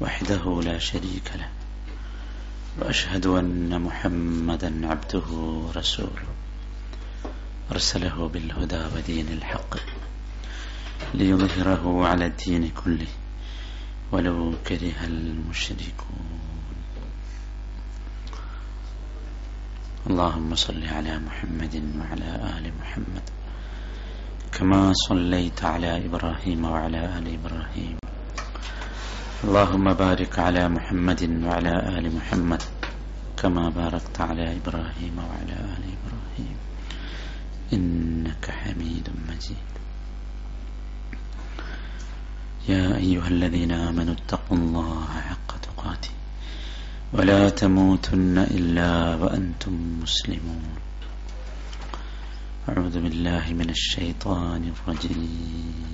وحده 0.00 0.60
لا 0.62 0.78
شريك 0.78 1.32
له 1.36 1.48
وأشهد 2.78 3.26
أن 3.26 3.80
محمدا 3.80 4.88
عبده 4.90 5.28
ورسوله. 5.30 6.28
أرسله 7.72 8.28
بالهدى 8.28 8.82
ودين 8.96 9.28
الحق 9.28 9.76
ليظهره 11.14 12.06
على 12.06 12.26
الدين 12.26 12.70
كله 12.84 13.12
ولو 14.12 14.54
كره 14.66 14.98
المشركون. 15.04 16.28
اللهم 20.10 20.54
صل 20.54 20.82
على 20.86 21.18
محمد 21.18 21.74
وعلى 21.98 22.30
آل 22.58 22.72
محمد 22.80 23.26
كما 24.52 24.92
صليت 25.08 25.64
على 25.64 26.06
إبراهيم 26.06 26.64
وعلى 26.64 27.18
آل 27.18 27.26
إبراهيم. 27.38 28.03
اللهم 29.44 29.86
بارك 29.92 30.38
على 30.38 30.68
محمد 30.68 31.22
وعلى 31.44 31.74
آل 31.96 32.04
محمد 32.16 32.62
كما 33.36 33.64
باركت 33.68 34.20
على 34.20 34.56
إبراهيم 34.56 35.14
وعلى 35.18 35.56
آل 35.74 35.84
إبراهيم. 35.96 36.56
إنك 37.72 38.44
حميد 38.50 39.06
مجيد. 39.28 39.72
يا 42.68 42.96
أيها 42.96 43.28
الذين 43.28 43.72
آمنوا 43.72 44.14
اتقوا 44.14 44.56
الله 44.56 45.10
حق 45.28 45.50
تقاته 45.66 46.14
ولا 47.12 47.48
تموتن 47.48 48.38
إلا 48.38 48.92
وأنتم 49.20 49.74
مسلمون. 50.02 50.68
أعوذ 52.68 52.96
بالله 53.04 53.44
من 53.60 53.68
الشيطان 53.70 54.72
الرجيم. 54.74 55.93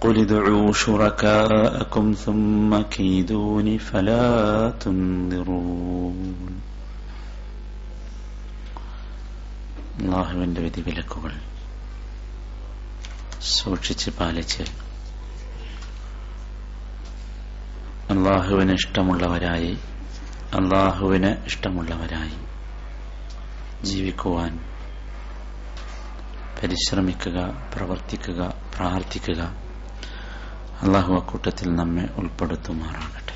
قل 0.00 0.18
ادعوا 0.20 0.72
شركاءكم 0.74 2.12
ثم 2.14 2.82
كيدون 2.88 3.78
فلا 3.80 4.26
تنظرون 4.80 6.20
അള്ളാഹുവിന്റെ 10.00 10.60
വിധിവിലക്കുകൾ 10.60 11.32
സൂക്ഷിച്ച് 13.52 14.10
പാലിച്ച് 14.10 14.64
അള്ളാഹുവിന് 18.10 18.74
ഇഷ്ടമുള്ളവരായി 18.80 19.72
അള്ളാഹുവിന് 20.52 21.30
ഇഷ്ടമുള്ളവരായി 21.46 22.36
ജീവിക്കുവാൻ 23.82 24.52
പരിശ്രമിക്കുക 26.58 27.38
പ്രവർത്തിക്കുക 27.74 28.42
പ്രാർത്ഥിക്കുക 28.74 29.40
അള്ളാഹു 30.81 31.13
അക്കൂട്ടത്തിൽ 31.13 31.75
നമ്മെ 31.75 32.09
ഉൾപ്പെടുത്തുമാറാകട്ടെ. 32.17 33.31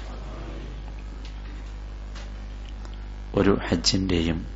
ഒരു 3.35 3.59
ഹജ്ജിന്റെയും 3.67 4.47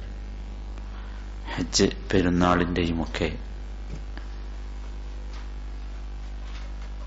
ഹജ്ജ് 1.55 1.89
പെരുന്നാളിന്റെയും 2.13 3.01
ഒക്കെ 3.01 3.39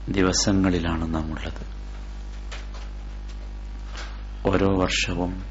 ദിവസങ്ങളിലാണ് 0.08 1.14
നാം 1.14 1.32
ഉള്ളത് 1.32 1.66
ഓരോ 4.46 4.78
വർഷവും 4.78 5.44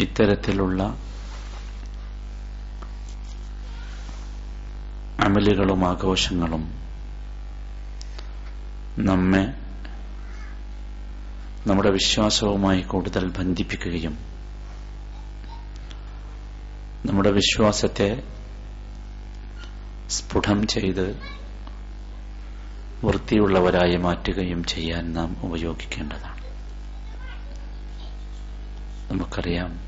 ഇത്തരത്തിലുള്ള 0.00 0.82
അമലുകളും 5.20 5.88
ആഘോഷങ്ങളും 5.88 6.81
നമ്മെ 8.98 9.62
നമ്മുടെ 11.66 11.90
വിശ്വാസവുമായി 11.90 12.80
കൂടുതൽ 12.80 13.28
ബന്ധിപ്പിക്കുകയും 13.38 14.18
നമ്മുടെ 17.06 17.30
വിശ്വാസത്തെ 17.30 18.22
സ്ഫുടം 20.08 20.66
ചെയ്ത് 20.66 21.16
വൃത്തിയുള്ളവരായി 23.04 23.96
മാറ്റുകയും 23.96 24.64
ചെയ്യാൻ 24.64 25.12
നാം 25.12 25.36
ഉപയോഗിക്കേണ്ടതാണ്. 25.42 26.42
നമുക്കറിയാം 29.12 29.80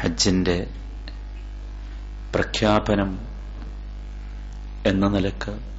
ഹജ്ജിന്റെ 0.00 0.70
പ്രഖ്യാപനം 2.34 3.18
എന്ന 4.86 5.08
നിലയ്ക്ക് 5.08 5.77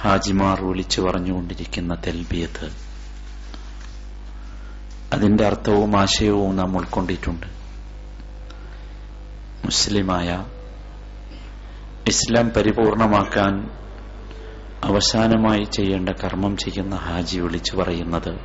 ഹാജിമാർ 0.00 0.64
വിളിച്ചു 0.64 1.00
പറഞ്ഞുകൊണ്ടിരിക്കുന്ന 1.00 1.94
തെൽബിയത്ത്. 1.94 2.70
അതിന്റെ 5.12 5.46
അർത്ഥവും 5.46 6.00
ആശയവും 6.00 6.56
നാം 6.56 6.76
ഉൾക്കൊണ്ടിട്ടുണ്ട്. 6.76 7.46
മുസ്ലിമായ 9.64 10.44
ഇസ്ലാം 12.08 12.48
പരിപൂർണമാക്കാൻ 12.48 13.70
അവസാനമായി 14.84 15.64
ചെയ്യേണ്ട 15.64 16.08
കർമ്മം 16.08 16.56
ചെയ്യുന്ന 16.56 16.96
ഹാജി 16.96 17.38
വിളിച്ചു 17.38 17.76
പറയുന്നത് 17.76 18.38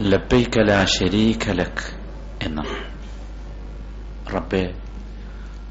ലബൈക്കല 0.00 0.84
ഷരീഖലക് 0.84 2.00
എന്ന 2.42 2.62
റബ്ബെ 4.34 4.82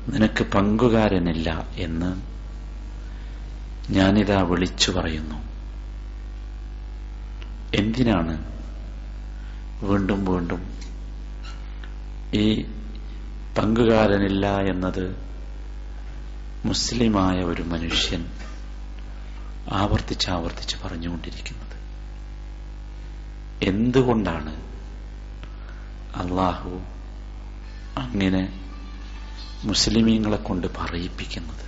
നിനക്ക് 0.10 0.44
പങ്കുകാരനില്ല 0.44 1.68
എന്ന് 1.76 2.27
ഞാനിതാ 3.90 4.42
വിളിച്ചു 4.42 4.92
പറയുന്നു. 4.92 5.36
എന്തിനാണ് 7.76 8.54
വീണ്ടും 9.84 10.26
വീണ്ടും 10.26 10.78
ഈ 12.34 12.64
പങ്കുകാരനില്ല 13.58 14.60
എന്നത് 14.60 15.18
മുസ്ലിമായ 16.66 17.44
ഒരു 17.44 17.62
മനുഷ്യൻ 17.62 18.26
ആവർത്തിച്ചാവർത്തിച്ച് 19.72 20.30
ആവർത്തിച്ച് 20.32 20.78
പറഞ്ഞുകൊണ്ടിരിക്കുന്നത്? 20.84 21.78
എന്തുകൊണ്ടാണ് 23.64 24.56
അള്ളാഹു 26.16 26.82
അങ്ങനെ 27.98 28.64
മുസ്ലിമീങ്ങളെ 29.64 30.38
കൊണ്ട് 30.38 30.68
പറയിപ്പിക്കുന്നത്? 30.68 31.67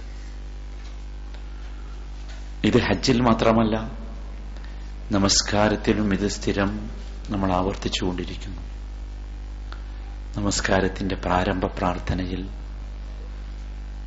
ഇത് 2.66 2.78
ഹജ്ജിൽ 2.78 3.22
മാത്രമല്ല 3.22 3.92
നമസ്കാരത്തിലും 5.12 6.14
ഇത് 6.14 6.28
സ്ഥിരം 6.28 6.90
നമ്മൾ 7.30 7.52
ആവർത്തിച്ചുകൊണ്ടിരിക്കുന്നു. 7.52 8.62
നമസ്കാരത്തിന്റെ 10.38 11.16
പ്രാരംഭ 11.16 11.66
പ്രാർത്ഥനയിൽ 11.66 12.50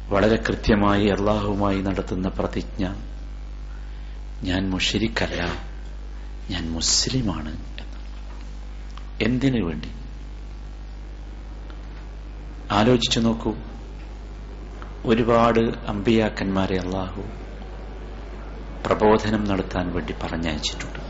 വളരെ 0.08 0.36
കൃത്യമായി 0.36 1.08
അള്ളാഹുമായി 1.08 1.82
നടത്തുന്ന 1.82 2.28
പ്രതിജ്ഞ 2.28 2.94
ഞാൻ 4.42 4.70
മുഷിരിക്കല്ല 4.70 5.42
ഞാൻ 6.50 6.72
മുസ്ലിമാണ് 6.72 7.56
എന്തിനു 9.22 9.64
വേണ്ടി? 9.64 9.88
ആലോചിച്ചു 12.70 13.20
നോക്കൂ. 13.20 13.54
ഒരുപാട് 15.06 15.60
അമ്പിയാക്കന്മാരെ 15.88 16.80
അള്ളാഹു 16.80 17.41
പ്രബോധനം 18.86 19.44
നടത്താൻ 19.44 19.92
വേണ്ടി 19.92 20.14
പറഞ്ഞയച്ചിട്ടുണ്ട്. 20.22 21.00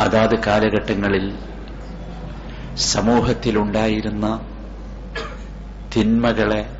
അതാത് 0.00 0.36
കാലഘട്ടങ്ങളിൽ 0.46 1.38
സമൂഹത്തിലുണ്ടായിരുന്ന 2.76 4.26
തിന്മകളെ 5.96 6.76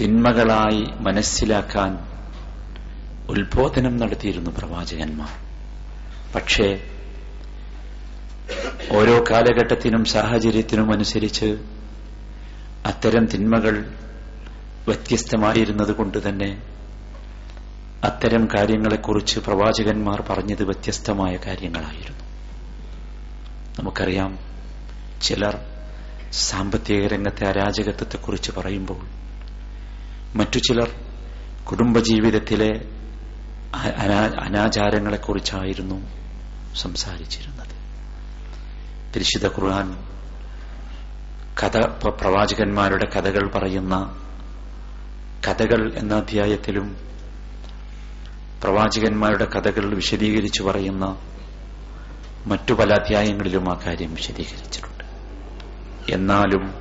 തിന്മകളായി 0.00 0.82
മനസ്സിലാക്കാൻ 1.00 1.92
ഉത്ബോധനം 3.28 3.96
നടത്തിയിരുന്നു 3.96 4.50
പ്രവാചകന്മാർ. 4.50 5.32
പക്ഷേ 6.34 6.68
ഓരോ 8.92 9.24
കാലഘട്ടത്തിനും 9.30 10.04
സാഹചര്യത്തിനും 10.04 10.92
അനുസരിച്ച് 10.92 11.48
അത്തരം 12.86 13.26
തിന്മകൾ 13.26 13.76
വ്യത്യസ്തമായിരുന്നത് 14.88 15.92
കൊണ്ട് 15.92 16.28
തന്നെ 16.28 16.62
അത്തരം 18.04 18.48
കാര്യങ്ങളെക്കുറിച്ച് 18.56 19.40
പ്രവാചകന്മാർ 19.40 20.22
പറഞ്ഞത് 20.28 20.62
വ്യത്യസ്തമായ 20.62 21.36
കാര്യങ്ങളായിരുന്നു. 21.46 22.24
നമുക്കറിയാം 23.78 24.38
ചിലർ 25.22 25.58
സാമ്പത്തിക 26.32 27.06
രംഗത്തെ 27.06 27.48
അരാജകത്വത്തെക്കുറിച്ച് 27.48 28.52
പറയുമ്പോൾ 28.52 29.00
മറ്റു 30.36 30.58
ചിലർ 30.58 30.90
കുടുംബജീവിതത്തിലെ 31.70 32.70
അനാചാരങ്ങളെക്കുറിച്ചായിരുന്നു 34.40 35.98
സംസാരിച്ചിരുന്നത്. 36.74 37.74
പരിശുദ്ധ 39.14 39.46
ഖുർആൻ 39.46 39.88
കഥ 41.62 41.76
പ്രവാചകന്മാരുടെ 42.08 43.06
കഥകൾ 43.06 43.50
പറയുന്ന 43.50 44.22
കഥകൾ 45.48 45.92
എന്ന 45.94 46.14
അധ്യായത്തിലും 46.14 46.96
പ്രവാചകന്മാരുടെ 48.62 49.44
കഥകൾ 49.44 49.94
വിശദീകരിച്ചു 49.94 50.62
പറയുന്ന 50.62 51.16
മറ്റു 52.46 52.74
പല 52.74 52.92
അധ്യായങ്ങളിലും 52.92 53.70
ആ 53.70 53.80
കാര്യം 53.86 54.14
വിശദീകരിച്ചിട്ടുണ്ട്. 54.14 55.04
എന്നാലും 56.12 56.74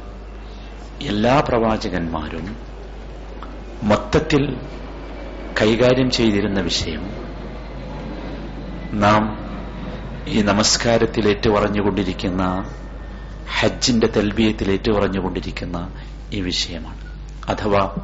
എല്ലാ 1.02 1.40
പ്രവാചകന്മാരും 1.40 2.58
മൊത്തത്തിൽ 3.84 4.56
കൈകാര്യം 5.62 6.12
ചെയ്തിരുന്ന 6.12 6.62
വിഷയം 6.62 7.04
നാം 8.94 9.46
ഈ 10.28 10.42
നമസ്കാരത്തിൽ 10.42 11.30
ഏറ്റുപറഞ്ഞുകൊണ്ടിരിക്കുന്ന 11.30 12.72
ഹജ്ജിന്റെ 13.60 14.08
തൽബിയത്തിൽ 14.08 14.72
ഏറ്റുപറഞ്ഞുകൊണ്ടിരിക്കുന്ന 14.72 15.94
ഈ 16.34 16.42
വിഷയമാണ്. 16.42 17.06
അഥവാ 17.50 17.96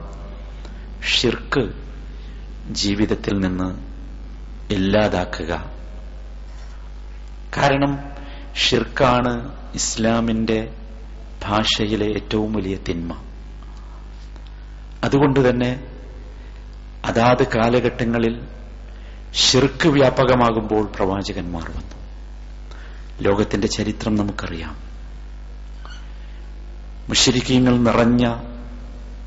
ഷിർക്ക് 1.04 1.74
ജീവിതത്തിൽ 2.74 3.40
നിന്ന് 3.40 3.70
ഇല്ലാതാക്കുക. 4.74 5.72
കാരണം 7.58 8.00
ഷിർക്കാണ് 8.56 9.56
ഇസ്ലാമിന്റെ 9.76 10.74
ഭാഷയിലെ 11.44 12.06
ഏറ്റവും 12.06 12.54
വലിയ 12.54 12.78
തിന്മ. 12.90 13.22
അതുകൊണ്ട് 15.04 15.50
തന്നെ 15.50 15.88
അതാത് 17.06 17.48
കാലഘട്ടങ്ങളിൽ 17.56 18.48
ഷിർക്ക് 19.34 19.88
വ്യാപകമാകുമ്പോൾ 19.88 20.86
പ്രവാചകന്മാർ 20.86 21.70
വന്നു. 21.70 21.96
ലോകത്തിന്റെ 23.22 23.68
ചരിത്രം 23.68 24.16
നമുക്കറിയാം. 24.16 24.76
മുഷരിക്കീങ്ങൾ 27.10 27.78
നിറഞ്ഞ 27.78 28.36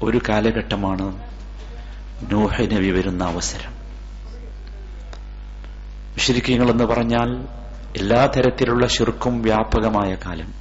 ഒരു 0.02 0.20
കാലഘട്ടമാണ് 0.28 1.33
നൂഹ 2.22 2.62
നബി 2.62 2.90
വരുന്ന 2.90 3.24
അവസരം. 3.24 3.72
മുഷരിക്കീങ്ങൾ 6.12 6.70
എന്ന് 6.70 6.84
പറഞ്ഞാൽ 6.84 7.48
എല്ലാ 7.96 8.26
തരത്തിലുള്ള 8.26 8.86
ശുർക്കും 8.86 9.42
വ്യാപകമായ 9.42 10.14
കാലം. 10.14 10.54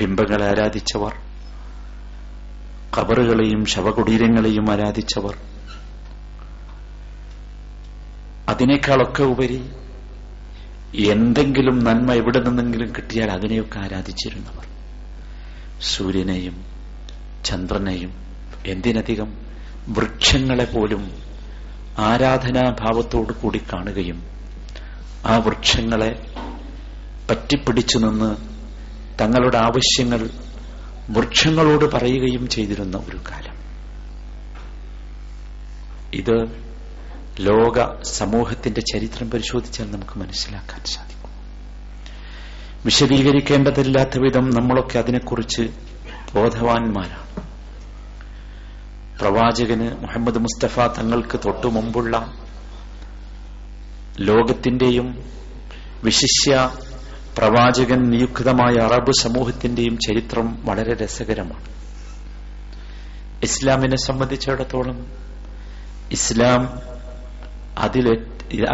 ബിംബങ്ങളെ 0.00 0.46
ആരാധിച്ചവർ 0.46 1.14
കബറുകളെയും 2.98 3.66
ശവകുടീരങ്ങളെയും 3.66 4.70
ആരാധിച്ചവർ. 4.70 5.38
അതിനേക്കാളൊക്കെ 8.48 9.22
ഉപരി 9.22 9.70
എന്തെങ്കിലും 11.06 11.84
നന്മ 11.84 12.12
എവിടെ 12.12 12.40
നിന്നെങ്കിലും 12.40 12.92
കിട്ടിയാൽ 12.96 13.30
അതിനെയൊക്കെ 13.30 13.78
ആരാധിച്ചിരുന്നവർ. 13.78 14.66
സൂര്യനെയും 15.82 16.64
ചന്ദ്രനെയും 17.44 18.14
എന്തിനധികം 18.66 19.43
വൃക്ഷങ്ങളെ 19.88 20.64
പോലും 20.64 21.12
ആരാധനാഭാവത്തോടു 21.98 23.32
കൂടി 23.32 23.62
കാണുകയും 23.72 24.22
ആ 25.26 25.36
വൃക്ഷങ്ങളെ 25.36 26.26
പറ്റിപ്പിടിച്ചു 27.30 27.98
നിന്ന് 27.98 28.36
തങ്ങളുടെ 29.20 29.58
ആവശ്യങ്ങൾ 29.58 30.30
വൃക്ഷങ്ങളോട് 31.10 31.84
പറയുകയും 31.84 32.48
ചെയ്തിരുന്ന 32.48 32.96
ഒരു 32.96 33.16
കാലം. 33.16 33.54
ഇത് 36.14 36.64
ലോക 37.40 38.02
സമൂഹത്തിന്റെ 38.02 38.80
ചരിത്രം 38.80 39.30
പരിശോധിച്ചാൽ 39.30 39.90
നമുക്ക് 39.90 40.18
മനസ്സിലാക്കാൻ 40.18 40.84
സാധിക്കും. 40.84 41.30
വിശദീകരിക്കേണ്ടതില്ലാത്ത 42.84 44.18
വിധം 44.18 44.50
നമ്മളൊക്കെ 44.50 44.98
അതിനെക്കുറിച്ച് 44.98 45.62
ബോധവാന്മാരാണ്. 46.34 47.43
പ്രവാചകന് 49.20 50.02
മുഹമ്മദ് 50.02 50.38
മുസ്തഫ 50.38 50.80
തങ്ങൾക്ക് 50.98 51.38
തൊട്ടു 51.44 51.66
മുമ്പുള്ള 51.66 52.32
ലോകത്തിന്റെയും 54.20 55.24
വിശിഷ്യ 56.04 56.70
പ്രവാചകൻ 57.38 58.10
നിയുക്തമായ 58.10 58.74
അറബ് 58.74 59.12
സമൂഹത്തിന്റെയും 59.20 59.98
ചരിത്രം 59.98 60.58
വളരെ 60.64 60.94
രസകരമാണ്. 60.94 61.64
ഇസ്ലാമിനെ 63.42 63.96
സംബന്ധിച്ചിടത്തോളം 63.96 65.06
ഇസ്ലാം 66.12 66.80
അതിലെ 67.78 68.14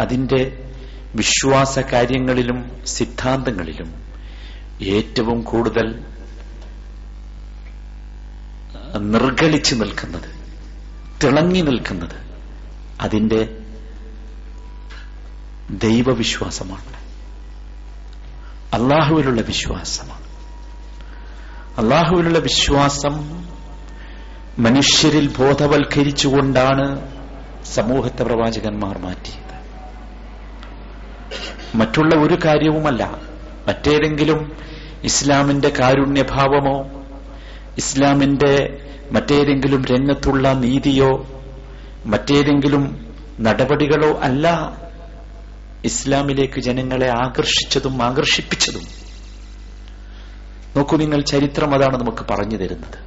അതിന്റെ 0.01 0.69
വിശ്വാസ 1.15 1.79
കാര്യങ്ങളിലും 1.79 2.59
സിദ്ധാന്തങ്ങളിലും 2.85 3.89
ഏറ്റവും 4.81 5.41
കൂടുതൽ 5.41 6.10
നിർഗളിച്ചു 8.97 9.75
നിൽക്കുന്നത് 9.75 10.41
തിളങ്ങി 11.23 11.61
നിൽക്കുന്നത് 11.61 12.15
അതിന്റെ 13.01 13.57
ദൈവവിശ്വാസമാണ്. 15.69 17.01
അള്ളാഹുവിലുള്ള 18.75 19.41
വിശ്വാസമാണ്. 19.41 20.21
അള്ളാഹുവിലുള്ള 21.79 22.39
വിശ്വാസം 22.39 23.45
മനുഷ്യരിൽ 24.59 25.27
ബോധവൽക്കരിച്ചുകൊണ്ടാണ് 25.37 27.11
സമൂഹത്തെ 27.65 28.23
പ്രവാചകന്മാർ 28.23 28.97
മാറ്റിയത്. 28.97 29.51
മറ്റുള്ള 31.77 32.15
ഒരു 32.15 32.37
കാര്യവുമല്ല 32.45 33.17
മറ്റേതെങ്കിലും 33.67 34.51
ഇസ്ലാമിന്റെ 35.03 35.69
കാരുണ്യഭാവമോ 35.69 37.00
ഇസ്ലാമിന്റെ 37.77 38.77
മറ്റേതെങ്കിലും 39.11 39.85
രംഗത്തുള്ള 39.85 40.53
നീതിയോ 40.53 41.27
മറ്റേതെങ്കിലും 42.05 43.13
നടപടികളോ 43.39 44.19
അല്ല 44.19 44.77
ഇസ്ലാമിലേക്ക് 45.85 46.61
ജനങ്ങളെ 46.61 47.09
ആകർഷിച്ചതും 47.09 48.03
ആകർഷിപ്പിച്ചതും. 48.03 48.83
നോക്കൂ 50.77 50.97
നിങ്ങൾ 50.97 51.21
ചരിത്രം 51.21 51.73
അതാണ് 51.73 51.99
നമുക്ക് 51.99 52.33
പറഞ്ഞു 52.33 52.57
തരുന്നത്. 52.57 52.97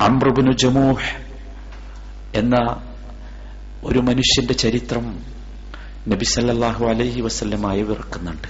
അമ്രുബിനു 0.00 0.52
ജമൂഹ് 0.52 1.26
എന്ന 2.34 2.56
ഒരു 3.84 3.98
മനുഷ്യന്റെ 3.98 4.52
ചരിത്രം 4.52 5.24
നബിസല്ലാഹു 6.08 6.86
അലഹി 6.86 7.20
വസ്ല്ലമായി 7.20 7.82
വിറക്കുന്നുണ്ട് 7.82 8.48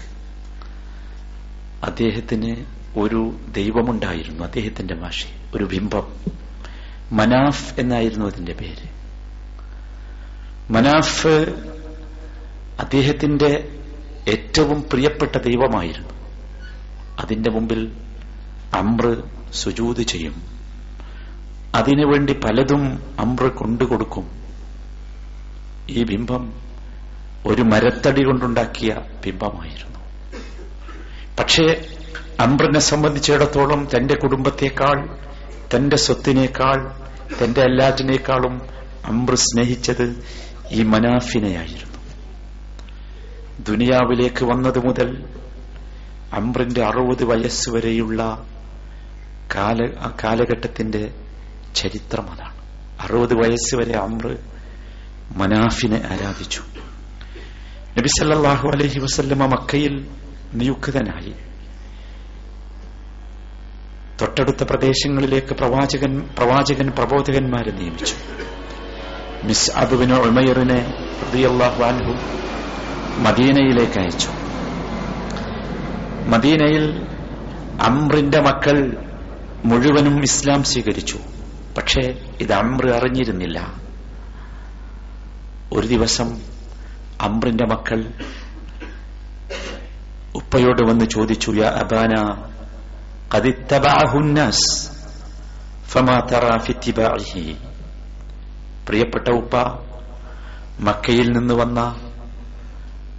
അദ്ദേഹത്തിന് 1.87 2.76
ഒരു 2.97 3.37
ദൈവമുണ്ടായിരുന്നു 3.53 4.45
അദ്ദേഹത്തിന്റെ 4.45 4.95
ഭാഷ 4.95 5.27
ഒരു 5.55 5.65
ബിംബം. 5.65 6.13
മനാഫ് 7.13 7.81
എന്നായിരുന്നു 7.81 8.27
അതിന്റെ 8.27 8.53
പേര്. 8.53 8.89
മനാഫ് 10.73 11.27
അദ്ദേഹത്തിന്റെ 12.81 13.69
ഏറ്റവും 14.29 14.83
പ്രിയപ്പെട്ട 14.83 15.39
ദൈവമായിരുന്നു. 15.39 16.09
അതിന്റെ 17.21 17.51
മുമ്പിൽ 17.51 17.93
അമ്ര 18.75 19.23
സുജൂത് 19.53 20.03
ചെയ്യും. 20.03 20.57
അതിനുവേണ്ടി 21.75 22.33
പലതും 22.33 23.03
അമ്ര 23.19 23.47
കൊണ്ടുകൊടുക്കും 23.47 24.31
ഈ 25.91 26.05
ബിംബം 26.05 26.53
ഒരു 27.47 27.63
മരത്തടി 27.63 28.25
കൊണ്ടുണ്ടാക്കിയ 28.25 29.01
ബിംബമായിരുന്നു. 29.25 29.99
പക്ഷേ 31.41 31.89
അംബ്രനെ 32.41 32.79
സംബന്ധിച്ചിടത്തോളം 32.79 33.89
തന്റെ 33.97 34.15
കുടുംബത്തെക്കാൾ 34.15 35.19
തന്റെ 35.75 35.97
സ്വത്തിനേക്കാൾ 35.97 36.93
തന്റെ 37.43 37.61
അല്ലാജിനേക്കാളും 37.61 38.61
അംബ്ര 39.05 39.35
സ്നേഹിച്ചത് 39.35 40.25
ഈ 40.71 40.83
മനാഫിനെയായിരുന്നു. 40.83 41.99
ദുനിയാവിലേക്ക് 43.61 44.45
വന്നത് 44.45 44.79
മുതൽ 44.79 45.25
അംബ്രിന്റെ 46.33 46.85
അറുപത് 46.85 47.25
വയസ്സ് 47.25 47.71
വരെയുള്ള 47.71 48.47
കാല 49.55 49.87
കാലഘട്ടത്തിന്റെ 50.25 51.15
ചരിത്രം 51.75 52.31
അതാണ് 52.31 52.55
അറുപത് 53.01 53.35
വയസ്സ് 53.35 53.77
വരെ 53.77 53.97
അമ്ര 53.97 54.37
മനാഫിനെ 55.37 56.03
ആരാധിച്ചു. 56.13 56.61
നബിസല്ലാഹു 57.99 58.69
അലൈഹി 58.69 58.99
വസല്ലമ 58.99 59.47
മക്കയിൽ 59.47 60.07
നിയുക്തനായി. 60.55 61.35
തൊട്ടടുത്ത 64.21 64.63
പ്രദേശങ്ങളിലേക്ക് 64.63 65.55
പ്രവാചകൻ 65.55 66.29
പ്രവാചകൻ 66.39 66.91
പ്രബോധകന്മാരെ 66.91 67.71
നിയമിച്ചു. 67.71 68.15
മിസ് 69.45 69.71
അബുബിന് 69.71 70.13
ഉമയറിനെ 70.13 70.95
അൻഹു 71.85 72.13
മദീനയിലേക്ക് 73.19 73.99
അയച്ചു. 73.99 74.29
മദീനയിൽ 76.29 77.07
അമ്രിന്റെ 77.81 78.41
മക്കൾ 78.41 78.97
മുഴുവനും 79.65 80.23
ഇസ്ലാം 80.23 80.63
സ്വീകരിച്ചു. 80.63 81.19
പക്ഷേ 81.79 82.19
ഇത് 82.41 82.53
അമ്ര 82.53 82.91
അറിഞ്ഞിരുന്നില്ല. 82.91 83.75
ഒരു 85.73 85.87
ദിവസം 85.87 86.41
അമ്രിന്റെ 87.21 87.65
മക്കൾ 87.65 88.13
ഉപ്പയോട് 90.35 90.83
വന്ന് 90.83 91.05
ചോദിച്ചു 91.05 91.51
യാ 91.51 91.69
അബാന 91.69 92.15
قد 93.32 93.46
اتبعه 93.48 94.14
الناس 94.18 94.60
فما 95.86 96.18
ترى 96.24 96.54
في 96.60 96.72
اتباعه 96.72 97.34
പ്രിയപ്പെട്ട 98.88 99.28
ഉപ്പ 99.40 99.54
മക്കയിൽ 100.80 101.28
നിന്ന് 101.32 101.54
വന്ന 101.54 101.80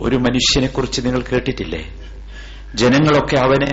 ഒരു 0.00 0.16
മനുഷ്യനെ 0.18 0.68
കുറിച്ച് 0.68 1.00
നിങ്ങൾ 1.06 1.21
കേട്ടിട്ടില്ലേ 1.25 1.82
ജനങ്ങളൊക്കെ 2.75 3.37
അവനെ 3.38 3.73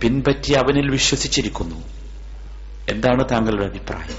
പിൻപറ്റി 0.00 0.52
അവനിൽ 0.54 0.86
വിശ്വസിച്ചിരിക്കുന്നു 0.90 1.78
എന്താണ് 2.88 3.22
താങ്കളുടെ 3.32 3.66
അഭിപ്രായം 3.66 4.18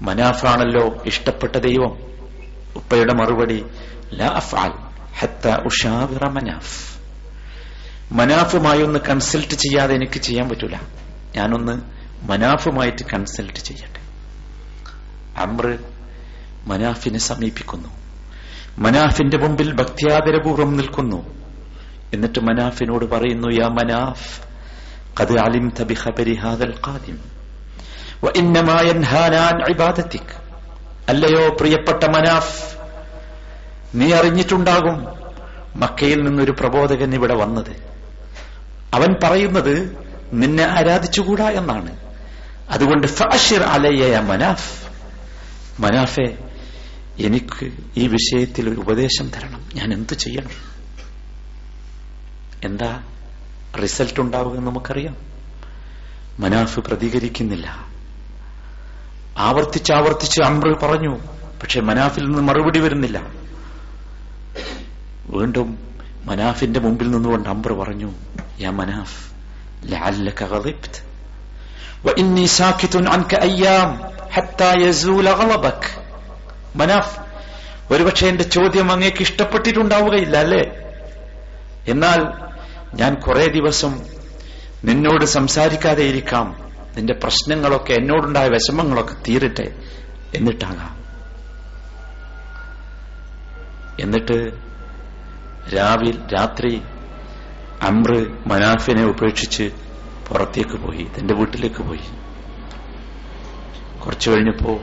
മനാഫാണല്ലോ 0.00 0.84
ഇഷ്ടപ്പെട്ട 1.06 1.56
ദൈവം 1.66 1.92
ഉപ്പയുടെ 2.76 3.14
മറുപടി 3.20 3.58
ലാ 4.18 4.28
അഫ്ആൽ 4.40 4.72
ഹത്ത 5.20 5.54
ഉഷാവിറ 5.68 6.24
മനാഫ് 6.36 6.74
മനാഫുമായി 8.18 8.82
ഒന്ന് 8.86 9.00
കൺസൾട്ട് 9.08 9.54
ചെയ്യാതെ 9.64 9.92
എനിക്ക് 9.94 10.20
ചെയ്യാൻ 10.26 10.46
പറ്റൂല 10.52 10.76
ഞാനൊന്ന് 11.36 11.74
മനാഫുമായിട്ട് 12.30 13.04
കൺസൾട്ട് 13.12 13.60
ചെയ്യട്ടെ 13.68 14.00
അമ്ര 15.44 15.66
മനാഫിനെ 16.70 17.20
സമീപിക്കുന്നു 17.30 17.90
മനാഫിന്റെ 18.84 19.38
മുമ്പിൽ 19.44 19.70
ഭക്തിയാദരപൂർവ്വം 19.80 20.70
നിൽക്കുന്നു 20.76 21.20
എന്നിട്ട് 22.12 22.40
മനാഫിനോട് 22.48 23.06
പറയുന്നു 23.14 23.50
യാ 23.60 23.68
മനാഫ് 23.78 24.28
قد 25.16 25.30
علمت 25.38 25.78
بخبر 25.82 26.28
هذا 26.44 26.64
القادم 26.64 27.18
وإنما 28.24 28.76
ينهانا 28.82 29.40
عن 29.48 29.56
عبادتك 29.68 30.28
അല്ലയോ 31.08 31.42
പ്രിയപ്പെട്ട 31.58 32.02
മനാഫ് 32.14 32.54
നീ 33.94 34.06
അറിഞ്ഞിട്ടുണ്ടാകും 34.18 34.96
മക്കയിൽ 35.76 36.18
നിന്നൊരു 36.26 36.52
പ്രബോധകൻ 36.60 37.10
ഇവിടെ 37.18 37.34
വന്നത് 37.34 37.72
അവൻ 38.93 39.15
പറയുന്നത് 39.23 39.97
നിന്നെ 40.33 40.63
ആരാധിച്ചുകൂടാ 40.63 41.49
എന്നാണ്. 41.49 41.97
അതുകൊണ്ട് 42.69 43.07
ഫാഷിർ 43.07 43.61
അലയ്യ 43.61 44.19
മനാഫ്. 44.19 44.89
മനാഫെ 45.81 46.37
എനിക്ക് 47.19 47.71
ഈ 47.97 48.07
വിഷയത്തിൽ 48.07 48.69
ഒരു 48.69 48.79
ഉപദേശം 48.79 49.29
തരണം. 49.29 49.69
ഞാൻ 49.75 49.93
എന്തു 49.93 50.13
ചെയ്യണം? 50.13 50.49
എന്താ 52.63 53.03
റിസൾട്ട് 53.83 54.19
ഉണ്ടാവുക 54.19 54.59
നമുക്കറിയാം. 54.59 55.15
മനാഫ് 56.39 56.79
പ്രതികരിക്കുന്നില്ല. 56.79 57.87
ആവർത്തിച്ച് 59.37 59.93
ആവർത്തിച്ച് 59.93 60.41
അമ്ര 60.41 60.75
പറഞ്ഞു. 60.83 61.19
പക്ഷെ 61.61 61.81
മനാഫിൽ 61.81 62.23
നിന്ന് 62.23 62.41
മറുപടി 62.41 62.79
വരുന്നില്ല. 62.79 63.21
വീണ്ടും 65.25 65.88
മനാഫിന്റെ 66.25 66.79
മുമ്പിൽ 66.79 67.11
നിന്നുകൊണ്ട് 67.11 67.49
അംബർ 67.49 67.73
പറഞ്ഞു 67.73 68.11
യാ 68.59 68.69
മനാഫ് 68.69 69.29
ഒരുപക്ഷെ 77.91 78.27
എന്റെ 78.27 78.43
ചോദ്യം 78.43 78.91
അങ്ങേക്ക് 78.91 79.21
ഇഷ്ടപ്പെട്ടിട്ടുണ്ടാവുകയില്ല 79.21 80.37
അല്ലേ? 80.37 80.71
എന്നാൽ 81.87 82.27
ഞാൻ 82.93 83.15
കുറെ 83.15 83.47
ദിവസം 83.47 83.99
നിന്നോട് 84.85 85.25
സംസാരിക്കാതെ 85.25 86.03
ഇരിക്കാം. 86.03 86.71
നിന്റെ 86.97 87.13
പ്രശ്നങ്ങളൊക്കെ 87.13 87.93
എന്നോടുണ്ടായ 87.93 88.47
വിഷമങ്ങളൊക്കെ 88.47 89.13
തീരട്ടെ. 89.13 89.73
എന്നിട്ടാകാം. 90.35 90.99
എന്നിട്ട് 93.99 94.68
രാവിൽ 95.75 96.33
രാത്രി 96.33 96.81
അമ്ര 97.81 98.25
മനാഫിനെ 98.47 99.05
ഉപേക്ഷിച്ച് 99.05 99.71
പുറത്തേക്ക് 100.27 100.75
പോയി 100.75 101.07
തന്റെ 101.19 101.33
വീട്ടിലേക്ക് 101.33 101.83
പോയി. 101.83 102.01
കുറച്ചു 103.99 104.29
കഴിഞ്ഞപ്പോ 104.29 104.79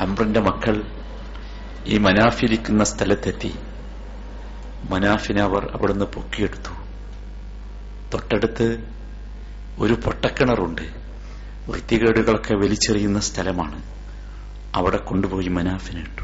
അമ്രന്റെ 0.00 0.40
മക്കൾ 0.40 0.82
ഈ 1.86 1.98
മനാഫിരിക്കുന്ന 1.98 2.84
സ്ഥലത്തെത്തി. 2.84 3.54
മനാഫിനെ 4.90 5.42
അവർ 5.42 5.70
അവിടുന്ന് 5.74 6.04
പൊക്കിയെടുത്തു. 6.04 6.74
തൊട്ടടുത്ത് 8.14 8.84
ഒരു 9.78 9.92
പൊട്ടക്കിണറുണ്ട്. 9.92 10.82
വൃത്തികേടുകളൊക്കെ 11.68 12.54
വലിച്ചെറിയുന്ന 12.54 13.20
സ്ഥലമാണ്. 13.20 13.82
അവിടെ 14.74 14.96
കൊണ്ടുപോയി 14.96 15.48
മനാഫിനെ 15.48 16.00
ഇട്ടു. 16.00 16.22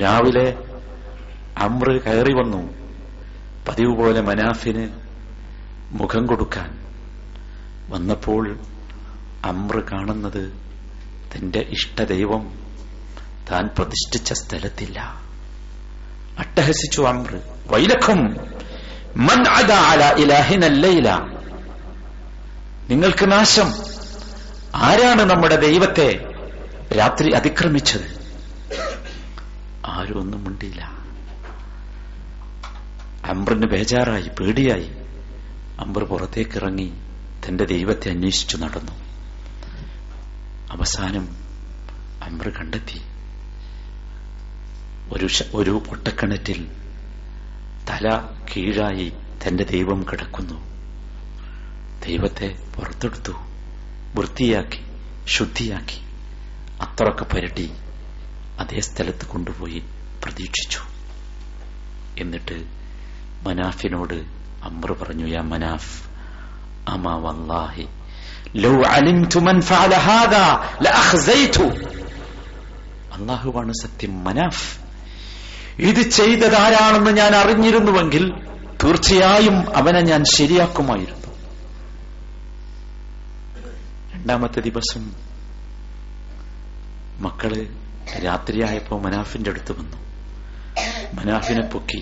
രാവിലെ 0.00 0.75
അമ്ര 1.56 1.98
കയറി 1.98 2.32
വന്നു. 2.32 2.74
പതിവ് 3.68 3.96
പോലെ 3.96 4.20
മനാഫിന് 4.20 4.88
മുഖം 5.90 6.26
കൊടുക്കാൻ. 6.26 6.86
വന്നപ്പോൾ 7.88 8.58
അമ്ര 9.44 9.80
കാണുന്നത് 9.80 10.52
തന്റെ 11.34 11.58
ഇഷ്ടദൈവം 11.58 12.58
താൻ 13.50 13.68
പ്രതിഷ്ഠിച്ച 13.78 14.32
സ്ഥലത്തില്ല. 14.32 15.20
അട്ടഹസിച്ചു 16.38 17.02
അമ്ര 17.02 17.40
വൈലഖം 17.66 18.36
നിങ്ങൾക്ക് 22.90 23.32
നാശം. 23.32 23.72
ആരാണ് 24.74 25.22
നമ്മുടെ 25.22 25.56
ദൈവത്തെ 25.56 26.20
രാത്രി 26.98 27.32
അതിക്രമിച്ചത്? 27.32 28.16
ആരും 29.86 30.20
ഒന്നും 30.20 30.44
മിണ്ടിയില്ല. 30.44 30.95
അമ്രന് 33.26 33.66
ബേജാറായി 33.66 34.30
പേടിയായി. 34.40 34.90
അമ്പർ 35.80 36.04
പുറത്തേക്ക് 36.04 36.56
ഇറങ്ങി 36.56 36.92
തന്റെ 37.48 37.64
ദൈവത്തെ 37.64 38.10
അന്വേഷിച്ചു 38.10 38.56
നടന്നു. 38.56 38.92
അവസാനം 40.70 41.36
അംബർ 42.22 42.48
കണ്ടെത്തി. 42.48 43.00
ഒരു 45.54 45.82
പൊട്ടക്കിണറ്റിൽ 45.88 46.66
തല 47.90 48.28
കീഴായി 48.56 49.12
തന്റെ 49.48 49.64
ദൈവം 49.64 50.02
കിടക്കുന്നു. 50.12 50.54
ദൈവത്തെ 52.06 52.58
പുറത്തെടുത്തു 52.76 53.32
വൃത്തിയാക്കി 54.14 54.80
ശുദ്ധിയാക്കി 55.26 56.00
അത്രയൊക്കെ 56.82 57.24
പുരട്ടി 57.24 57.70
അതേ 58.60 58.80
സ്ഥലത്ത് 58.80 59.26
കൊണ്ടുപോയി 59.26 59.82
പ്രതീക്ഷിച്ചു. 60.24 60.80
എന്നിട്ട് 62.18 62.75
മനാഫിനോട് 63.44 64.18
അമ്ര 64.62 64.92
പറഞ്ഞു 64.92 65.26
യാ 65.26 65.42
മനാഫ് 65.42 65.92
അമാ 66.88 67.14
വല്ലാഹി 67.16 67.86
ലൗ 68.56 68.82
അലിംതു 68.94 69.38
മൻ 69.38 69.60
ഫഅല 69.60 69.94
ഹാദാ 69.94 70.44
ലഅഖ്സൈതു 70.82 71.66
അല്ലാഹുവാണ് 73.12 73.72
സത്യം 73.82 74.24
മനാഫ്. 74.24 74.66
ഇത് 75.78 76.02
ചെയ്തതാരാണെന്ന് 76.10 77.10
ഞാൻ 77.10 77.36
അറിഞ്ഞിരുന്നുവെങ്കിൽ 77.36 78.24
തീർച്ചയായും 78.84 79.56
അവനെ 79.76 80.00
ഞാൻ 80.00 80.24
ശരിയാക്കുമായിരുന്നു. 80.24 81.30
രണ്ടാമത്തെ 84.14 84.60
ദിവസം 84.60 85.02
മക്കൾ 87.20 87.52
രാത്രിയായപ്പോ 88.24 88.98
മനാഫിന്റെ 88.98 89.50
അടുത്ത് 89.50 89.72
വന്നു. 89.72 89.98
മനാഫിനെ 91.14 91.64
പൊക്കി 91.72 92.00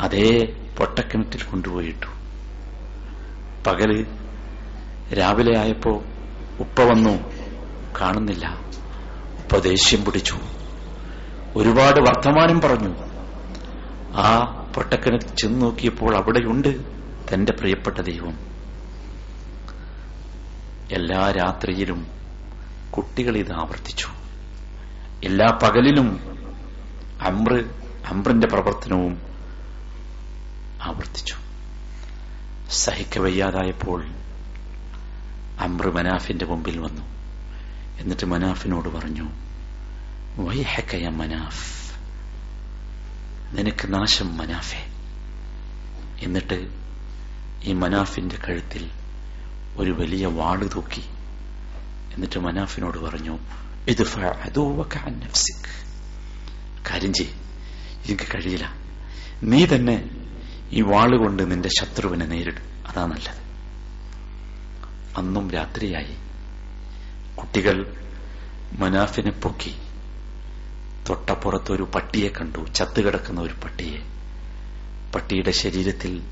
അതേ 0.00 0.56
പൊട്ടക്കിണറ്റിൽ 0.78 1.42
കൊണ്ടുപോയിട്ടു. 1.42 2.06
പകൽ 3.66 4.06
രാവിലെ 5.18 5.58
ആയപ്പോ 5.58 6.04
ഉപ്പ 6.60 6.80
വന്നു. 6.80 7.30
കാണുന്നില്ല. 8.00 8.60
ഉപ്പ 9.38 9.58
ദേഷ്യം 9.58 10.04
പിടിച്ചു. 10.04 10.36
ഒരുപാട് 11.56 12.00
വർത്തമാനം 12.00 12.60
പറഞ്ഞു. 12.60 12.94
ആ 14.14 14.54
പൊട്ടക്കിണറ്റിൽ 14.76 15.28
ചെന്ന് 15.28 15.62
നോക്കിയപ്പോൾ 15.62 16.16
അവിടെയുണ്ട് 16.16 16.80
തന്റെ 17.34 17.52
പ്രിയപ്പെട്ട 17.52 18.00
ദൈവം. 18.00 18.38
എല്ലാ 20.92 21.30
രാത്രിയിലും 21.30 22.06
കുട്ടികൾ 22.90 23.36
ഇത് 23.36 23.52
ആവർത്തിച്ചു. 23.52 24.08
എല്ലാ 25.24 25.58
പകലിലും 25.62 26.20
അമ്ര 27.22 27.64
അമ്രന്റെ 28.06 28.46
പ്രവർത്തനവും 28.46 29.27
ആവർത്തിച്ചു. 30.82 31.36
സഹിക്കവയ്യാതായപ്പോൾ 32.70 34.06
അമ്ര 35.58 35.88
മനാഫിന്റെ 35.88 36.44
മുമ്പിൽ 36.44 36.78
വന്നു. 36.78 37.02
എന്നിട്ട് 38.00 38.26
മനാഫിനോട് 38.26 38.88
പറഞ്ഞു 38.88 39.28
വൈഹക്കയ 40.36 41.08
മനാഫ്? 41.08 41.92
നിനക്ക് 43.52 43.94
നാശം 43.94 44.36
മനാഫെ. 44.36 44.86
എന്നിട്ട് 46.24 46.68
ഈ 47.62 47.72
മനാഫിന്റെ 47.72 48.38
കഴുത്തിൽ 48.48 48.90
ഒരു 49.76 49.90
വലിയ 49.90 50.26
വാൾ 50.26 50.70
തൂക്കി. 50.74 51.02
എന്നിട്ട് 52.14 52.38
മനാഫിനോട് 52.38 52.98
പറഞ്ഞു 52.98 53.38
ഇത് 53.88 54.18
കാര്യം 56.90 57.12
ചെയ് 57.12 57.28
എനിക്ക് 58.08 58.22
കഴിയില്ല. 58.22 58.72
നീ 59.42 59.66
തന്നെ 59.66 60.27
ഈ 60.72 60.82
വാളുകൊണ്ട് 60.82 61.50
നിന്റെ 61.50 61.68
ശത്രുവിനെ 61.68 62.26
നേരിടും. 62.26 62.88
അതാ 62.88 63.06
നല്ലത്. 63.06 63.48
അന്നും 65.18 65.50
രാത്രിയായി. 65.50 66.16
കുട്ടികൾ 67.36 67.96
മനാഫിനെ 68.78 69.30
പൊക്കി. 69.30 69.74
തൊട്ടപ്പുറത്തൊരു 71.08 71.82
പട്ടിയെ 71.82 72.28
കണ്ടു. 72.28 72.66
ചത്തുകിടക്കുന്ന 72.74 73.40
ഒരു 73.40 73.54
പട്ടിയെ. 73.64 73.98
പട്ടിയുടെ 75.14 75.50
ശരീരത്തിൽ 75.50 76.22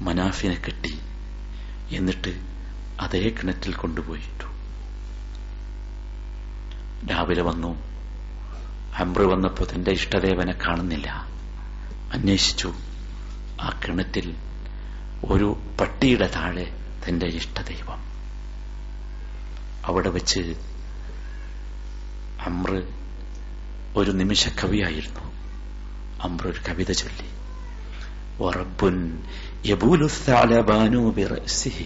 മനാഫിനെ 0.00 0.54
കെട്ടി. 0.54 0.98
എന്നിട്ട് 1.96 2.40
അതേ 3.00 3.28
കിണറ്റിൽ 3.28 3.72
കൊണ്ടുപോയിട്ടു. 3.72 4.44
രാവിലെ 7.10 7.42
വന്നു. 7.42 7.82
അമ്പ്ര 8.98 9.22
വന്നപ്പോൾ 9.22 9.66
തന്റെ 9.74 9.90
ഇഷ്ടദേവനെ 9.90 10.52
കാണുന്നില്ല. 10.52 11.28
അന്വേഷിച്ചു. 12.12 12.74
ആ 13.63 13.69
കിണറ്റിൽ 13.83 14.27
ഒരു 15.29 15.47
പട്ടിയുടെ 15.79 16.27
താഴെ 16.35 16.67
തന്റെ 17.03 17.27
ഇഷ്ടദൈവം 17.39 18.01
അവിടെ 19.87 20.09
വെച്ച് 20.15 20.41
അമ്ര് 22.45 22.81
ഒരു 23.99 24.11
നിമിഷ 24.21 24.43
കവിയായിരുന്നു 24.61 25.25
അമ്ര 26.25 26.43
ഒരു 26.51 26.61
കവിത 26.69 26.91
ചൊല്ലി 27.01 27.29
ورب 28.39 28.81
يبول 29.65 30.01
الثعلبان 30.03 30.93
برأسه 31.11 31.79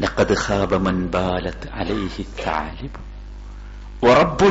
لقد 0.00 0.28
خاب 0.36 0.70
من 0.76 0.96
بالت 1.08 1.62
عليه 1.70 2.16
الثعالب 2.20 2.94
ورب 4.02 4.42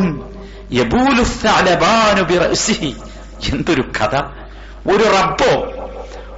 يبول 0.71 1.17
الثعلبان 1.19 2.17
برأسه 2.23 2.81
എന്തൊരു 3.49 3.83
കഥ 3.97 4.13
ഒരു 4.91 5.05
റബ്ബോ 5.15 5.51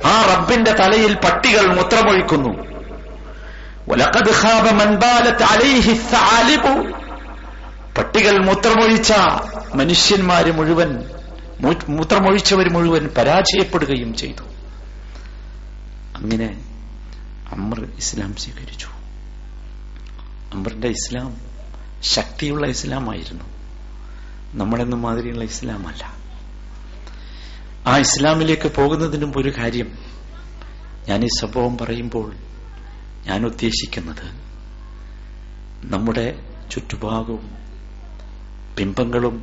ആ 0.05 0.35
റബ്ബിന്റെ 0.35 0.73
തലയിൽ 0.73 1.15
പട്ടികൾ 1.15 1.75
മുത്രമൊഴിക്കുന്നു. 1.75 2.77
പട്ടികൾ 7.99 8.45
മൂത്രമൊഴിച്ച 8.45 9.13
മനുഷ്യന്മാര് 9.75 10.53
മുഴുവൻ 10.53 11.05
മൂത്രമൊഴിച്ചവർ 11.89 12.73
മുഴുവൻ 12.73 13.11
പരാജയപ്പെടുകയും 13.19 14.15
ചെയ്തു. 14.15 14.43
അങ്ങനെ 16.17 16.65
അമർ 17.53 17.89
ഇസ്ലാം 17.99 18.37
സ്വീകരിച്ചു. 18.37 18.87
അമറിന്റെ 20.53 20.89
ഇസ്ലാം 20.89 21.37
ശക്തിയുള്ള 22.03 22.67
ഇസ്ലാമായിരുന്നു. 22.67 23.45
നമ്മളെന്ന 24.55 24.95
മാതിരിയുള്ള 24.95 25.45
ഇസ്ലാമല്ല. 25.45 26.16
ആ 27.87 27.99
ഇസ്ലാമിലേക്ക് 27.99 28.69
പോകുന്നതിനും 28.69 29.33
ഒരു 29.37 29.53
കാര്യം 29.59 29.99
ഞാൻ 31.09 31.25
ഈ 31.25 31.29
സംഭവം 31.41 31.79
പറയുമ്പോൾ 31.79 32.35
ഞാൻ 33.27 33.47
ഉദ്ദേശിക്കുന്നത് 33.47 34.27
നമ്മുടെ 35.85 36.39
ചുറ്റുഭാഗവും 36.71 37.45
ബിംബങ്ങളും 38.79 39.37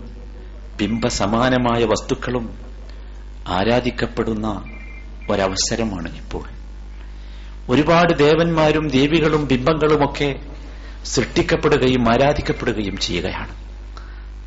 ബിംബസമാനമായ 0.79 1.85
വസ്തുക്കളും 1.85 2.59
ആരാധിക്കപ്പെടുന്ന 3.47 4.47
ഒരവസരമാണ് 5.29 6.17
ഇപ്പോൾ. 6.17 6.45
ഒരുപാട് 7.69 8.17
ദേവന്മാരും 8.17 8.87
ദേവികളും 8.87 9.47
ബിംബങ്ങളുമൊക്കെ 9.47 10.39
സൃഷ്ടിക്കപ്പെടുകയും 11.05 12.09
ആരാധിക്കപ്പെടുകയും 12.13 12.97
ചെയ്യുകയാണ്. 12.97 13.53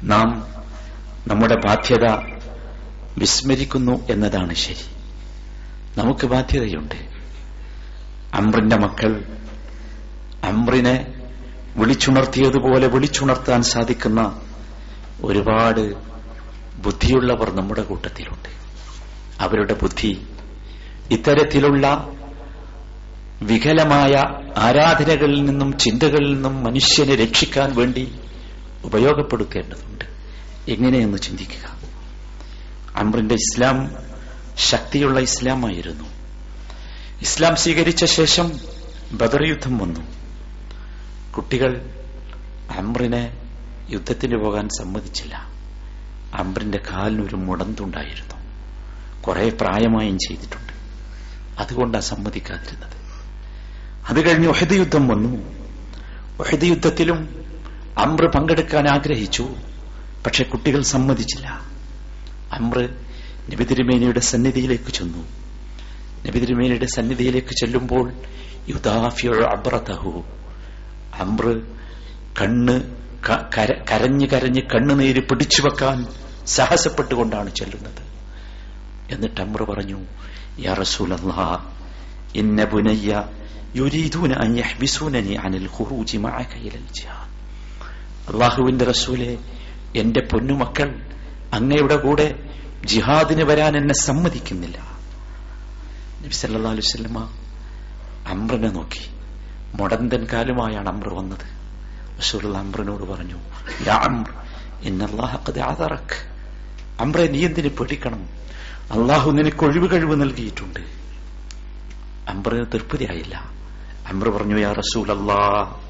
നാം 0.03 0.29
നമ്മുടെ 1.27 1.55
ബാധ്യത 1.55 2.36
വിസ്മരിക്കുന്നു 3.19 4.09
എന്നതാണ് 4.11 4.55
ശരി. 4.55 4.97
നമുക്ക് 5.99 6.27
ബാധ്യതയുണ്ട്. 6.27 6.95
അമ്രിന്റെ 8.35 8.77
മക്കൾ 8.77 9.25
അമ്രിനെ 10.45 11.13
വിളിച്ചുണർത്തിയതുപോലെ 11.77 12.87
വിളിച്ചുണർത്താൻ 12.87 13.63
സാധിക്കുന്ന 13.63 14.41
ഒരുപാട് 15.25 15.95
ബുദ്ധിയുള്ളവർ 16.83 17.51
നമ്മുടെ 17.51 17.83
കൂട്ടത്തിലുണ്ട്. 17.83 18.49
അവരുടെ 19.41 19.75
ബുദ്ധി 19.75 20.27
ഇത്തരത്തിലുള്ള 21.11 22.09
വികലമായ 23.43 24.15
ആരാധനകളിൽ 24.57 25.45
നിന്നും 25.45 25.79
ചിന്തകളിൽ 25.79 26.35
നിന്നും 26.35 26.65
മനുഷ്യനെ 26.65 27.15
രക്ഷിക്കാൻ 27.15 27.75
വേണ്ടി 27.75 28.15
ഉപയോഗപ്പെടുത്തേണ്ടതുണ്ട്. 28.85 30.05
എങ്ങനെയെന്ന് 30.71 31.19
ചിന്തിക്കുക. 31.19 31.86
അമ്രിന്റെ 32.97 33.35
ഇസ്ലാം 33.35 33.97
ശക്തിയുള്ള 34.57 35.21
ഇസ്ലാമായിരുന്നു. 35.21 36.05
ഇസ്ലാം 37.23 37.57
സ്വീകരിച്ച 37.57 38.05
ശേഷം 38.05 38.53
ബദർ 39.13 39.45
യുദ്ധം 39.49 39.79
വന്നു. 39.79 40.01
കുട്ടികൾ 41.33 41.91
അമ്രിനെ 42.77 43.37
യുദ്ധത്തിന് 43.91 44.37
പോകാൻ 44.37 44.69
സമ്മതിച്ചില്ല. 44.69 45.35
അമ്രിന്റെ 46.35 46.79
കാലിനൊരു 46.79 47.37
മുടന്തുണ്ടായിരുന്നു. 47.37 48.35
കുറെ 49.21 49.49
പ്രായമായും 49.49 50.19
ചെയ്തിട്ടുണ്ട്. 50.19 50.73
അതുകൊണ്ടാണ് 51.61 52.05
സമ്മതിക്കാതിരുന്നത്. 52.05 52.97
അത് 54.09 54.29
കഴിഞ്ഞ് 54.29 54.49
ഒഹദ് 54.49 54.73
യുദ്ധം 54.73 55.09
വന്നു. 55.09 55.37
ഒഹദ് 56.39 56.65
യുദ്ധത്തിലും 56.65 57.45
അമ്ര 57.99 58.27
പങ്കെടുക്കാൻ 58.27 58.89
ആഗ്രഹിച്ചു. 58.89 59.49
പക്ഷെ 60.27 60.45
കുട്ടികൾ 60.45 60.83
സമ്മതിച്ചില്ല. 60.83 61.76
അമ്ര 62.53 62.89
നബിതിരുമേനയുടെ 63.53 64.21
സന്നിധിയിലേക്ക് 64.21 64.91
ചെന്നു. 64.93 65.19
നബിതിരുമേനയുടെ 66.27 66.87
സന്നിധിയിലേക്ക് 66.87 67.49
ചെല്ലുമ്പോൾ 67.49 68.13
യുദാഫിയോ 68.69 69.33
അബ്രതഹു. 69.33 70.25
അമ്ര 71.21 71.61
കണ്ണ് 72.41 72.81
കരഞ്ഞ് 73.93 74.27
കരഞ്ഞ് 74.33 74.63
കണ്ണുനീര് 74.75 75.21
പിടിച്ചു 75.21 75.63
വെക്കാൻ 75.63 76.07
സാഹസപ്പെട്ടുകൊണ്ടാണ് 76.47 77.55
ചെല്ലുന്നത്. 77.55 78.03
എന്നിട്ട് 79.11 79.41
അമ്ര 79.41 79.63
പറഞ്ഞു 79.63 80.01
യാ 80.59 80.75
അല്ലാഹുവിന്റെ 88.29 88.85
റസൂലെ 88.85 89.39
എന്റെ 89.97 90.21
പൊന്നുമക്കൾ 90.21 91.16
അങ്ങയുടെ 91.53 91.97
കൂടെ 91.97 92.49
ജിഹാദിന് 92.85 93.43
വരാൻ 93.43 93.77
എന്നെ 93.77 93.95
സമ്മതിക്കുന്നില്ല. 93.95 94.79
നബി 96.21 96.29
വസല്ലമ 96.29 97.35
അമ്രനെ 98.29 98.69
നോക്കി. 98.69 99.11
മുടന്തൻ 99.75 100.27
കാലുമായാണ് 100.33 100.89
അമ്ര 100.89 101.09
വന്നത്. 101.09 101.57
റസൂലുള്ള 102.19 102.59
അമ്രനോട് 102.59 103.05
പറഞ്ഞു 103.05 103.39
യാ 103.87 103.95
അമ്ര 107.01 107.21
നീ 107.27 107.45
എന്തിന് 107.45 107.69
പേടിക്കണം? 107.69 108.29
അള്ളാഹു 108.91 109.31
നിനക്ക് 109.31 109.65
ഒഴിവ് 109.65 109.93
കഴിവ് 109.93 110.21
നൽകിയിട്ടുണ്ട്. 110.21 110.81
അമ്രന് 112.29 112.67
തൃപ്തിയായില്ല. 112.75 113.51
അമ്ര 114.09 114.29
പറഞ്ഞു 114.29 114.59
യാ 114.59 114.73
റസൂൽ 114.73 115.11
വല്ലാഹി 115.11 115.86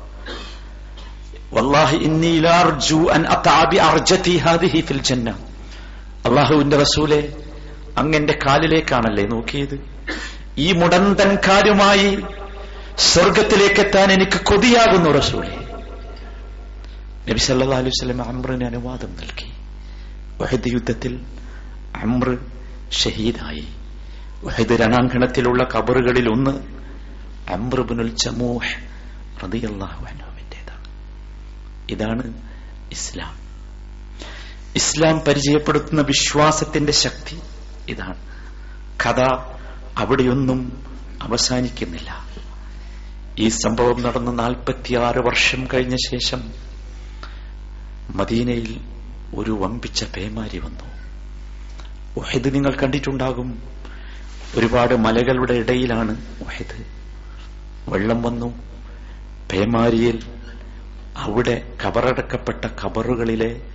അള്ളാഹുവിന്റെ 6.26 6.76
റസൂലെ 6.76 7.32
അങ്ങന്റെ 7.98 8.38
കാലിലേക്കാണല്ലേ 8.46 9.24
നോക്കിയത്? 9.24 9.80
ഈ 10.58 10.72
മുടന്തൻകാരുമായി 10.72 12.22
സ്വർഗത്തിലേക്ക് 12.98 13.80
എത്താൻ 13.80 14.12
എനിക്ക് 14.12 14.40
കൊതിയാകുന്നു 14.40 15.10
റസൂലെ. 15.10 15.56
നബി 17.28 17.38
സല്ലാ 17.38 17.78
അലൈഹി 17.78 17.90
സ്വലം 17.90 18.22
അമ്രിന് 18.22 18.64
അനുവാദം 18.64 19.16
നൽകി. 19.16 19.52
വഹദ് 20.40 20.72
യുദ്ധത്തിൽ 20.72 21.20
അമ്ര 21.96 22.36
ഷഹീദായി. 22.90 23.68
വഹദ് 24.44 24.80
രണാങ്കണത്തിലുള്ള 24.80 25.68
കബറുകളിൽ 25.74 26.28
ഒന്ന് 26.28 26.50
അമ്രബുനുൽ 27.52 28.16
ചമൂഹ് 28.16 28.76
റളിയല്ലാഹു 29.44 29.92
അൻഹുവിന്റെതാണ് 29.92 30.25
ഇതാണ് 31.90 32.34
ഇസ്ലാം. 32.92 33.36
ഇസ്ലാം 34.76 35.18
പരിചയപ്പെടുത്തുന്ന 35.18 36.00
വിശ്വാസത്തിന്റെ 36.00 36.92
ശക്തി 36.92 37.40
ഇതാണ്. 37.88 38.16
കഥ 39.06 39.20
അവിടെയൊന്നും 39.96 40.82
അവസാനിക്കുന്നില്ല. 41.22 42.26
ഈ 43.38 43.48
സംഭവം 43.48 44.02
നടന്ന 44.02 44.30
നാൽപ്പത്തിയാറ് 44.30 45.18
വർഷം 45.18 45.68
കഴിഞ്ഞ 45.74 45.96
ശേഷം 45.96 46.50
മദീനയിൽ 48.14 48.80
ഒരു 49.34 49.50
വമ്പിച്ച 49.50 50.04
പേമാരി 50.04 50.58
വന്നു. 50.58 50.84
ഉഹദ് 52.16 52.54
നിങ്ങൾ 52.54 52.76
കണ്ടിട്ടുണ്ടാകും. 52.82 53.62
ഒരുപാട് 54.56 54.94
മലകളുടെ 54.94 55.52
ഇടയിലാണ് 55.52 56.26
ഉഹദ്. 56.40 56.84
വെള്ളം 57.90 58.22
വന്നു. 58.22 58.54
പേമാരിയിൽ 59.52 60.35
അവിടെ 61.16 61.76
കബറടക്കപ്പെട്ട 61.84 62.64
കബറുകളിലെ 62.64 63.70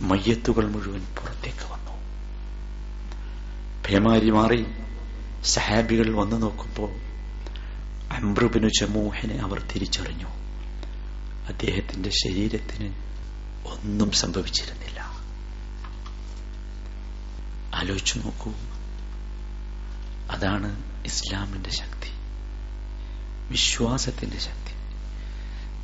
മയ്യത്തുകൾ 0.00 0.68
മുഴുവൻ 0.68 1.04
പുറത്തേക്ക് 1.04 1.72
വന്നു. 1.72 1.92
ഭേമാരി 3.88 4.30
മാറി 4.30 4.66
സഹാബികൾ 5.44 6.14
വന്നു 6.14 6.36
നോക്കുമ്പോൾ 6.36 6.90
അംബ്രുബിനു 8.12 8.68
ചമൂഹനെ 8.68 9.34
അവർ 9.36 9.66
തിരിച്ചറിഞ്ഞു. 9.74 10.26
അദ്ദേഹത്തിന്റെ 11.48 12.10
ശരീരത്തിന് 12.10 12.94
ഒന്നും 13.66 14.12
സംഭവിച്ചിരുന്നില്ല. 14.12 15.00
ആലോചിച്ചു 17.74 18.18
നോക്കൂ. 18.18 18.52
അതാണ് 20.30 20.82
ഇസ്ലാമിന്റെ 21.04 21.70
ശക്തി 21.70 22.10
വിശ്വാസത്തിന്റെ 23.50 24.38
ശക്തി. 24.38 24.75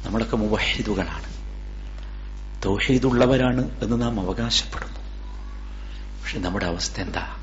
നമ്മളൊക്കെ 0.05 0.37
മുവഹിദുകളാണ്. 0.37 1.33
തൗഹീദുള്ളവരാണ് 2.65 3.85
എന്ന് 3.85 4.03
നാം 4.03 4.21
അവകാശപ്പെടുന്നു. 4.21 4.99
പക്ഷെ 6.23 6.38
നമ്മുടെ 6.38 6.67
അവസ്ഥ 6.67 7.01
എന്താ? 7.01 7.37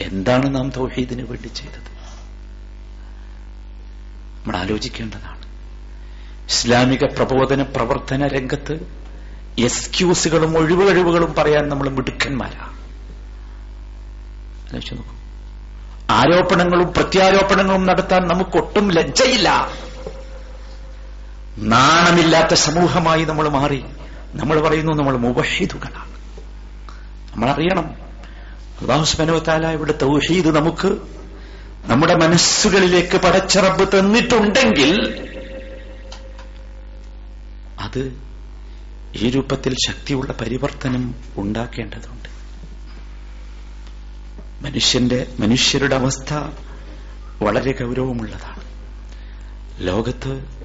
എന്താണ് 0.00 0.54
നാം 0.54 0.70
തൗഹീദിന് 0.70 1.22
വേണ്ടി 1.22 1.48
ചെയ്തത്? 1.48 1.98
നമ്മൾ 4.38 4.56
ആലോചിക്കേണ്ടതാണ്. 4.56 5.42
ഇസ്ലാമിക 6.46 7.04
പ്രബോധന 7.04 7.62
പ്രവർത്തന 7.62 8.26
രംഗത്ത് 8.26 8.98
എക്സ്ക്യൂസുകളും 9.58 10.58
ഒഴിവുകഴിവുകളും 10.58 11.34
പറയാൻ 11.34 11.68
നമ്മൾ 11.68 11.88
മിടുക്കന്മാരാ. 11.88 12.64
ആലോചിച്ച് 14.68 14.94
നോക്കൂ. 14.94 15.14
ആരോപണങ്ങളും 16.10 16.92
പ്രത്യാരോപണങ്ങളും 16.92 17.86
നടത്താൻ 17.86 18.28
നമുക്കൊട്ടും 18.28 18.90
ലജ്ജയില്ല. 18.90 19.68
നാണമില്ലാത്ത 21.62 22.54
സമൂഹമായി 22.54 23.24
നമ്മൾ 23.24 23.48
മാറി. 23.48 23.84
നമ്മൾ 24.34 24.60
പറയുന്നു 24.60 24.92
നമ്മൾ 24.92 25.16
മുവഹിദുകളാണ്. 25.16 26.08
നമ്മൾ 27.32 27.50
അറിയണം 27.50 28.08
അള്ളാഹുസ്മനുവത്താല 28.80 29.66
ഇവിടെ 29.66 29.94
തൗഹീദ് 30.02 30.56
നമുക്ക് 30.56 30.98
നമ്മുടെ 31.84 32.14
മനസ്സുകളിലേക്ക് 32.14 33.16
പടച്ചിറപ്പ് 33.16 33.98
തന്നിട്ടുണ്ടെങ്കിൽ 33.98 35.24
അത് 37.80 38.20
ഈ 39.16 39.30
രൂപത്തിൽ 39.30 39.76
ശക്തിയുള്ള 39.88 40.32
പരിവർത്തനം 40.32 41.14
ഉണ്ടാക്കേണ്ടതുണ്ട്. 41.36 42.28
മനുഷ്യന്റെ 44.64 45.26
മനുഷ്യരുടെ 45.40 45.96
അവസ്ഥ 45.96 46.34
വളരെ 47.42 47.84
ഗൗരവമുള്ളതാണ്. 47.84 48.60
ലോകത്ത് 49.86 50.57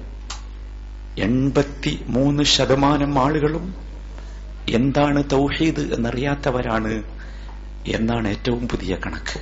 എൺപത്തി 1.18 2.04
മൂന്ന് 2.06 2.42
ശതമാനം 2.42 3.18
ആളുകളും 3.18 3.74
എന്താണ് 4.68 5.24
തൗഹീദ് 5.32 5.94
എന്നറിയാത്തവരാണ് 5.94 7.02
എന്നാണ് 7.86 8.28
ഏറ്റവും 8.28 8.68
പുതിയ 8.68 8.96
കണക്ക്. 9.06 9.40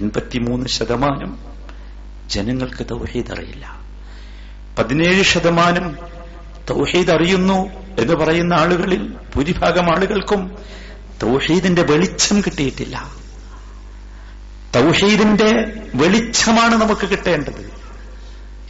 എൺപത്തിമൂന്ന് 0.00 0.66
ശതമാനം 0.66 1.38
ജനങ്ങൾക്ക് 2.26 2.86
തൗഹീദ് 2.90 3.32
അറിയില്ല. 3.32 3.80
പതിനേഴ് 4.78 5.22
ശതമാനം 5.22 5.96
തൗഹീദ് 6.70 7.10
അറിയുന്നു 7.10 7.68
എന്ന് 7.98 8.14
പറയുന്ന 8.14 8.54
ആളുകളിൽ 8.54 9.14
ഭൂരിഭാഗം 9.34 9.84
ആളുകൾക്കും 9.84 10.58
തൗഹീദിന്റെ 11.22 11.82
വെളിച്ചം 11.82 12.40
കിട്ടിയിട്ടില്ല. 12.40 13.10
തൗഹീദിന്റെ 14.76 15.72
വെളിച്ചമാണ് 15.94 16.74
നമുക്ക് 16.74 17.10
കിട്ടേണ്ടത്. 17.10 17.79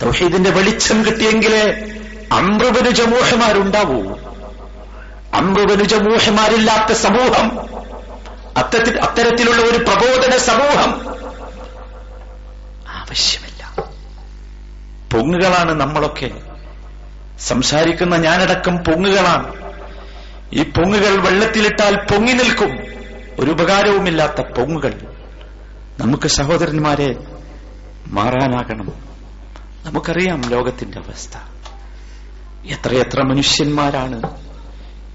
തൗഹീദിന്റെ 0.03 0.51
വെളിച്ചം 0.51 1.05
കിട്ടിയെങ്കിലേ 1.05 1.91
അമ്രുബനു 2.33 2.91
ജമൂഹമാരുണ്ടാവൂ 2.91 4.17
അമ്രുബനു 5.35 5.85
ജമൂഹമാരില്ലാത്ത 5.85 6.93
സമൂഹം 6.93 7.61
അത്തരത്തിൽ 8.57 9.01
അത്തരത്തിലുള്ള 9.01 9.63
ഒരു 9.63 9.79
പ്രബോധന 9.79 10.37
സമൂഹം 10.37 10.91
ആവശ്യമില്ല. 12.89 13.85
പൊങ്ങുകളാണ് 15.13 15.81
നമ്മളൊക്കെ. 15.81 16.31
സംസാരിക്കുന്ന 17.41 18.17
ഞാനടക്കം 18.17 18.77
പൊങ്ങുകളാണ്. 18.77 19.55
ഈ 20.53 20.63
പൊങ്ങുകൾ 20.63 21.17
വെള്ളത്തിലിട്ടാൽ 21.17 21.97
പൊങ്ങി 21.97 22.33
നിൽക്കും. 22.33 22.79
ഒരു 23.39 23.51
ഉപകാരവുമില്ലാത്ത 23.51 24.41
പൊങ്ങുകൾ. 24.41 25.01
നമുക്ക് 25.99 26.29
സഹോദരന്മാരെ 26.29 27.17
മാറാനാകണം. 28.07 29.10
നമുക്കറിയാം 29.87 30.41
ലോകത്തിന്റെ 30.49 30.99
അവസ്ഥ. 30.99 31.37
എത്രയെത്ര 32.67 33.23
മനുഷ്യന്മാരാണ് 33.23 34.23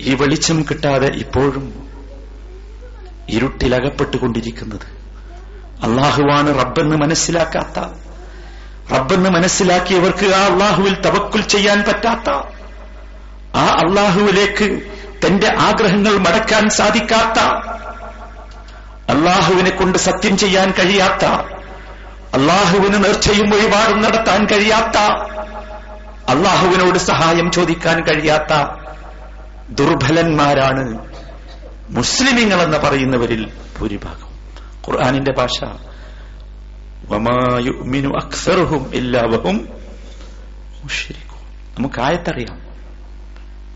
ഈ 0.01 0.15
വെളിച്ചം 0.15 0.61
കിട്ടാതെ 0.61 1.07
ഇപ്പോഴും 1.07 1.89
ഇരുട്ടിലകപ്പെട്ടുകൊണ്ടിരിക്കുന്നത്. 3.29 4.87
അള്ളാഹുവാണ് 5.83 6.59
റബ്ബെന്ന് 6.59 6.95
മനസ്സിലാക്കാത്ത 6.95 7.79
റബ്ബെന്ന് 8.91 9.29
മനസ്സിലാക്കിയവർക്ക് 9.29 10.25
ആ 10.25 10.45
അള്ളാഹുവിൽ 10.45 11.01
തവക്കുൽ 11.01 11.41
ചെയ്യാൻ 11.41 11.83
പറ്റാത്ത 11.87 12.29
ആ 13.57 13.65
അള്ളാഹുവിലേക്ക് 13.67 14.67
തന്റെ 15.25 15.55
ആഗ്രഹങ്ങൾ 15.59 16.17
മടക്കാൻ 16.17 16.69
സാധിക്കാത്ത 16.69 17.39
അള്ളാഹുവിനെ 19.09 19.69
കൊണ്ട് 19.69 19.97
സത്യം 19.97 20.37
ചെയ്യാൻ 20.37 20.71
കഴിയാത്ത 20.71 21.54
അള്ളാഹുവിന് 22.35 23.03
നേർച്ചയും 23.03 23.49
വഴിപാടും 23.49 24.01
നടത്താൻ 24.01 24.45
കഴിയാത്ത 24.45 24.97
അള്ളാഹുവിനോട് 26.29 26.97
സഹായം 26.97 27.51
ചോദിക്കാൻ 27.51 28.03
കഴിയാത്ത 28.03 28.81
ദുർബലന്മാരാണ് 29.69 31.11
മുസ്ലിമിങ്ങൾ 31.89 32.61
എന്ന് 32.61 32.77
പറയുന്നവരിൽ 32.77 33.51
ഭൂരിഭാഗം. 33.79 34.27
ഖുർആാനിന്റെ 34.87 35.31
ഭാഷ 35.31 35.63
വമായുമിനു 37.09 38.07
മുഷിരിക്കും 40.83 41.39
നമുക്ക് 41.77 42.01
ആയത്തറിയാം. 42.01 42.57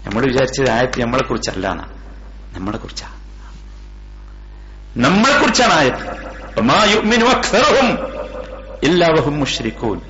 നമ്മൾ 0.05 0.25
വിചാരിച്ചത് 0.25 0.69
ആയത്ത് 0.69 1.01
നമ്മളെ 1.01 1.23
കുറിച്ചല്ല 1.23 1.67
നമ്മളെ 2.53 2.77
കുറിച്ചാ. 2.77 3.07
നമ്മളെ 4.97 5.39
കുറിച്ചാണ് 5.39 5.73
ആയത്ത്. 5.73 6.29
എല്ലാവഹും 8.83 9.39
മുഷ്രിക്കൂൻ 9.39 10.01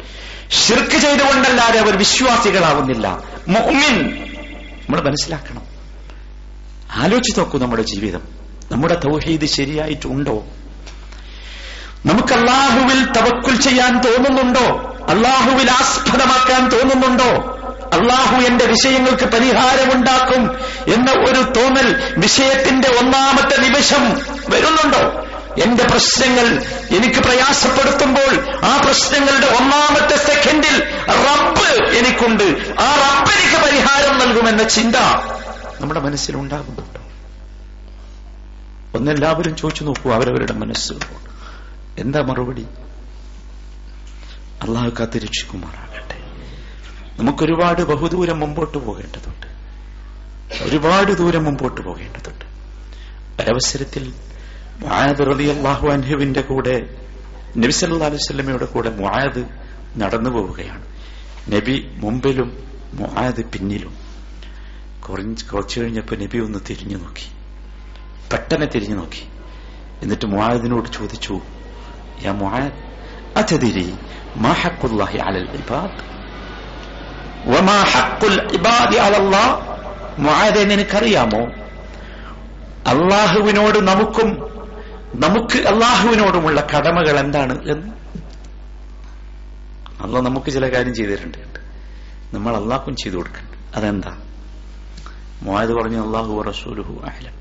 ഷിർക്ക് 0.68 0.98
ചെയ്തുകൊണ്ടല്ലാതെ 0.98 1.80
അവർ 1.80 1.98
വിശ്വാസികളാവുന്നില്ല. 1.98 3.24
മുഹ്മിൻ 3.48 4.26
നമ്മൾ 4.82 5.02
മനസ്സിലാക്കണം. 5.02 5.62
ആലോചിച്ച് 6.92 7.40
നോക്കൂ 7.40 7.60
നമ്മുടെ 7.60 7.82
ജീവിതം. 7.82 8.22
നമ്മുടെ 8.72 8.94
തൗഹീദ് 8.94 9.46
ശരിയായിട്ടുണ്ടോ 9.46 10.46
നമുക്ക് 12.06 12.34
അള്ളാഹുവിൽ 12.34 13.06
തവക്കുൽ 13.06 13.62
ചെയ്യാൻ 13.62 14.02
തോന്നുന്നുണ്ടോ? 14.02 14.96
അള്ളാഹുവിൽ 15.10 15.72
ആസ്പദമാക്കാൻ 15.72 16.70
തോന്നുന്നുണ്ടോ? 16.70 17.56
അള്ളാഹു 17.94 18.36
എന്റെ 18.36 18.66
വിഷയങ്ങൾക്ക് 18.66 19.24
പരിഹാരമുണ്ടാക്കും 19.24 20.52
എന്ന 20.94 21.12
ഒരു 21.12 21.60
തോന്നൽ 21.60 22.14
വിഷയത്തിന്റെ 22.18 22.88
ഒന്നാമത്തെ 22.88 23.58
നിമിഷം 23.58 24.20
വരുന്നുണ്ടോ? 24.50 25.26
എന്റെ 25.58 25.84
പ്രശ്നങ്ങൾ 25.84 26.64
എനിക്ക് 26.96 27.20
പ്രയാസപ്പെടുത്തുമ്പോൾ 27.20 28.60
ആ 28.66 28.82
പ്രശ്നങ്ങളുടെ 28.86 29.48
ഒന്നാമത്തെ 29.48 30.18
സെക്കൻഡിൽ 30.18 30.84
റബ്ബ് 31.08 31.90
എനിക്കുണ്ട്. 31.96 32.76
ആ 32.82 32.96
റബ്ബ് 32.96 33.34
എനിക്ക് 33.34 33.64
പരിഹാരം 33.64 34.20
നൽകുമെന്ന 34.20 34.64
ചിന്ത 34.64 34.96
നമ്മുടെ 35.82 36.00
മനസ്സിൽ 36.00 36.36
ഉണ്ടാകുന്നുണ്ടോ 36.36 37.02
ഒന്നെല്ലാവരും 38.98 39.56
ചോദിച്ചു 39.56 39.84
നോക്കൂ 39.84 40.12
അവരവരുടെ 40.12 40.54
മനസ്സ്. 40.54 40.94
എന്താ 41.98 42.22
മറുപടി? 42.22 42.68
അള്ളാഹു 44.64 44.90
കാത്തിരക്ഷിക്കുമാറാകട്ടെ. 45.00 46.16
നമുക്കൊരുപാട് 47.22 47.82
ബഹുദൂരം 47.82 48.40
മുമ്പോട്ട് 48.40 48.78
പോകേണ്ടതുണ്ട്. 48.78 49.48
ഒരുപാട് 50.64 51.12
ദൂരം 51.18 51.44
മുമ്പോട്ട് 51.44 51.82
പോകേണ്ടതുണ്ട്. 51.82 52.46
ഒരവസരത്തിൽ 53.42 54.14
മുആദ് 54.82 55.20
റളിയല്ലാഹു 55.20 55.88
അൻഹുവിന്റെ 55.90 56.42
കൂടെ 56.42 56.96
നബി 57.58 57.72
സല്ലല്ലാഹു 57.72 58.12
അലൈഹി 58.12 58.24
വസല്ലമയുടെ 58.24 58.66
കൂടെ 58.66 58.90
മുആദ് 58.90 59.46
നടന്നു 59.98 60.30
പോവുകയാണ്. 60.30 60.86
നബി 61.50 61.92
മുമ്പിലും 61.96 62.58
മുആദ് 62.94 63.46
പിന്നിലും. 63.46 63.98
കുറച്ച് 65.52 65.80
കഴിഞ്ഞപ്പോൾ 65.80 66.16
നബി 66.16 66.38
ഒന്ന് 66.38 66.60
തിരിഞ്ഞു 66.70 66.98
നോക്കി. 66.98 67.32
പെട്ടെന്ന് 68.34 68.66
തിരിഞ്ഞു 68.76 68.96
നോക്കി. 68.96 69.28
എന്നിട്ട് 70.02 70.26
മുആദിനോട് 70.26 70.90
ചോദിച്ചു 70.94 71.42
യാ 72.24 72.32
മുആദ് 72.32 72.72
അതദിരി 73.38 73.98
മാ 74.36 74.52
ഹഖുല്ലാഹി 74.52 75.18
അലൽ 75.18 75.50
ഇബാദ്? 75.62 76.00
വമാ 77.48 77.84
ഹഖുൽ 77.84 78.54
ഇബാദി 78.54 78.96
അലല്ലാഹ്? 78.96 79.80
മുആദെ 80.20 80.64
നിനക്കറിയാമോ? 80.64 81.44
അള്ളാഹുവിനോട് 82.88 83.80
നമുക്കും 83.88 84.49
നമുക്ക് 85.14 85.68
അള്ളാഹുവിനോടുമുള്ള 85.68 86.62
കടമകൾ 86.74 87.20
എന്താണ് 87.20 87.54
എന്ന്. 87.70 87.92
അള്ളാഹ് 90.02 90.26
നമുക്ക് 90.26 90.52
ചില 90.52 90.66
കാര്യം 90.70 90.94
ചെയ്തിട്ടുണ്ട് 90.94 91.38
നമ്മൾ 92.34 92.56
അള്ളാഹ്ക്കും 92.56 92.96
ചെയ്തു 92.96 93.18
കൊടുക്കുന്നുണ്ട് 93.18 93.58
അതെന്താ? 93.78 94.12
മോയത് 95.44 95.74
പറഞ്ഞു 95.74 96.00
അള്ളാഹു 96.06 96.42
റസൂലുഹു 96.42 97.02
അഹ്ലം 97.06 97.36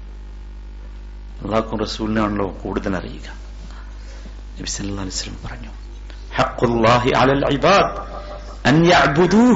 അള്ളാഹുക്കും 1.45 1.79
റസൂലിനാണല്ലോ 1.79 2.47
കൂടുതൽ 2.63 2.97
അറിയുക. 2.97 3.29
നബി 4.59 4.67
സല്ലല്ലാഹു 4.67 5.03
അലൈഹി 5.03 5.19
വസല്ലം 5.19 5.41
പറഞ്ഞു 5.45 5.71
ഹഖുല്ലാഹി 6.39 7.11
അലൽ 7.13 7.45
അൻ 8.65 8.77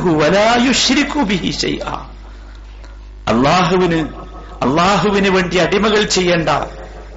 വലാ 0.06 0.48
ബിഹി 1.24 1.50
ശൈഅ 1.50 1.86
അള്ളാഹുവിന് 3.28 4.00
അള്ളാഹുവിന് 4.62 5.30
വേണ്ടി 5.30 5.56
അടിമകൾ 5.58 6.02
ചെയ്യേണ്ട 6.04 6.48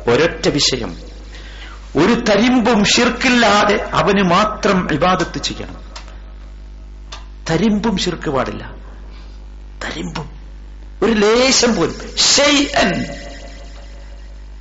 ഒരൊറ്റ 0.08 0.50
വിഷയം. 0.50 0.98
ഒരു 1.96 2.13
തരിമ്പും 2.13 2.86
ഷിർക്കില്ലാതെ 2.86 3.89
അവന് 3.94 4.24
മാത്രം 4.24 4.94
ഇബാദത്ത് 4.94 5.44
ചെയ്യണം. 5.44 5.86
തരിമ്പും 7.50 7.98
ഷിർക്ക് 7.98 8.30
പാടില്ല. 8.30 8.76
തരിമ്പും. 9.84 10.30
ഒരു 11.04 11.12
ലേശം 11.12 11.76
പോലും. 11.76 11.96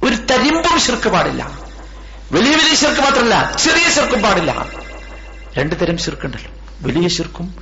ഒരു 0.03 0.15
തരിമ്പും 0.15 0.81
ഷിർക്ക് 0.81 1.09
പാടില്ല. 1.09 1.59
വലിയ 2.33 2.57
വലിയ 2.57 2.75
ഷിർക്ക് 2.75 3.01
മാത്രമല്ല 3.01 3.53
ചെറിയ 3.59 3.91
ഷിർക്കും 3.91 4.23
പാടില്ല. 4.23 4.67
രണ്ടു 5.59 5.75
തരം 5.75 5.99
ഷിർക്കുണ്ടല്ലോ 5.99 6.51
വലിയ 6.83 7.09
ഷിർക്കും 7.09 7.55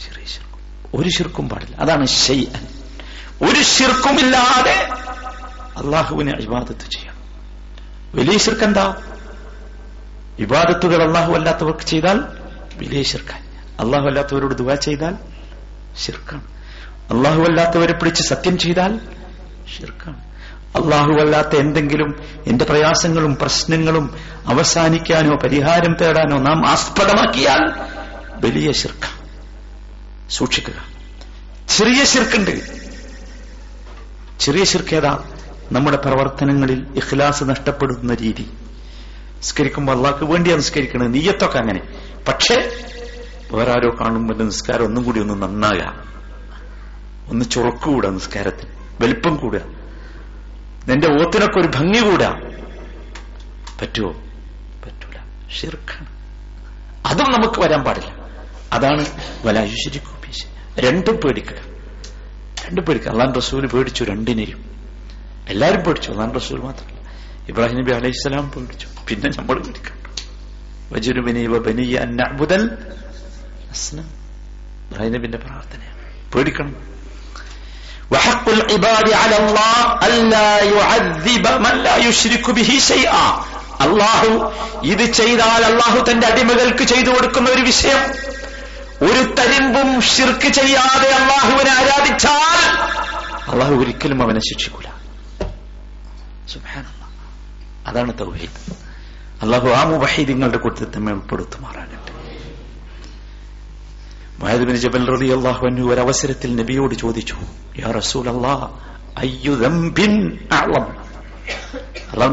ചെറിയ 0.00 0.26
ഷിർക്കും 0.26 0.60
ഒരു 0.94 1.08
ഷിർക്കും 1.08 1.48
പാടില്ല. 1.48 1.76
അതാണ് 1.76 2.06
ഷെയ്അൻ 2.06 2.66
ഒരു 3.48 3.62
ഷിർക്കുമില്ലാതെ 3.62 4.88
അള്ളാഹുവിനെ 5.80 6.32
ഇബാദത്ത് 6.32 6.90
ചെയ്യണം 6.90 7.20
വലിയ 8.14 8.38
ശിർക്കെന്താ? 8.38 8.94
ഇബാദത്തുകൾ 10.38 11.02
അള്ളാഹു 11.02 11.32
അല്ലാത്തവർക്ക് 11.32 11.80
ചെയ്താൽ 11.80 12.20
വലിയ 12.76 13.02
ശിർക്കാൻ 13.02 13.50
അള്ളാഹു 13.80 14.06
അല്ലാത്തവരോട് 14.06 14.54
ദുവാ 14.54 14.74
ചെയ്താൽ 14.74 15.14
ശിർക്കാണ്. 15.98 16.42
അള്ളാഹു 17.12 17.42
അല്ലാത്തവരെ 17.42 17.92
പിടിച്ച് 17.92 18.22
സത്യം 18.22 18.58
ചെയ്താൽ 18.58 19.00
ശിർക്കാണ്. 19.78 20.16
അള്ളാഹു 20.76 21.12
അല്ലാത്ത 21.12 21.56
എന്തെങ്കിലും 21.56 22.20
എന്റെ 22.46 22.64
പ്രയാസങ്ങളും 22.64 23.36
പ്രശ്നങ്ങളും 23.36 24.16
അവസാനിക്കാനോ 24.46 25.36
പരിഹാരം 25.36 25.94
തേടാനോ 25.94 26.38
നാം 26.38 26.68
ആസ്പദമാക്കിയാൽ 26.68 27.70
വലിയ 28.34 28.72
ശിർക്ക 28.72 29.24
സൂക്ഷിക്കുക. 30.30 30.84
ചെറിയ 31.78 32.04
ശിർക്കുണ്ട്. 32.04 32.80
ചെറിയ 34.40 34.64
ശിർക്കേതാ 34.64 35.24
നമ്മുടെ 35.72 35.96
പ്രവർത്തനങ്ങളിൽ 35.96 36.86
ഇഖ്ലാസ് 36.96 37.44
നഷ്ടപ്പെടുന്ന 37.44 38.14
രീതി. 38.14 38.50
നിസ്കരിക്കുമ്പോൾ 39.36 39.96
അള്ളാഹ്ക്ക് 39.96 40.24
വേണ്ടിയാണ് 40.24 40.60
നിസ്കരിക്കുന്നത്. 40.60 41.14
നീയത്തൊക്കെ 41.14 41.58
അങ്ങനെ. 41.58 41.80
പക്ഷേ 42.28 42.84
വേറാരോ 43.52 43.96
കാണുമ്പോൾ 44.00 44.44
നിസ്കാരം 44.44 44.84
ഒന്നും 44.84 45.04
കൂടി 45.04 45.20
ഒന്ന് 45.20 45.42
നന്നാകുക 45.42 46.04
ഒന്ന് 47.28 47.44
ചുറക്കുകൂടാ 47.50 48.10
നിസ്കാരത്തിന്. 48.10 48.70
വലിപ്പം 49.00 49.36
കൂടുക 49.36 49.60
നിന്റെ 50.86 51.12
ഓത്തിനൊക്കെ 51.12 51.60
ഒരു 51.60 51.68
ഭംഗി 51.74 52.10
കൂടാ. 52.10 52.40
പറ്റുമോ 53.82 54.12
പറ്റൂല. 54.84 55.48
ഷിർക്കാണ് 55.48 56.06
അതും 57.06 57.32
നമുക്ക് 57.32 57.60
വരാൻ 57.60 57.84
പാടില്ല. 57.84 58.14
അതാണ് 58.72 59.06
വലായുശരിക്കൂ 59.44 60.20
രണ്ടും 60.78 61.16
പേടിക്കുക. 61.16 61.56
രണ്ടും 62.66 62.84
പേടിക്കുക. 62.84 63.10
അള്ളാൻ 63.10 63.34
റസൂൽ 63.34 63.66
പേടിച്ചു 63.66 64.04
രണ്ടിനെയും. 64.04 64.69
എല്ലാരും 65.53 65.81
പേടിച്ചു 65.85 66.09
അള്ളാൻ 66.13 66.29
റസൂൽ 66.37 66.59
മാത്രമല്ല 66.65 66.93
ഇബ്രാഹിം 67.51 67.77
നബി 67.79 67.93
അലൈഹി 67.97 68.17
സ്വലാം 68.21 68.45
പേടിച്ചു 68.53 68.87
പിന്നെ 69.07 69.29
നമ്മൾ 69.37 69.57
പേടിക്കണം 69.61 70.01
വജുരുബിനി 70.91 71.43
ബനിയ 71.65 71.95
അന്നഅ്ബുദൽ 72.05 72.63
അസ്നം 73.75 74.07
ഇബ്രാഹിം 74.85 75.13
നബിന്റെ 75.15 75.41
പ്രാർത്ഥനയാണ് 75.45 76.03
പേടിക്കണം 76.33 76.75
وحق 78.11 78.45
العباد 78.51 79.07
على 79.15 79.37
الله 79.43 79.77
ألا 80.05 80.51
يعذب 80.69 81.45
من 81.65 81.75
لا 81.79 81.95
يشرك 81.99 82.45
به 82.51 82.69
شيئا 82.83 83.25
അള്ളാഹു 83.85 84.31
ഇത് 84.91 85.05
ചെയ്താൽ 85.19 85.61
അള്ളാഹു 85.69 85.97
തന്റെ 86.07 86.25
അടിമകൾക്ക് 86.31 86.83
ചെയ്തു 86.91 87.09
കൊടുക്കുന്ന 87.11 87.47
ഒരു 87.55 87.63
വിഷയം 87.69 88.01
ഒരു 89.07 89.21
തരിമ്പും 89.37 89.89
ഷിർക്ക് 90.11 90.49
ചെയ്യാതെ 90.57 91.09
അള്ളാഹുവിനെ 91.19 91.71
ആരാധിച്ചാൽ 91.79 92.61
അള്ളാഹു 93.51 93.73
ഒരിക്കലും 93.81 94.19
അവനെ 94.25 94.41
ശിക്ഷിക്കൂല 94.49 94.87
അതാണ് 97.86 98.18
തൗഹീദ്. 98.18 98.72
അള്ളാഹു 99.42 99.68
ആ 99.68 99.84
മുബഹീദിങ്ങളുടെ 99.84 100.58
കൂട്ടത്തിൽ 100.58 100.96
തന്നെ 100.96 101.12
ഉൾപ്പെടുത്തുമാറാകട്ടെ. 101.12 102.20
മഹദബിൻ 104.44 104.76
ജബൽ 104.76 105.06
റളിയല്ലാഹു 105.06 105.66
അള്ളാഹു 105.66 105.66
ഒരു 105.66 105.82
ഒരവസരത്തിൽ 105.82 106.56
നബിയോട് 106.56 106.94
ചോദിച്ചു 106.94 107.36
യാ 107.78 107.90
റസൂൽ 107.90 108.28
അള്ളാഹു 108.28 108.80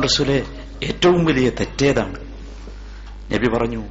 റസൂലെ 0.02 0.46
ഏറ്റവും 0.84 1.26
വലിയ 1.26 1.50
തെറ്റേതാണ്. 1.50 2.20
നബി 3.34 3.48
പറഞ്ഞു 3.48 3.84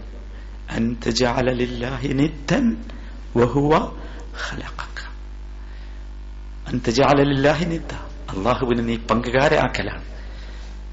അള്ളാഹുവിന് 8.30 8.88
നീ 8.88 8.96
പങ്കുകാരാക്കലാണ് 8.96 10.15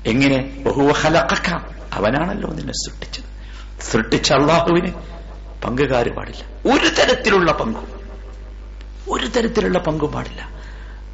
എങ്ങനെ? 0.06 0.64
അവനാണല്ലോ 1.94 2.50
നിന്നെ 2.50 2.74
സൃഷ്ടിച്ചത്. 2.74 3.24
സൃഷ്ടിച്ച 3.82 4.34
അള്ളാഹുവിന് 4.34 4.92
പങ്കുകാര് 5.64 6.16
പാടില്ല. 6.16 6.74
ഒരു 6.74 6.88
തരത്തിലുള്ള 6.88 7.52
പങ്കും. 7.52 7.88
ഒരു 9.10 9.28
തരത്തിലുള്ള 9.28 9.80
പങ്കും 9.80 10.12
പാടില്ല. 10.12 10.50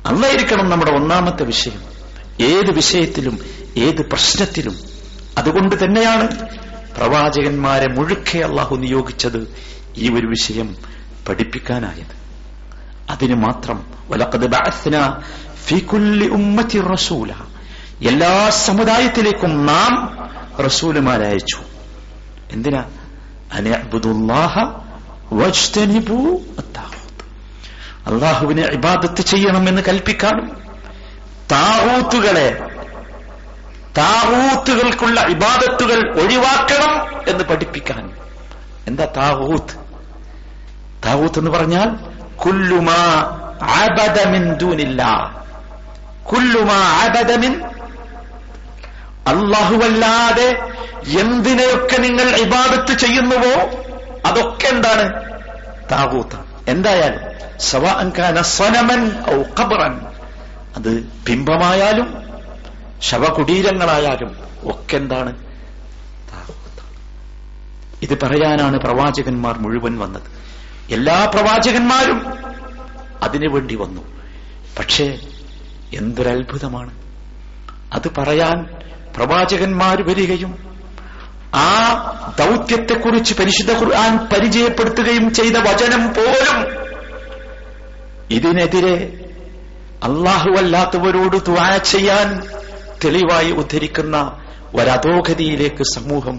അന്നായിരിക്കണം 0.06 0.70
നമ്മുടെ 0.70 0.92
ഒന്നാമത്തെ 0.92 1.44
വിഷയം. 1.44 1.82
ഏത് 2.42 2.72
വിഷയത്തിലും 2.72 3.40
ഏത് 3.78 4.10
പ്രശ്നത്തിലും. 4.10 4.76
അതുകൊണ്ട് 5.38 5.86
തന്നെയാണ് 5.86 6.50
പ്രവാചകന്മാരെ 6.98 7.88
മുഴുക്കെ 7.88 8.40
അള്ളാഹു 8.40 8.76
നിയോഗിച്ചത് 8.76 9.56
ഈ 9.98 10.10
ഒരു 10.10 10.28
വിഷയം 10.28 10.76
പഠിപ്പിക്കാനായത്. 11.30 12.20
അതിന് 13.10 13.36
മാത്രം 13.36 13.88
വലഖദ് 14.08 14.48
ബാസ്ന 14.48 15.18
ഫീ 15.66 15.80
കുല്ലി 15.80 16.28
ഉമ്മത്തി 16.28 16.82
റസൂല. 16.82 17.32
എല്ലാ 18.08 18.50
സമുദായത്തിലേക്കും 18.50 19.66
നാം 19.66 20.18
റസൂലുമാരയച്ചു 20.66 21.58
എന്തിനാ? 22.52 22.86
അള്ളാഹുവിനെ 28.08 28.62
ഇബാദത്ത് 28.62 29.22
ചെയ്യണമെന്ന് 29.22 29.82
കൽപ്പിക്കാനും 29.88 30.62
താറൂത്തുകളെ 31.52 32.68
താറൂത്തുകൾക്കുള്ള 33.98 35.22
ഇബാദത്തുകൾ 35.22 36.22
ഒഴിവാക്കണം 36.22 37.24
എന്ന് 37.30 37.44
പഠിപ്പിക്കാൻ 37.44 38.12
എന്താ 38.88 39.06
താവൂത്ത് 39.06 39.74
താവൂത്ത് 41.06 41.40
എന്ന് 41.40 41.52
പറഞ്ഞാൽ 41.52 41.90
കുല്ലുമാ 42.36 43.00
ദൂനില്ലാ. 44.58 45.44
കുല്ലുമാ 46.34 47.06
അള്ളാഹുവല്ലാതെ 49.28 50.72
എന്തിനെയൊക്കെ 51.20 51.98
നിങ്ങൾ 51.98 52.36
ഇബാദത്ത് 52.36 52.98
ചെയ്യുന്നുവോ 52.98 53.70
അതൊക്കെ 54.26 54.68
എന്താണ്? 54.68 55.24
താകൂത്താണ് 55.92 56.46
എന്തായാലും 56.68 57.20
സവാൻകാന 57.60 58.42
സ്വനമൻ 58.42 59.24
ഔ 59.30 59.44
ഖബറൻ. 59.60 60.00
അത് 60.76 61.04
ബിംബമായാലും 61.04 62.18
ശവകുടീരങ്ങളായാലും 63.02 64.38
ഒക്കെ 64.64 64.98
എന്താണ്? 64.98 65.36
ഇത് 68.02 68.20
പറയാനാണ് 68.24 68.78
പ്രവാചകന്മാർ 68.78 69.60
മുഴുവൻ 69.60 70.00
വന്നത്. 70.00 70.24
എല്ലാ 70.94 71.26
പ്രവാചകന്മാരും 71.26 72.34
അതിനുവേണ്ടി 73.24 73.76
വന്നു. 73.76 74.02
പക്ഷേ 74.80 75.20
എന്തൊരത്ഭുതമാണ്. 75.94 76.94
അത് 77.94 78.12
പറയാൻ 78.18 78.79
പ്രവാചകന്മാർ 79.16 80.02
വരികയും 80.02 80.52
ആ 81.54 81.70
ദൗത്യത്തെക്കുറിച്ച് 82.38 83.34
പരിശുദ്ധ 83.34 83.72
ഖുർആൻ 83.72 84.30
പരിചയപ്പെടുത്തുകയും 84.34 85.34
ചെയ്ത 85.34 85.58
വചനം 85.58 86.14
പോലും 86.14 86.58
ഇതിനെതിരെ 88.32 88.96
അള്ളാഹുവല്ലാത്തവരോട് 90.04 91.38
ദ്വാന 91.46 91.78
ചെയ്യാൻ 91.78 92.28
തെളിവായി 93.06 93.52
ഉദ്ധരിക്കുന്ന 93.52 94.18
ഒരധോഗതിയിലേക്ക് 94.74 95.84
സമൂഹം 95.96 96.38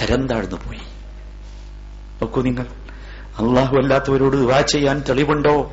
തരംതാഴ്ന്നു 0.00 0.56
പോയി. 0.56 0.84
നോക്കൂ 2.20 2.42
നിങ്ങൾ 2.42 2.66
അള്ളാഹു 3.38 3.76
അല്ലാത്തവരോട് 3.76 4.36
ദുആ 4.36 4.60
ചെയ്യാൻ 4.60 5.04
തെളിവുണ്ടോ 5.08 5.72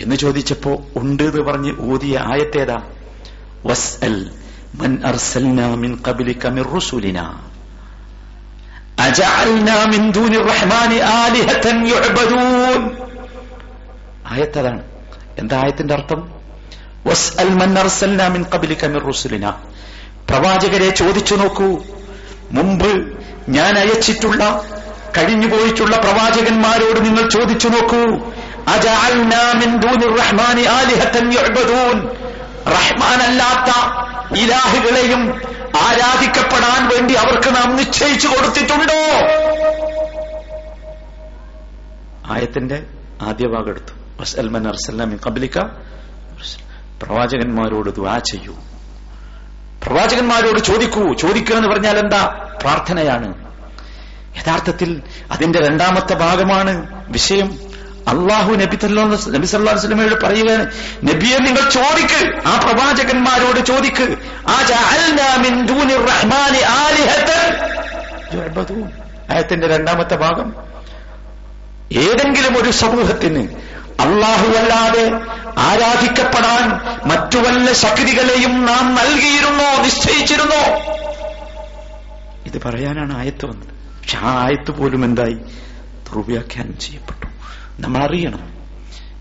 എന്ന് 0.00 0.16
ചോദിച്ചപ്പോ 0.16 0.82
ഉണ്ട് 0.96 1.22
എന്ന് 1.22 1.42
പറഞ്ഞ് 1.42 1.72
ഊതിയ 1.82 2.18
ആയത്തേതാ? 2.26 2.78
ആയത്തതാണ്. 14.28 14.82
എന്താ 15.38 15.56
ആയത്തിന്റെ 15.56 15.94
അർത്ഥം? 15.94 16.28
മൻ 17.54 17.74
മിർ 18.86 19.02
പ്രവാചകരെ 20.30 20.90
ചോദിച്ചു 20.90 21.34
നോക്കൂ. 21.34 21.82
മുമ്പ് 22.52 23.18
ഞാൻ 23.48 23.78
അയച്ചിട്ടുള്ള 23.78 24.64
കഴിഞ്ഞു 25.18 25.46
പോയിട്ടുള്ള 25.46 25.96
പ്രവാചകന്മാരോട് 25.96 27.04
നിങ്ങൾ 27.04 27.28
ചോദിച്ചു 27.28 27.68
നോക്കൂ. 27.68 28.32
അജഅൽനാ 28.68 29.52
മിൻ 29.52 29.80
റഹ്മാനി 30.16 30.62
റഹ്മാൻ 32.66 33.22
അല്ലാത്ത 33.22 34.03
ഇലാഹുകളെയും 34.36 35.20
ആരാധിക്കപ്പെടാൻ 35.80 36.88
വേണ്ടി 36.88 37.14
അവർക്ക് 37.14 37.56
നാം 37.56 37.76
നിശ്ചയിച്ചു 37.76 38.28
കൊടുത്തിട്ടുണ്ടോ? 38.28 39.26
ആയത്തിന്റെ 42.32 42.86
ആദ്യ 43.22 43.46
ഭാഗം 43.46 43.68
എടുത്തു. 43.68 43.92
വസ്അൽമൻ 44.20 44.68
അർസൽനാ 44.68 45.04
മിൻ 45.04 45.18
ഖബ്ലിക. 45.26 45.58
പ്രവാചകന്മാരോട് 47.02 47.90
ദ്വാ 47.90 48.18
ചെയ്യൂ. 48.18 48.56
പ്രവാചകന്മാരോട് 49.86 50.60
ചോദിക്കൂ. 50.60 51.14
ചോദിക്കുക 51.14 51.56
എന്ന് 51.56 51.68
പറഞ്ഞാൽ 51.68 51.98
എന്താ? 51.98 52.50
പ്രാർത്ഥനയാണ്. 52.60 53.44
യഥാർത്ഥത്തിൽ 54.36 55.02
അതിന്റെ 55.30 55.58
രണ്ടാമത്തെ 55.58 56.14
ഭാഗമാണ് 56.14 57.04
വിഷയം. 57.12 57.73
അള്ളാഹു 58.08 58.52
നബി 58.52 58.78
നബി 59.30 59.46
സല്ലാ 59.46 59.72
അലൈഹി 59.72 59.86
വസല്ലമയോട് 59.86 60.26
പറയുകയാണ് 60.26 60.70
നബിയെ 61.04 61.38
നിങ്ങൾ 61.38 61.70
ചോദിക്ക് 61.70 62.48
ആ 62.48 62.60
പ്രവാചകന്മാരോട് 62.64 63.66
ചോദിക്ക്. 63.66 64.06
ആയത്തിന്റെ 69.30 69.66
രണ്ടാമത്തെ 69.66 70.14
ഭാഗം 70.14 70.54
ഏതെങ്കിലും 71.92 72.58
ഒരു 72.58 72.70
സമൂഹത്തിന് 72.70 73.42
അള്ളാഹുവല്ലാതെ 74.00 75.10
ആരാധിക്കപ്പെടാൻ 75.58 76.80
മറ്റു 77.08 77.38
വല്ല 77.38 77.72
ശക്തികളെയും 77.72 78.66
നാം 78.66 78.94
നൽകിയിരുന്നോ 78.94 79.82
നിശ്ചയിച്ചിരുന്നോ? 79.82 80.62
ഇത് 82.46 82.62
പറയാനാണ് 82.62 83.18
ആയത്ത് 83.18 83.46
വന്നത്. 83.46 83.68
പക്ഷെ 84.00 84.18
ആ 84.18 84.42
ആയത്ത് 84.44 84.70
പോലും 84.70 85.04
എന്തായി? 85.04 85.34
ദുർവ്യാഖ്യാനം 86.08 86.78
ചെയ്യപ്പെട്ടു. 86.78 87.33
നമ്മൾ 87.80 88.04
അറിയണം 88.04 88.54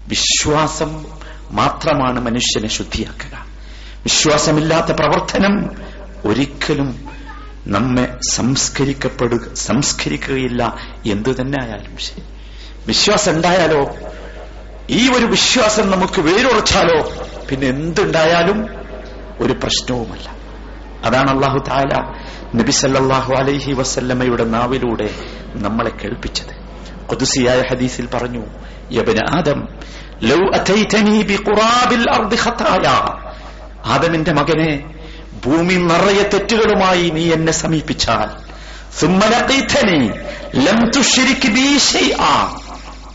വിശ്വാസം 0.08 1.06
മാത്രമാണ് 1.52 2.20
മനുഷ്യനെ 2.20 2.68
ശുദ്ധിയാക്കുക. 2.68 3.46
വിശ്വാസമില്ലാത്ത 4.04 4.92
പ്രവർത്തനം 4.92 5.72
ഒരിക്കലും 6.26 7.06
നമ്മെ 7.68 8.18
സംസ്കരിക്കപ്പെടുക 8.32 9.54
സംസ്കരിക്കുകയില്ല. 9.54 10.78
എന്തു 11.06 11.30
തന്നെ 11.42 11.63
ആയാലും 11.63 11.98
ശരി. 11.98 12.24
വിശ്വാസം 12.88 13.32
ഉണ്ടായാലോ 13.32 13.96
ഈ 14.89 15.10
ഒരു 15.10 15.26
വിശ്വാസം 15.26 15.92
നമുക്ക് 15.92 16.22
വേരുറച്ചാലോ? 16.22 17.28
പിന്നെ 17.50 17.68
എന്തുണ്ടായാലും 17.68 18.68
ഒരു 19.39 19.54
പ്രശ്നവുമല്ല. 19.54 20.30
അതാണ് 21.04 21.30
അള്ളാഹു 21.30 21.58
താല 21.58 21.94
നബി 22.56 22.72
സല്ലല്ലാഹു 22.72 23.34
അലൈഹി 23.34 23.74
വസല്ലമയുടെ 23.74 24.44
നാവിലൂടെ 24.44 25.10
നമ്മളെ 25.54 25.89
കേൾപ്പിച്ചത്. 25.89 26.62
കുതിസിയായ 27.10 27.60
ഹദീസിൽ 27.70 28.08
പറഞ്ഞു 28.13 28.44
യബന 28.92 29.20
ആദം 29.38 29.60
ലൗ 30.30 30.42
അതൈതനി 30.58 31.16
ബി 31.30 31.38
ഖുറാബിൽ 31.46 32.06
അർദ് 32.16 32.39
ഖതായ 32.44 32.86
ആദമിന്റെ 33.94 34.34
മകനെ 34.34 34.72
ഭൂമി 35.44 35.78
നിറയെ 35.84 36.26
തെറ്റുകളുമായി 36.34 37.06
നീ 37.16 37.24
എന്നെ 37.34 37.54
സമീപിച്ചാൽ 37.62 38.30
സുമ്മലഖീതനി 39.00 40.02
ലം 40.66 40.80
തുശ്രിക് 40.96 41.50
ബി 41.56 41.68
ഷൈആ 41.88 42.34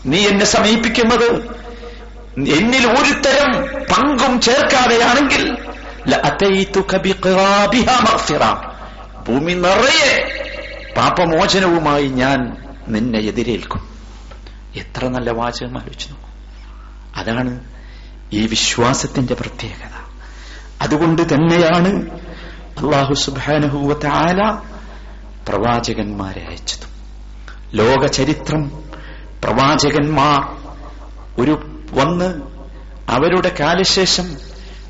നീ 0.05 0.19
എന്നെ 0.31 0.47
സമീപിക്കുന്നത് 0.47 1.29
എന്നിൽ 2.55 2.83
ഒരു 2.91 3.13
തരം 3.25 3.51
പങ്കും 3.91 4.33
ചേർക്കാതെയാണെങ്കിൽ 4.41 5.43
ഭൂമി 9.25 9.53
നിറയെ 9.63 10.11
പാപമോചനവുമായി 10.95 12.07
ഞാൻ 12.21 12.39
നിന്നെ 12.89 13.19
എതിരേൽക്കും. 13.19 13.89
എത്ര 14.75 15.07
നല്ല 15.07 15.29
വാചകം 15.29 15.77
ആലോചിച്ചു 15.77 16.15
അതാണ് 17.15 17.59
ഈ 18.33 18.47
വിശ്വാസത്തിന്റെ 18.47 19.33
പ്രത്യേകത. 19.33 20.13
അതുകൊണ്ട് 20.81 21.21
തന്നെയാണ് 21.21 22.09
അള്ളാഹു 22.79 23.13
സുബാനുഭൂവത്ത 23.13 24.07
ആല 24.07 24.51
പ്രവാചകന്മാരെ 25.47 26.45
അയച്ചത്. 26.47 26.87
ലോക 27.73 28.05
ചരിത്രം 28.05 28.69
പ്രവാചകന്മാർ 29.43 30.57
ഒരു 31.41 31.81
വന്ന് 31.91 32.41
അവരുടെ 33.09 33.55
കാലശേഷം 33.59 34.37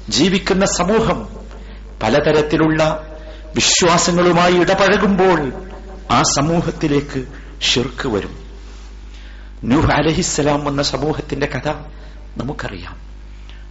ജീവിക്കുന്ന 0.10 0.66
സമൂഹം 0.66 1.28
പലതരത്തിലുള്ള 2.04 3.08
വിശ്വാസങ്ങളുമായി 3.56 4.54
ഇടപഴകുമ്പോൾ 4.54 5.54
ആ 6.12 6.24
സമൂഹത്തിലേക്ക് 6.24 7.39
ഷിർക്ക് 7.62 8.08
വരും. 8.08 8.50
നൂഹ് 9.64 9.92
അലഹിസ്സലാം 9.92 10.66
വന്ന 10.66 10.82
സമൂഹത്തിന്റെ 10.82 11.46
കഥ 11.46 11.68
നമുക്കറിയാം. 12.38 12.98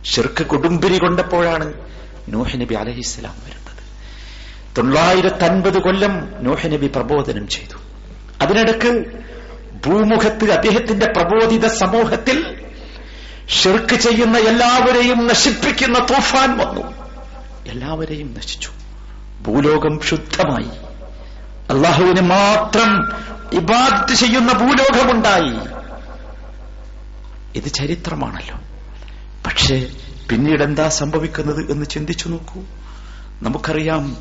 ഷിർക്ക് 0.05 0.47
കൊടുമ്പിരി 0.47 0.99
കൊണ്ടപ്പോഴാണ് 0.99 1.73
നൂഹ് 2.29 2.61
നബി 2.61 2.75
അലഹിസ്സലാം 2.75 3.35
വരുന്നത്. 3.45 3.69
തൊള്ളായിരത്തി 4.79 5.45
അൻപത് 5.45 5.79
കൊല്ലം 5.79 6.45
നൂഹ് 6.45 6.67
നബി 6.67 6.87
പ്രബോധനം 6.87 7.49
ചെയ്തു. 7.49 7.79
അതിനിടക്ക് 8.41 9.07
ഭൂമുഖത്ത് 9.87 10.53
അദ്ദേഹത്തിന്റെ 10.53 11.07
പ്രബോധിത 11.07 11.67
സമൂഹത്തിൽ 11.67 12.69
ഷിർക്ക് 13.49 13.95
ചെയ്യുന്ന 13.95 14.39
എല്ലാവരെയും 14.39 15.27
നശിപ്പിക്കുന്ന 15.27 15.99
തൂഫാൻ 15.99 16.59
വന്നു. 16.59 16.93
എല്ലാവരെയും 17.67 18.35
നശിച്ചു. 18.35 18.71
ഭൂലോകം 19.43 20.01
ശുദ്ധമായി. 20.01 20.88
അള്ളാഹുവിന് 21.71 22.21
മാത്രം 22.21 23.13
ഇബാദത്ത് 23.53 24.15
ചെയ്യുന്ന 24.15 24.53
ഭൂലോകമുണ്ടായി. 24.53 25.79
ഇത് 27.59 27.69
ചരിത്രമാണല്ലോ. 27.69 28.59
പക്ഷേ 29.47 29.87
പിന്നീട് 30.31 30.63
എന്താ 30.63 30.89
സംഭവിക്കുന്നത് 30.89 31.73
എന്ന് 31.73 31.87
ചിന്തിച്ചു 31.87 32.29
നോക്കൂ. 32.29 32.61
നമുക്കറിയാം 33.43 34.17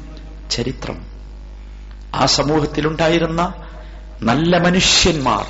ചരിത്രം. 0.52 1.06
ആ 2.16 2.26
സമൂഹത്തിലുണ്ടായിരുന്ന 2.26 3.54
നല്ല 4.22 4.58
മനുഷ്യന്മാർ 4.58 5.46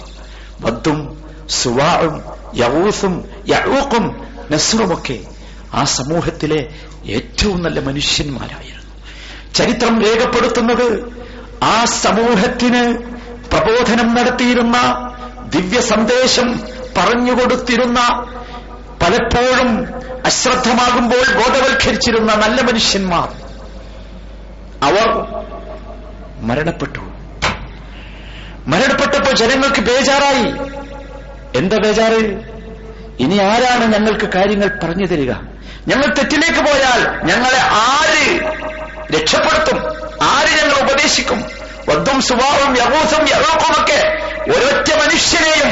വദ്ദും 0.61 1.24
സുവാഴും 1.49 2.24
യവൂസും 2.55 3.30
യഴൂക്കും 3.49 4.28
നസ്റുമൊക്കെ 4.51 5.19
ആ 5.74 5.84
സമൂഹത്തിലെ 5.84 6.76
ഏറ്റവും 7.05 7.63
നല്ല 7.63 7.80
മനുഷ്യന്മാരായിരുന്നു. 7.80 8.91
ചരിത്രം 9.53 10.01
രേഖപ്പെടുത്തുന്നത് 10.01 11.17
ആ 11.64 11.86
സമൂഹത്തിന് 11.86 12.97
പ്രബോധനം 13.51 14.16
നടത്തിയിരുന്ന 14.16 14.78
ദിവ്യ 15.55 15.82
സന്ദേശം 15.82 16.60
പറഞ്ഞുകൊടുത്തിരുന്ന 16.97 17.99
പലപ്പോഴും 19.01 19.88
അശ്രദ്ധമാകുമ്പോൾ 20.26 21.34
ബോധവൽക്കരിച്ചിരുന്ന 21.36 22.36
നല്ല 22.36 22.62
മനുഷ്യന്മാർ. 22.62 23.30
അവർ 24.84 25.26
മരണപ്പെട്ടു. 26.39 26.99
മരണപ്പെട്ടപ്പോൾ 28.68 29.32
ജനങ്ങൾക്ക് 29.32 29.82
ബേജാറായി. 29.82 30.53
എന്താ 31.58 31.78
ബേജാറ്? 31.78 32.41
ഇനി 33.20 33.38
ആരാണ് 33.38 33.93
ഞങ്ങൾക്ക് 33.93 34.26
കാര്യങ്ങൾ 34.26 34.80
പറഞ്ഞു 34.84 35.05
തരിക? 35.05 35.32
ഞങ്ങൾ 35.88 36.14
തെറ്റിലേക്ക് 36.14 36.60
പോയാൽ 36.60 37.26
ഞങ്ങളെ 37.26 37.60
ആര് 37.62 38.58
രക്ഷപ്പെടുത്തും. 39.12 39.78
ആര് 40.24 40.47
ഞങ്ങൾ 40.47 40.82
ഉപദേശിക്കും? 40.84 41.43
വദ്ദും 41.89 42.22
സുഭാവും 42.22 42.78
യഹൂസും 42.78 43.30
യഹൂക്കുമൊക്കെ 43.30 44.28
ഒരൊറ്റ 44.51 44.93
മനുഷ്യനെയും 44.93 45.70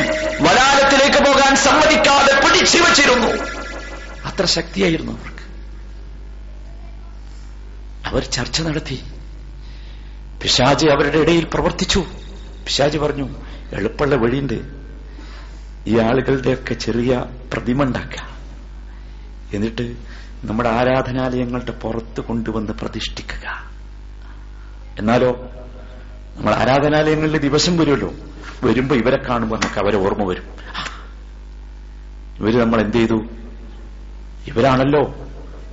വലാലത്തിലേക്ക് 0.48 1.32
പോകാൻ 1.32 1.56
സമ്മതിക്കാതെ 1.56 2.36
പിടിച്ചു 2.36 2.78
വച്ചിരുന്നു. 2.78 3.28
അത്ര 4.26 4.46
ശക്തിയായിരുന്നു 4.46 5.12
അവർക്ക്. 5.12 5.46
അവർ 8.08 8.24
ചർച്ച 8.24 8.62
നടത്തി. 8.62 9.04
പിശാജ് 10.42 10.88
അവരുടെ 10.88 11.18
ഇടയിൽ 11.18 11.48
പ്രവർത്തിച്ചു. 11.54 12.00
പിശാജ് 12.66 12.98
പറഞ്ഞു 12.98 13.30
എളുപ്പമുള്ള 13.74 14.16
വഴിയുണ്ട്. 14.16 14.60
ഈ 15.88 16.00
ആളുകളുടെയൊക്കെ 16.00 16.74
ചെറിയ 16.74 17.26
പ്രതിമ 17.54 17.84
ഉണ്ടാക്കുക. 17.84 18.38
എന്നിട്ട് 19.54 20.15
നമ്മുടെ 20.46 20.70
ആരാധനാലയങ്ങളുടെ 20.70 21.72
പുറത്ത് 21.72 22.22
കൊണ്ടുവന്ന് 22.22 22.72
പ്രതിഷ്ഠിക്കുക. 22.72 23.72
എന്നാലോ 25.00 25.50
നമ്മൾ 26.38 26.54
ആരാധനാലയങ്ങളിൽ 26.54 27.38
ദിവസം 27.38 27.78
വരുമല്ലോ. 27.78 28.14
വരുമ്പോ 28.64 28.96
ഇവരെ 28.96 29.18
കാണുമ്പോൾ 29.30 29.56
നമുക്ക് 29.56 29.80
അവരെ 29.80 29.98
ഓർമ്മ 29.98 30.24
വരും. 30.24 30.44
ഇവർ 32.40 32.60
നമ്മൾ 32.60 32.82
എന്ത് 32.82 32.98
ചെയ്തു? 32.98 33.26
ഇവരാണല്ലോ 34.48 35.16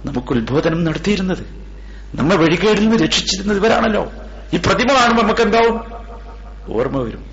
നമുക്ക് 0.04 0.32
ഉത്ബോധനം 0.32 0.84
നടത്തിയിരുന്നത്. 0.84 1.46
നമ്മെ 2.14 2.36
വഴികേടിൽ 2.36 2.88
നിന്ന് 2.88 2.96
രക്ഷിച്ചിരുന്നത് 2.96 3.58
ഇവരാണല്ലോ. 3.58 4.12
ഈ 4.54 4.56
പ്രതിമ 4.56 4.94
കാണുമ്പോൾ 4.94 5.22
നമുക്ക് 5.22 5.40
എന്താവും? 5.40 5.80
ഓർമ്മ 6.76 6.98
വരും. 7.02 7.26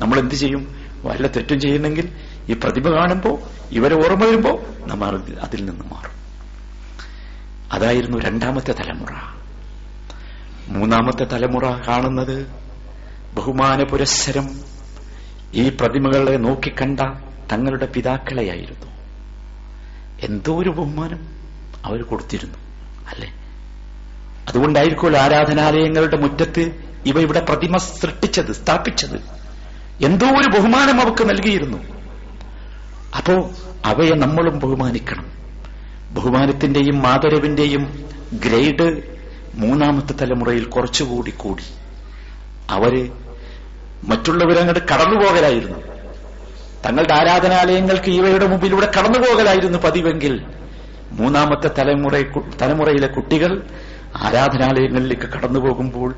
നമ്മൾ 0.00 0.18
എന്ത് 0.18 0.34
ചെയ്യും? 0.34 0.74
വല്ല 1.02 1.26
തെറ്റും 1.26 1.60
ചെയ്യുന്നെങ്കിൽ 1.60 2.08
ഈ 2.48 2.52
പ്രതിമ 2.52 2.96
കാണുമ്പോൾ 2.96 3.38
ഇവരെ 3.70 3.96
ഓർമ്മ 3.96 4.24
വരുമ്പോൾ 4.24 4.62
നമ്മൾ 4.86 5.22
അതിൽ 5.40 5.64
നിന്ന് 5.64 5.84
മാറും. 5.94 6.19
അതായിരുന്നു 7.72 8.18
രണ്ടാമത്തെ 8.18 8.72
തലമുറ. 8.72 9.08
മൂന്നാമത്തെ 10.68 11.24
തലമുറ 11.24 11.70
കാണുന്നത് 11.88 12.46
ബഹുമാന 13.34 13.82
പുരസ്സരം 13.82 14.60
ഈ 15.54 15.68
പ്രതിമകളെ 15.68 16.36
നോക്കിക്കണ്ട 16.36 17.00
തങ്ങളുടെ 17.52 17.86
പിതാക്കളെയായിരുന്നു. 17.86 18.86
എന്തോ 20.20 20.58
ഒരു 20.58 20.70
ബഹുമാനം 20.70 21.28
അവർ 21.84 22.02
കൊടുത്തിരുന്നു 22.02 22.58
അല്ലെ? 23.10 23.32
അതുകൊണ്ടായിരിക്കുമല്ലോ 24.48 25.20
ആരാധനാലയങ്ങളുടെ 25.20 26.16
മുറ്റത്ത് 26.16 26.84
ഇവ 27.06 27.20
ഇവിടെ 27.20 27.40
പ്രതിമ 27.40 27.76
സൃഷ്ടിച്ചത് 27.76 28.52
സ്ഥാപിച്ചത്. 28.52 29.20
എന്തോ 30.04 30.26
ഒരു 30.26 30.58
ബഹുമാനം 30.58 31.00
അവർക്ക് 31.00 31.28
നൽകിയിരുന്നു. 31.28 31.78
അപ്പോ 33.16 33.50
അവയെ 33.84 34.10
നമ്മളും 34.10 34.58
ബഹുമാനിക്കണം. 34.58 35.39
ബഹുമാനത്തിന്റെയും 36.10 37.02
മാതരവിന്റെയും 37.02 38.04
ഗ്രേഡ് 38.32 39.18
മൂന്നാമത്തെ 39.54 40.12
തലമുറയിൽ 40.12 40.64
കുറച്ചുകൂടി 40.64 41.30
കൂടി. 41.30 41.62
അവർ 42.70 43.10
മറ്റുള്ളവരങ്ങോട്ട് 44.04 44.80
കടന്നുപോകലായിരുന്നു. 44.80 45.78
തങ്ങളുടെ 46.86 47.14
ആരാധനാലയങ്ങൾക്ക് 47.14 48.10
ഇവയുടെ 48.10 48.46
മുമ്പിലൂടെ 48.46 48.90
കടന്നുപോകലായിരുന്നു 48.98 49.78
പതിവെങ്കിൽ 49.78 50.44
മൂന്നാമത്തെ 51.10 51.68
തലമുറ 51.78 52.22
തലമുറയിലെ 52.62 53.06
കുട്ടികൾ 53.06 53.66
ആരാധനാലയങ്ങളിലേക്ക് 54.16 55.22
കടന്നു 55.22 55.60
പോകുമ്പോൾ 55.60 56.14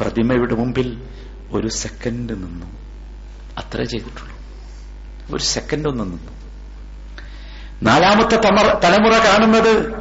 പ്രതിമയുടെ 0.00 0.54
മുമ്പിൽ 0.54 1.02
ഒരു 1.52 1.68
സെക്കൻഡ് 1.68 2.32
നിന്നു. 2.32 2.66
അത്ര 3.58 3.82
ചെയ്തിട്ടുള്ളൂ. 3.82 4.36
ഒരു 5.36 5.42
സെക്കൻഡ് 5.42 5.88
ഒന്ന് 5.88 6.04
നിന്നു. 6.04 6.43
നാലാമത്തെ 7.82 8.36
തലമുറ 8.84 9.12
കാണുന്നത് 9.12 9.92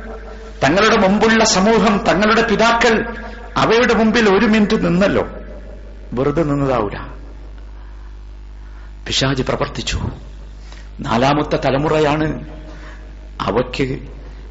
തങ്ങളുടെ 0.63 1.07
മുമ്പുള്ള 1.07 1.43
സമൂഹം 1.43 2.03
തങ്ങളുടെ 2.07 2.47
പിതാക്കൾ 2.47 3.15
അവയുടെ 3.57 3.93
മുമ്പിൽ 3.93 4.29
ഒരു 4.29 4.45
മിനിറ്റ് 4.45 4.85
നിന്നല്ലോ. 4.85 5.27
വെറുതെ 6.13 6.43
നിന്നതാവൂല. 6.43 6.97
പിശാജ് 9.07 9.43
പ്രവർത്തിച്ചു. 9.43 10.01
നാലാമത്തെ 10.99 11.55
തലമുറയാണ് 11.55 12.45
അവയ്ക്ക് 13.41 13.99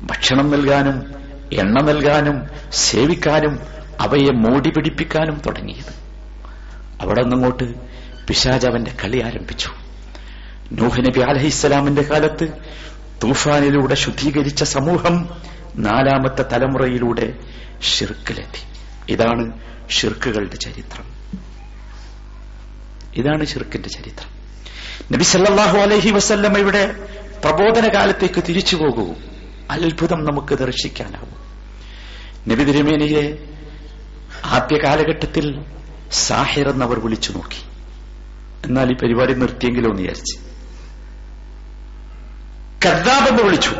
ഭക്ഷണം 0.03 0.51
നൽകാനും 0.51 1.15
എണ്ണ 1.53 1.81
നൽകാനും 1.81 2.43
സേവിക്കാനും 2.73 3.59
അവയെ 4.01 4.31
മോടി 4.31 4.71
പിടിപ്പിക്കാനും 4.71 5.41
തുടങ്ങിയത്. 5.47 6.03
അവിടെ 7.01 7.23
നിന്നങ്ങോട്ട് 7.23 7.75
പിശാജ് 8.27 8.67
അവന്റെ 8.67 8.95
കളി 9.05 9.19
ആരംഭിച്ചു. 9.19 9.71
നൂഹ് 10.73 11.01
നബി 11.01 11.21
അലഹിസ്സലാമിന്റെ 11.21 12.03
കാലത്ത് 12.03 12.49
തൂഫാനിലൂടെ 13.23 13.95
ശുദ്ധീകരിച്ച 13.95 14.65
സമൂഹം 14.65 15.29
നാലാമത്തെ 15.77 16.43
തലമുറയിലൂടെ 16.43 17.39
ഷിർക്കിലെത്തി 17.83 18.73
ഇതാണ് 19.13 19.59
ഷിർക്കുകളുടെ 19.91 20.57
ചരിത്രം. 20.57 21.05
ഇതാണ് 23.17 23.47
ഷിർക്കിന്റെ 23.47 23.89
ചരിത്രം. 23.89 24.29
നബി 25.13 25.23
സല്ലാഹു 25.23 25.79
അലഹി 25.79 26.09
ഇവിടെ 26.61 26.95
പ്രബോധന 27.45 27.95
കാലത്തേക്ക് 27.95 28.43
തിരിച്ചു 28.49 28.77
പോകൂ. 28.77 29.15
അത്ഭുതം 29.71 30.25
നമുക്ക് 30.25 30.55
ദർശിക്കാനാവും. 30.55 31.37
നബി 32.49 32.65
തിരുമേനിയെ 32.65 33.47
ആദ്യ 34.45 34.79
കാലഘട്ടത്തിൽ 34.85 35.65
സാഹിർ 36.13 36.69
എന്നവർ 36.69 36.99
വിളിച്ചു 36.99 37.33
നോക്കി. 37.33 37.65
എന്നാൽ 38.67 38.93
ഈ 38.93 38.95
പരിപാടി 38.95 39.35
നിർത്തിയെങ്കിലോ 39.35 39.91
എന്ന് 39.91 40.03
വിചാരിച്ച്. 40.03 40.52
കദ്ദാബ് 42.87 43.29
എന്ന് 43.29 43.43
വിളിച്ചു. 43.43 43.71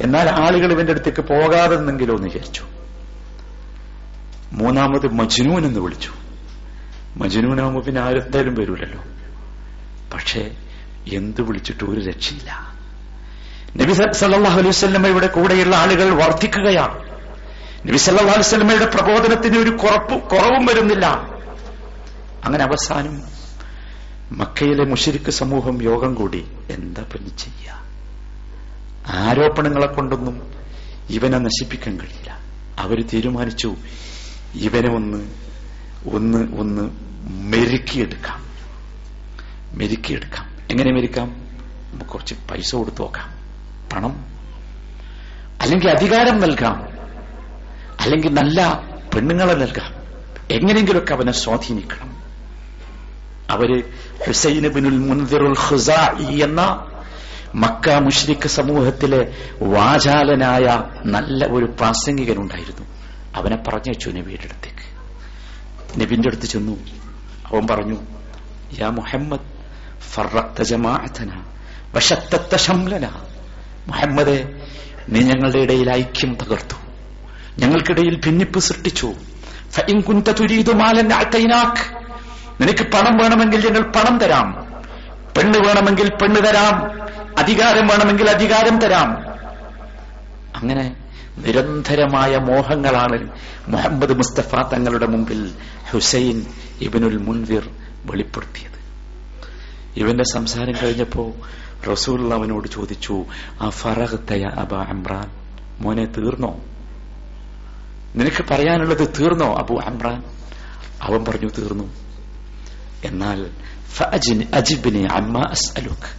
എന്നാൽ 0.00 0.28
ആളുകൾ 0.28 0.72
ഇവന്റെ 0.72 0.92
അടുത്തേക്ക് 0.92 1.20
പോകാതെന്നെങ്കിലോ 1.20 2.14
എന്ന് 2.14 2.28
വിചാരിച്ചു. 2.28 2.62
മൂന്നാമത് 4.52 5.06
മജ്നൂൻ 5.06 5.64
എന്ന് 5.64 5.80
വിളിച്ചു. 5.80 6.10
മജ്നൂനാകുമ്പോ 7.16 7.80
പിന്നെ 7.80 8.00
ആരെന്തായാലും 8.00 8.54
വരൂലല്ലോ. 8.54 9.04
പക്ഷേ 10.14 10.50
എന്ത് 11.12 11.42
വിളിച്ചിട്ട് 11.42 11.84
ഒരു 11.84 12.00
രക്ഷയില്ല. 12.00 12.78
നബി 13.76 13.92
സല്ലാഹു 13.92 14.54
അലൈഹി 14.54 14.68
വസ്ലമയുടെ 14.68 15.26
കൂടെയുള്ള 15.26 15.76
ആളുകൾ 15.76 16.24
വർദ്ധിക്കുകയാണ്. 16.24 17.08
നബി 17.88 17.96
സല്ലാ 17.96 18.22
അലൈഹി 18.22 18.38
വസ്ലമയുടെ 18.38 18.86
പ്രബോധനത്തിന് 18.86 19.58
ഒരു 19.58 19.70
കുറപ്പ് 19.70 20.30
കുറവും 20.30 20.66
വരുന്നില്ല. 20.66 21.06
അങ്ങനെ 22.44 22.64
അവസാനം 22.64 23.22
മക്കയിലെ 24.32 24.84
മുഷിരിക്ക് 24.84 25.30
സമൂഹം 25.30 25.82
യോഗം 25.82 26.14
കൂടി. 26.14 26.48
എന്താ 26.70 27.02
പിന്നെ 27.02 27.36
ചെയ്യ? 27.38 27.77
ആരോപണങ്ങളെ 29.08 29.86
കൊണ്ടൊന്നും 29.86 30.54
ഇവനെ 31.10 31.38
നശിപ്പിക്കാൻ 31.38 32.00
കഴിയില്ല. 32.00 32.38
അവർ 32.78 33.06
തീരുമാനിച്ചു 33.06 33.76
ഇവനെ 34.54 34.94
ഒന്ന് 34.94 35.30
ഒന്ന് 36.12 36.56
ഒന്ന് 36.58 36.90
മെരുക്കിയെടുക്കാം. 37.30 38.44
മെരുക്കിയെടുക്കാം. 39.74 40.46
എങ്ങനെ 40.70 40.92
മെരുക്കാം? 40.92 41.28
നമുക്ക് 41.92 42.10
കുറച്ച് 42.10 42.34
പൈസ 42.50 42.74
കൊടുത്തു 42.74 43.02
നോക്കാം. 43.02 43.30
പണം. 43.92 44.24
അല്ലെങ്കിൽ 45.60 45.90
അധികാരം 45.90 46.40
നൽകാം. 46.40 46.88
അല്ലെങ്കിൽ 48.00 48.34
നല്ല 48.34 48.82
പെണ്ണുങ്ങളെ 49.14 49.54
നൽകാം. 49.54 49.94
എങ്ങനെയെങ്കിലുമൊക്കെ 50.50 51.14
അവനെ 51.14 51.32
സ്വാധീനിക്കണം. 51.32 52.22
അവർ 53.50 53.84
ഹുസൈൻ 54.26 54.68
ബിനുൽ 54.68 54.98
മുൻദിറുൽ 54.98 55.56
ഖുസാഇ 55.70 56.42
എന്ന 56.42 56.86
മക്ക 57.54 57.90
മുഷ്രിഖ് 57.90 58.48
സമൂഹത്തിലെ 58.48 59.34
വാചാലനായ 59.62 60.82
നല്ല 61.04 61.46
ഒരു 61.46 61.64
പ്രാസംഗികനുണ്ടായിരുന്നു. 61.64 62.86
അവനെ 63.34 63.56
പറഞ്ഞു 63.56 63.90
വെച്ചു 63.90 64.10
നബിയുടെ 64.10 64.44
അടുത്തേക്ക്. 64.44 64.98
നബിന്റെ 66.00 66.28
അടുത്ത് 66.28 66.42
ചെന്നു. 66.42 66.72
അവൻ 67.52 67.66
പറഞ്ഞു 67.66 67.96
യാ 68.80 68.88
മുഹമ്മദ് 68.88 69.58
മുഹമ്മദെ 73.86 74.54
നീ 75.08 75.20
ഞങ്ങളുടെ 75.20 75.58
ഇടയിൽ 75.58 75.90
ഐക്യം 75.90 76.34
തകർത്തു. 76.34 76.74
ഞങ്ങൾക്കിടയിൽ 77.58 78.20
ഭിന്നിപ്പ് 78.20 78.58
സൃഷ്ടിച്ചു. 78.58 79.14
നിനക്ക് 82.60 82.82
പണം 82.82 83.16
വേണമെങ്കിൽ 83.16 83.66
ഞങ്ങൾ 83.66 83.92
പണം 83.92 84.18
തരാം. 84.18 84.68
പെണ്ണ് 85.36 85.58
വേണമെങ്കിൽ 85.66 86.08
പെണ്ണ് 86.08 86.40
തരാം. 86.40 86.98
അധികാരം 87.38 87.86
വേണമെങ്കിൽ 87.86 88.30
അധികാരം 88.30 88.76
തരാം. 88.80 89.10
അങ്ങനെ 90.56 90.86
നിരന്തരമായ 91.38 92.36
മോഹങ്ങളാണ് 92.36 93.18
മുഹമ്മദ് 93.68 94.14
മുസ്തഫ 94.14 94.52
തങ്ങളുടെ 94.72 95.06
മുമ്പിൽ 95.06 95.42
ഹുസൈൻ 95.90 96.38
ഇബിനുൽ 96.80 97.18
മുൻവിർ 97.18 97.64
വെളിപ്പെടുത്തിയത്. 98.04 98.78
ഇവന്റെ 99.96 100.24
സംസാരം 100.32 100.74
കഴിഞ്ഞപ്പോ 100.82 101.24
റസൂൽ 101.90 102.34
അവനോട് 102.34 102.68
ചോദിച്ചു 102.68 103.16
ആ 103.62 103.68
ഫറഹത്തയ 103.70 104.44
അബ 104.62 104.74
അമ്രാൻ 104.74 105.28
മോനെ 105.80 106.06
തീർന്നോ? 106.16 106.52
നിനക്ക് 108.16 108.42
പറയാനുള്ളത് 108.50 109.04
തീർന്നോ 109.18 109.48
അബു 109.54 109.74
അമ്രാൻ 109.86 110.20
അവൻ 111.02 111.20
പറഞ്ഞു 111.24 111.50
തീർന്നു. 111.58 111.86
എന്നാൽ 113.04 113.40
അജിബിനെ 114.52 115.04
അമ്മ 115.12 115.36
അസ്അലുക്ക് 115.50 116.10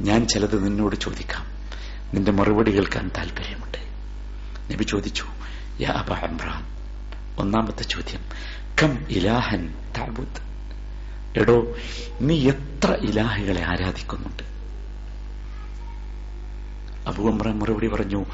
ഞാൻ 0.00 0.28
ചിലത് 0.28 0.64
നിന്നോട് 0.64 0.96
ചോദിക്കാം. 0.96 1.46
നിന്റെ 2.14 2.32
മറുപടി 2.32 2.70
കേൾക്കാൻ 2.70 3.10
താല്പര്യമുണ്ട് 3.16 3.78
നബി 4.72 4.82
ചോദിച്ചു 4.82 5.24
യാ 5.80 6.04
ഒന്നാമത്തെ 7.38 7.82
ചോദ്യം 7.82 8.20
കം 8.82 9.06
ഇലാഹൻ 9.08 9.74
താബുദ് 9.98 10.52
എടോ 11.38 11.66
നീ 12.20 12.48
എത്ര 12.48 12.92
ഇലാഹുകളെ 12.92 13.62
ആരാധിക്കുന്നുണ്ട്? 13.62 14.42
അബു 17.08 17.22
അമ്ര 17.22 17.48
മറുപടി 17.48 17.86
പറഞ്ഞു 17.86 18.24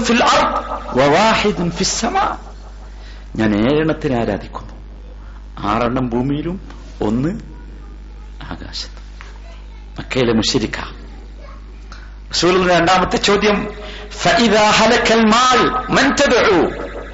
ഫിൽ 0.00 0.22
ഞാൻ 3.36 3.54
ഏഴെണ്ണത്തിന് 3.54 4.20
ആരാധിക്കുന്നു. 4.20 4.74
ആറെണ്ണം 5.58 6.10
ഭൂമിയിലും 6.10 6.60
ഒന്ന് 7.02 7.55
ആകാശത്ത്. 8.50 9.06
മക്കയിലെ 9.98 10.32
മുഷിരിക്ക 10.32 10.78
റസൂലിന്റെ 12.30 12.74
രണ്ടാമത്തെ 12.74 13.16
ചോദ്യം 13.16 13.74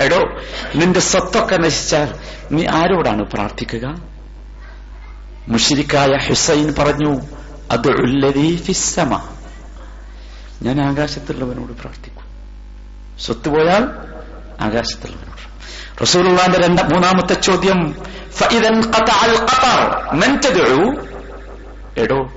എടോ 0.00 0.18
നിന്റെ 0.74 1.00
സ്വത്തൊക്കെ 1.00 1.56
നശിച്ചാൽ 1.56 2.14
നീ 2.52 2.66
ആരോടാണ് 2.66 3.22
പ്രാർത്ഥിക്കുക? 3.22 3.94
മുഷിരിക്കായ 5.48 6.16
ഹുസൈൻ 6.16 6.74
പറഞ്ഞു 6.78 7.20
അത് 7.70 7.88
ഞാൻ 10.62 10.80
ആകാശത്തുള്ളവനോട് 10.80 11.72
പ്രാർത്ഥിക്കും. 11.72 12.26
സ്വത്ത് 13.20 13.48
പോയാൽ 13.48 13.84
ആകാശത്തുള്ളവനോട് 14.60 15.32
റസൂൽ 16.02 16.28
മൂന്നാമത്തെ 16.82 17.34
ചോദ്യം 17.34 17.96
എടോ 21.96 22.32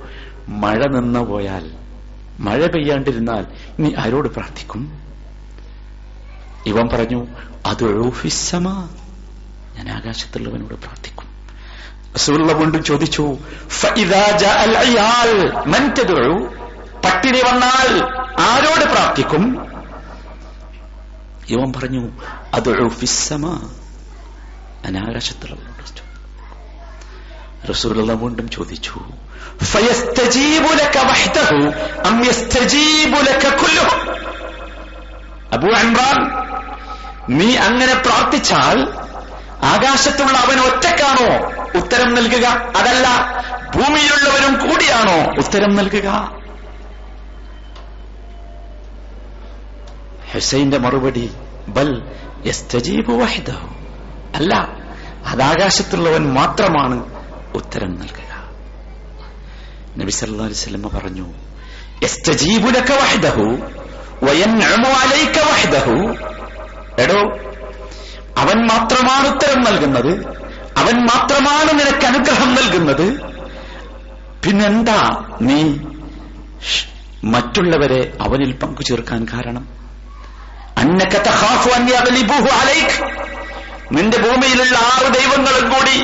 മഴ 0.48 0.78
നിന്ന് 0.86 1.20
പോയാൽ 1.20 1.70
മഴ 2.40 2.66
പെയ്യാണ്ടിരുന്നാൽ 2.66 3.46
നീ 3.80 3.94
ആരോട് 3.98 4.28
പ്രാർത്ഥിക്കും? 4.28 5.06
ഇവൻ 6.66 6.88
പറഞ്ഞു 6.88 7.26
അത് 7.66 8.10
ഫിസ്സമ 8.10 8.88
ഞാൻ 9.74 9.90
ആകാശത്തുള്ളവനോട് 9.90 10.74
പ്രാർത്ഥിക്കും. 10.74 11.26
റസൂലുള്ള 12.14 12.52
വീണ്ടും 12.52 12.84
ചോദിച്ചു 12.84 13.38
പട്ടിണി 17.04 17.38
വന്നാൽ 17.38 18.02
ആരോട് 18.40 18.90
പ്രാർത്ഥിക്കും? 18.92 19.66
ഇവൻ 21.48 21.72
പറഞ്ഞു 21.72 22.10
അത് 22.54 22.88
ഫിസ്സമ 22.88 23.70
ഞാൻ 24.84 25.10
ആകാശത്തുള്ളവനോട് 25.10 25.75
റസൂലുള്ള 27.68 28.12
വീണ്ടും 28.12 28.48
ചോദിച്ചു 28.48 28.92
അബൂ 35.52 35.68
നീ 37.28 37.56
അങ്ങനെ 37.56 37.94
പ്രാർത്ഥിച്ചാൽ 37.94 38.78
ആകാശത്തുള്ള 39.62 40.38
അവൻ 40.38 40.60
ഒറ്റക്കാണോ 40.60 41.30
ഉത്തരം 41.78 42.14
നൽകുക? 42.14 42.46
അതല്ല 42.76 43.06
ഭൂമിയിലുള്ളവരും 43.76 44.54
കൂടിയാണോ 44.54 45.38
ഉത്തരം 45.38 45.74
നൽകുക? 45.74 46.08
ഹുസൈന്റെ 50.32 50.78
മറുപടി 50.78 51.30
ബൽ 51.68 51.90
അല്ല 54.34 54.54
അതാകാശത്തുള്ളവൻ 55.26 56.32
മാത്രമാണ് 56.32 57.15
ഉത്തരം 57.56 57.98
നൽകുക. 57.98 58.32
നബി 59.98 60.10
സല്ലല്ലാഹു 60.10 60.50
അലൈഹി 60.50 60.96
പറഞ്ഞു 60.98 61.26
യസ്തജീബു 62.02 62.68
ലക 62.68 62.92
വഹ്ദഹു 62.92 63.42
വയൻഉമു 64.22 64.88
അലൈക 64.88 65.38
വഹ്ദഹു. 65.38 65.94
എടോ 67.02 67.20
അവൻ 68.36 68.66
മാത്രമാണ് 68.66 69.28
ഉത്തരം 69.28 69.64
നൽകുന്നത് 69.64 70.12
അവൻ 70.76 70.94
മാത്രമാണ് 71.04 71.72
നിനക്ക് 71.72 72.06
അനുഗ്രഹം 72.06 72.54
നൽകുന്നത്. 72.54 73.36
പിന്നെന്താ 74.44 75.24
നീ? 75.40 75.74
മറ്റുള്ളവരെ 77.24 78.12
അവനിൽ 78.20 78.52
പങ്കു 78.52 78.82
ചേർക്കാൻ 78.82 79.26
കാരണം 79.32 79.68
നിന്റെ 83.92 84.18
ഭൂമിയിലുള്ള 84.18 84.78
ആറ് 84.78 85.14
ദൈവങ്ങളും 85.14 85.70
കൂടി 85.70 85.96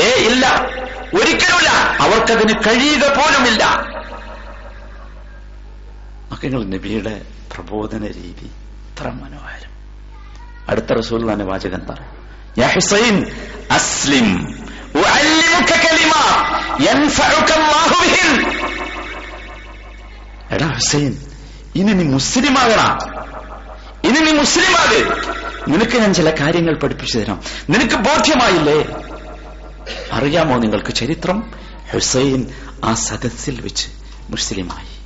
ഏ 0.00 0.14
ഇല്ല. 0.14 0.60
ഒരിക്കലുമില്ല. 1.20 1.68
അവർക്കതിന് 2.00 2.54
കഴിയുക 2.68 3.08
പോലുമില്ല. 3.16 3.66
മക്കങ്ങൾ 6.32 6.64
നബിയുടെ 6.64 7.22
പ്രബോധന 7.54 8.06
രീതി 8.06 8.50
ഇത്ര 8.84 9.08
മനോഹരം. 9.08 9.72
അടുത്ത 10.68 10.92
റസൂൽ 10.92 11.32
തന്നെ 11.32 11.44
വാചകം 11.44 11.86
പറയും 11.86 12.22
ഹുസൈൻ 12.66 13.26
അസ്ലിം. 13.70 14.62
എടാ 20.52 20.66
ഹുസൈൻ 20.66 21.16
ഇനി 21.76 21.92
നീ 21.92 22.04
മുസ്ലിമാകണ 22.04 22.98
ഇനി 24.04 24.18
നീ 24.18 24.32
മുസ്ലിമാകെ 24.32 25.32
നിനക്ക് 25.68 25.96
ഞാൻ 25.96 26.14
ചില 26.14 26.30
കാര്യങ്ങൾ 26.40 26.78
പഠിപ്പിച്ചു 26.78 27.18
തരാം. 27.18 27.42
നിനക്ക് 27.70 27.94
ബോധ്യമായില്ലേ? 27.94 28.96
അറിയാമോ 30.12 30.58
നിങ്ങൾക്ക് 30.58 30.94
ചരിത്രം? 30.94 31.52
ഹുസൈൻ 31.92 32.46
ആ 32.84 32.94
സദസ്സിൽ 32.94 33.60
വെച്ച് 33.60 33.88
മുസ്ലിമായി. 34.30 35.02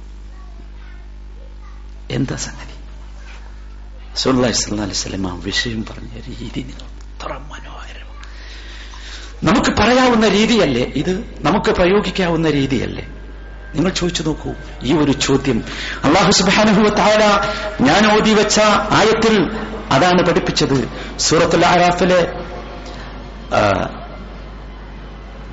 എന്താ 2.15 2.37
സംഗതി? 2.37 2.77
സുല്ലാസ്ലാം 4.17 5.41
വിഷയം 5.41 5.85
പറഞ്ഞ 5.85 6.21
രീതി 6.29 6.61
എത്ര 6.61 7.29
മനോഹരം. 7.29 8.07
നമുക്ക് 9.45 9.71
പറയാവുന്ന 9.71 10.29
രീതിയല്ലേ 10.29 10.83
ഇത്? 10.83 11.35
നമുക്ക് 11.39 11.71
പ്രയോഗിക്കാവുന്ന 11.71 12.51
രീതിയല്ലേ? 12.51 13.09
നിങ്ങൾ 13.77 13.91
ചോദിച്ചു 13.91 14.23
നോക്കൂ. 14.23 14.53
ഈ 14.83 14.93
ഒരു 14.93 15.13
ചോദ്യം. 15.13 15.65
അള്ളാഹു 16.05 16.31
സുബാനുഭവ 16.31 16.89
താര 16.89 17.21
ഞാൻ 17.83 18.19
ഓതി 18.19 18.35
വെച്ച 18.35 18.61
ആയത്തിൽ 18.91 19.51
അതാണ് 19.91 20.27
പഠിപ്പിച്ചത്. 20.27 20.89
സൂറത്തുൽ 21.19 21.67
ആരാഫിലെ 21.67 22.33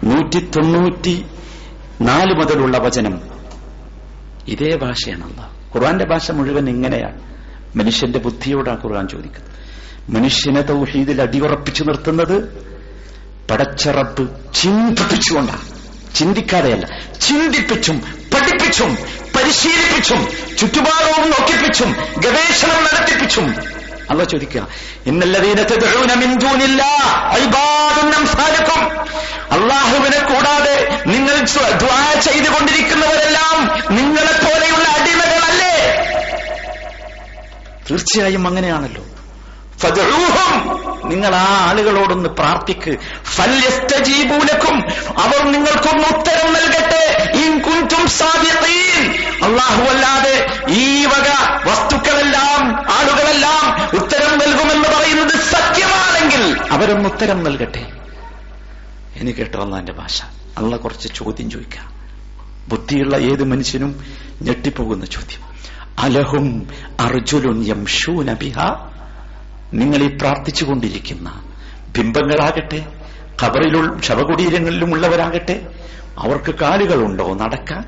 നൂറ്റി 0.04 0.40
തൊണ്ണൂറ്റി 0.40 1.26
നാല് 2.02 2.34
മുതലുള്ള 2.34 2.78
വചനം. 2.78 3.22
ഇതേ 4.48 4.78
ഭാഷയാണ് 4.78 5.32
അള്ളാഹ്. 5.32 5.78
ഖുർആന്റെ 5.78 6.06
ഭാഷ 6.06 6.32
മുഴുവൻ 6.32 6.70
ഇങ്ങനെയാണ് 6.70 7.22
മനുഷ്യന്റെ 7.78 8.20
ബുദ്ധിയോടാണ് 8.20 8.84
ഖുർആൻ 8.84 9.08
ചോദിക്കുന്നത്. 9.08 9.54
മനുഷ്യനെ 10.12 10.62
തൗഹീദിൽ 10.62 11.22
അടിയുറപ്പിച്ചു 11.22 11.84
നിർത്തുന്നത് 11.84 12.68
പടച്ചറപ്പ് 13.52 14.54
ചിന്തിപ്പിച്ചുകൊണ്ടാണ്. 14.54 15.73
ചിന്തിക്കാതെയല്ല. 16.16 16.86
ചിന്തിപ്പിച്ചും 17.22 18.28
പഠിപ്പിച്ചും 18.34 18.98
പരിശീലിപ്പിച്ചും 19.36 20.28
ചുറ്റുപാടവും 20.60 21.30
നോക്കിപ്പിച്ചും 21.30 21.92
ഗവേഷണം 22.18 22.84
നടത്തിപ്പിച്ചും. 22.84 23.56
അല്ല 24.10 24.24
ചോദിക്കുക 24.24 24.68
അള്ളാഹുവിനെ 29.52 30.20
കൂടാതെ 30.20 31.04
നിങ്ങൾ 31.08 31.46
ചെയ്തുകൊണ്ടിരിക്കുന്നവരെല്ലാം 32.20 33.66
നിങ്ങളെ 33.96 34.32
പോലെയുള്ള 34.32 34.88
അടിമകളല്ലേ? 34.90 36.06
തീർച്ചയായും 37.92 38.48
അങ്ങനെയാണല്ലോ. 38.48 39.06
നിങ്ങൾ 41.06 41.36
ആ 41.36 41.70
ആളുകളോടൊന്ന് 41.70 42.30
പ്രാർത്ഥിക്ക്. 42.30 42.98
ഫല്യസ്തജീബൂലക്കും 43.24 44.76
അവർ 45.22 45.52
നിങ്ങൾക്കൊന്ന് 45.52 46.18
ഉത്തരം 46.18 46.54
നൽകട്ടെ. 46.54 47.32
ഇൻ 47.36 47.60
കുൻതും 47.60 48.08
സാദിഖീൻ. 48.08 49.12
അല്ലാഹു 49.44 49.82
അല്ലാതെ 49.82 50.48
ഈ 50.70 51.06
വക 51.06 51.30
വസ്തുക്കളെല്ലാം 51.68 52.76
ആളുകളെല്ലാം 52.94 53.90
ഉത്തരം 53.98 54.38
നൽകുമെന്ന് 54.38 54.90
പറയുന്നത് 54.98 55.42
സത്യമാണെങ്കിൽ 55.52 56.72
അവരൊന്ന് 56.72 57.10
ഉത്തരം 57.10 57.44
നൽകട്ടെ. 57.44 57.88
എന്ന് 59.16 59.32
കേട്ടോ 59.32 59.64
അള്ളാന്റെ 59.64 59.94
ഭാഷ. 59.94 60.24
അള്ള 60.58 60.76
കുറച്ച് 60.76 61.10
ചോദ്യം 61.16 61.52
ചോദിക്കാം. 61.52 61.94
ബുദ്ധിയുള്ള 62.68 63.16
ഏത് 63.16 63.44
മനുഷ്യനും 63.44 64.06
ഞെട്ടിപ്പോകുന്ന 64.42 65.06
ചോദ്യം. 65.06 65.42
അലഹും 66.00 66.70
അർജുലുൻ 67.00 67.68
യംഷൂ 67.68 68.24
ബിഹ. 68.24 68.56
നിങ്ങൾ 69.74 69.98
ഈ 69.98 70.18
പ്രാർത്ഥിച്ചുകൊണ്ടിരിക്കുന്ന 70.18 71.44
ബിംബങ്ങളാകട്ടെ 71.98 72.86
ഖബറിലും 73.44 74.02
ശവകുടീരങ്ങളിലും 74.02 74.92
ഉള്ളവരാകട്ടെ 74.92 75.68
അവർക്ക് 76.18 76.56
കാലുകളുണ്ടോ 76.56 77.34
നടക്കാൻ? 77.34 77.86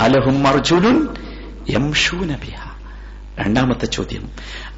അലഹും 0.00 0.48
അർജുനുൻ 0.48 1.08
യംഷൂന 1.70 2.36
ബിഹ 2.36 2.70
രണ്ടാമത്തെ 3.38 3.86
ചോദ്യം. 3.86 4.30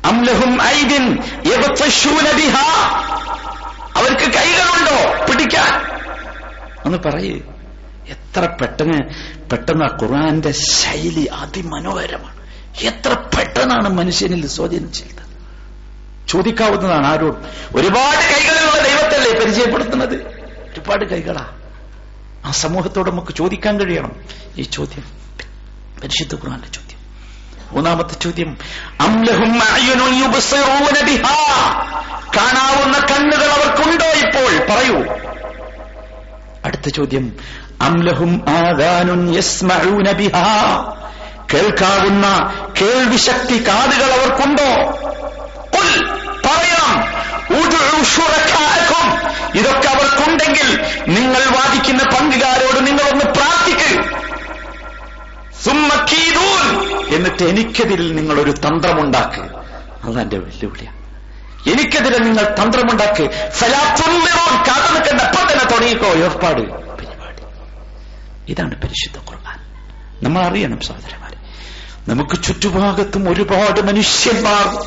അംലഹും 0.05 0.63
ഐദിൻ 0.63 1.09
ബിഹ 2.37 2.57
അവർക്ക് 3.97 4.33
കൈകളുണ്ടോ 4.33 5.27
പിടിക്കാൻ? 5.33 6.03
ഒന്ന് 6.85 6.99
പറയേ. 6.99 7.41
എത്ര 8.09 8.49
പെട്ടെന്ന് 8.61 8.99
പെട്ടെന്ന് 9.51 9.85
ഖുർആന്റെ 9.85 10.51
ശൈലി 10.51 11.25
അതിമനോഹരമാണ്. 11.25 12.43
എത്ര 12.81 13.15
പെട്ടെന്നാണ് 13.39 13.89
മനുഷ്യനിൽ 13.89 14.47
സ്വാധീനം 14.47 14.93
ചെയ്തത്. 14.93 15.22
ചോദിക്കാവുന്നതാണ് 16.29 17.07
ആരോട്? 17.07 17.37
ഒരുപാട് 17.77 18.17
കൈകളുള്ള 18.17 18.83
ദൈവത്തല്ലേ 18.83 19.41
പരിചയപ്പെടുത്തുന്നത്? 19.41 20.15
ഒരുപാട് 20.73 21.05
കൈകളാ. 21.05 21.45
ആ 22.45 22.51
സമൂഹത്തോട് 22.51 23.11
നമുക്ക് 23.11 23.33
ചോദിക്കാൻ 23.33 23.81
കഴിയണം. 23.81 24.13
ഈ 24.59 24.63
ചോദ്യം. 24.63 25.05
പരിശുദ്ധ 26.03 26.35
ഖുർആന്റെ 26.35 26.69
ചോദ്യം. 26.69 26.99
മൂന്നാമത്തെ 27.73 28.15
ചോദ്യം. 28.15 28.59
കാണാവുന്ന 32.37 32.99
കണ്ണുകൾ 32.99 33.51
അവർക്കുണ്ടോ 33.51 34.07
ഇപ്പോൾ? 34.07 34.75
പറയൂ. 34.75 35.17
അടുത്ത 36.65 36.89
ചോദ്യം. 36.89 37.37
അംലഹും 37.81 38.45
കേൾക്കാവുന്ന 41.55 42.53
കേൾവിശക്തി 42.81 43.69
കാതുകൾ 43.69 44.13
അവർക്കുണ്ടോ? 44.13 44.99
ഇതൊക്കെ 49.55 49.89
അവർക്കുണ്ടെങ്കിൽ 49.89 50.81
നിങ്ങൾ 51.07 51.45
വാദിക്കുന്ന 51.45 52.05
പങ്കുകാരോട് 52.05 52.87
നിങ്ങളൊന്ന് 52.87 53.25
പ്രാർത്ഥിക്ക്. 53.25 54.19
സുമ്മക്കീദൂൻ 55.65 56.89
എന്നിട്ട് 57.15 57.43
എനിക്കെതിരിൽ 57.43 58.17
ഒരു 58.41 58.51
അതാ 58.51 60.19
അതെന്റെ 60.19 60.39
വെല്ലുവിളിയാണ്. 60.39 61.03
എനിക്കെതിരെ 61.71 62.19
നിങ്ങൾ 62.19 62.55
തന്ത്രമുണ്ടാക്ക്. 62.63 63.51
കാത്തു 64.69 64.93
നിൽക്കേണ്ട. 64.93 65.21
തന്നെ 65.53 65.65
തുടങ്ങിക്കോ. 65.65 66.07
ഏർപ്പാട്. 66.07 66.63
പരിപാടി. 66.63 67.43
ഇതാണ് 68.53 68.83
പരിശുദ്ധ 68.83 69.31
ഖുർആൻ. 69.31 69.59
നമ്മൾ 70.23 70.43
അറിയണം 70.43 70.81
സഹോദരന്മാരെ 70.81 71.22
നമുക്ക് 72.09 72.43
ചുറ്റുഭാഗത്തും 72.43 73.29
ഒരുപാട് 73.29 73.81
മനുഷ്യന്മാർ 73.81 74.87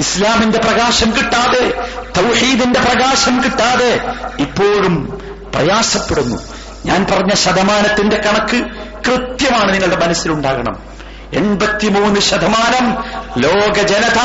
ഇസ്ലാമിന്റെ 0.00 0.58
പ്രകാശം 0.58 1.16
കിട്ടാതെ 1.16 1.88
തൗഹീദിന്റെ 2.16 2.80
പ്രകാശം 2.80 3.44
കിട്ടാതെ 3.44 4.00
ഇപ്പോഴും 4.38 5.20
പ്രയാസപ്പെടുന്നു. 5.54 6.36
ഞാൻ 6.86 7.06
പറഞ്ഞ 7.10 7.34
ശതമാനത്തിന്റെ 7.34 8.16
കണക്ക് 8.16 8.64
കൃത്യമാണ് 9.08 9.74
നിങ്ങളുടെ 9.74 10.06
മനസ്സിലുണ്ടാകണം. 10.06 10.82
എൺപത്തിമൂന്ന് 11.32 12.20
ശതമാനം 12.20 13.04
ലോക 13.38 13.82
ജനത 13.82 14.18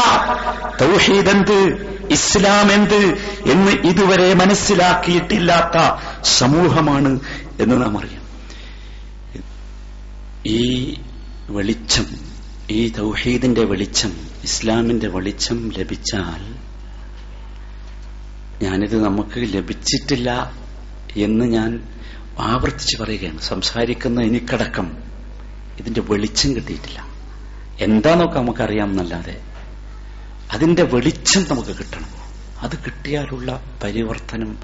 തൗഹീദ് 0.82 1.30
എന്ത് 1.30 1.86
ഇസ്ലാം 2.10 2.72
എന്ത് 2.72 3.18
എന്ന് 3.52 3.72
ഇതുവരെ 3.72 4.34
മനസ്സിലാക്കിയിട്ടില്ലാത്ത 4.34 6.00
സമൂഹമാണ് 6.24 7.20
എന്ന് 7.60 7.82
നാം 7.82 7.98
അറിയാം. 7.98 8.26
ഈ 10.46 10.94
വെളിച്ചം. 11.50 12.06
ഈ 12.70 12.90
തൗഹീദിന്റെ 12.90 13.64
വെളിച്ചം 13.64 14.14
ഇസ്ലാമിന്റെ 14.44 15.08
വെളിച്ചം 15.08 15.70
ലഭിച്ചാൽ 15.70 16.56
ഞാനിത് 18.64 19.04
നമുക്ക് 19.04 19.54
ലഭിച്ചിട്ടില്ല 19.54 20.52
എന്ന് 21.16 21.46
ഞാൻ 21.46 21.88
ആവർത്തിച്ച് 22.40 22.98
പറയുകയാണ്. 22.98 23.42
സംസാരിക്കുന്ന 23.42 24.22
എനിക്കടക്കം 24.22 24.98
ഇതിന്റെ 25.80 26.02
വെളിച്ചം 26.02 26.56
കിട്ടിയിട്ടില്ല. 26.56 27.08
എന്താന്നൊക്കെ 27.80 28.40
നമുക്കറിയാം 28.40 28.90
എന്നല്ലാതെ 28.90 29.42
അതിന്റെ 30.52 30.84
വെളിച്ചം 30.84 31.46
നമുക്ക് 31.50 31.70
കിട്ടണം. 31.70 32.10
അത് 32.62 32.78
കിട്ടിയാലുള്ള 32.86 33.64
പരിവർത്തനം 33.84 34.58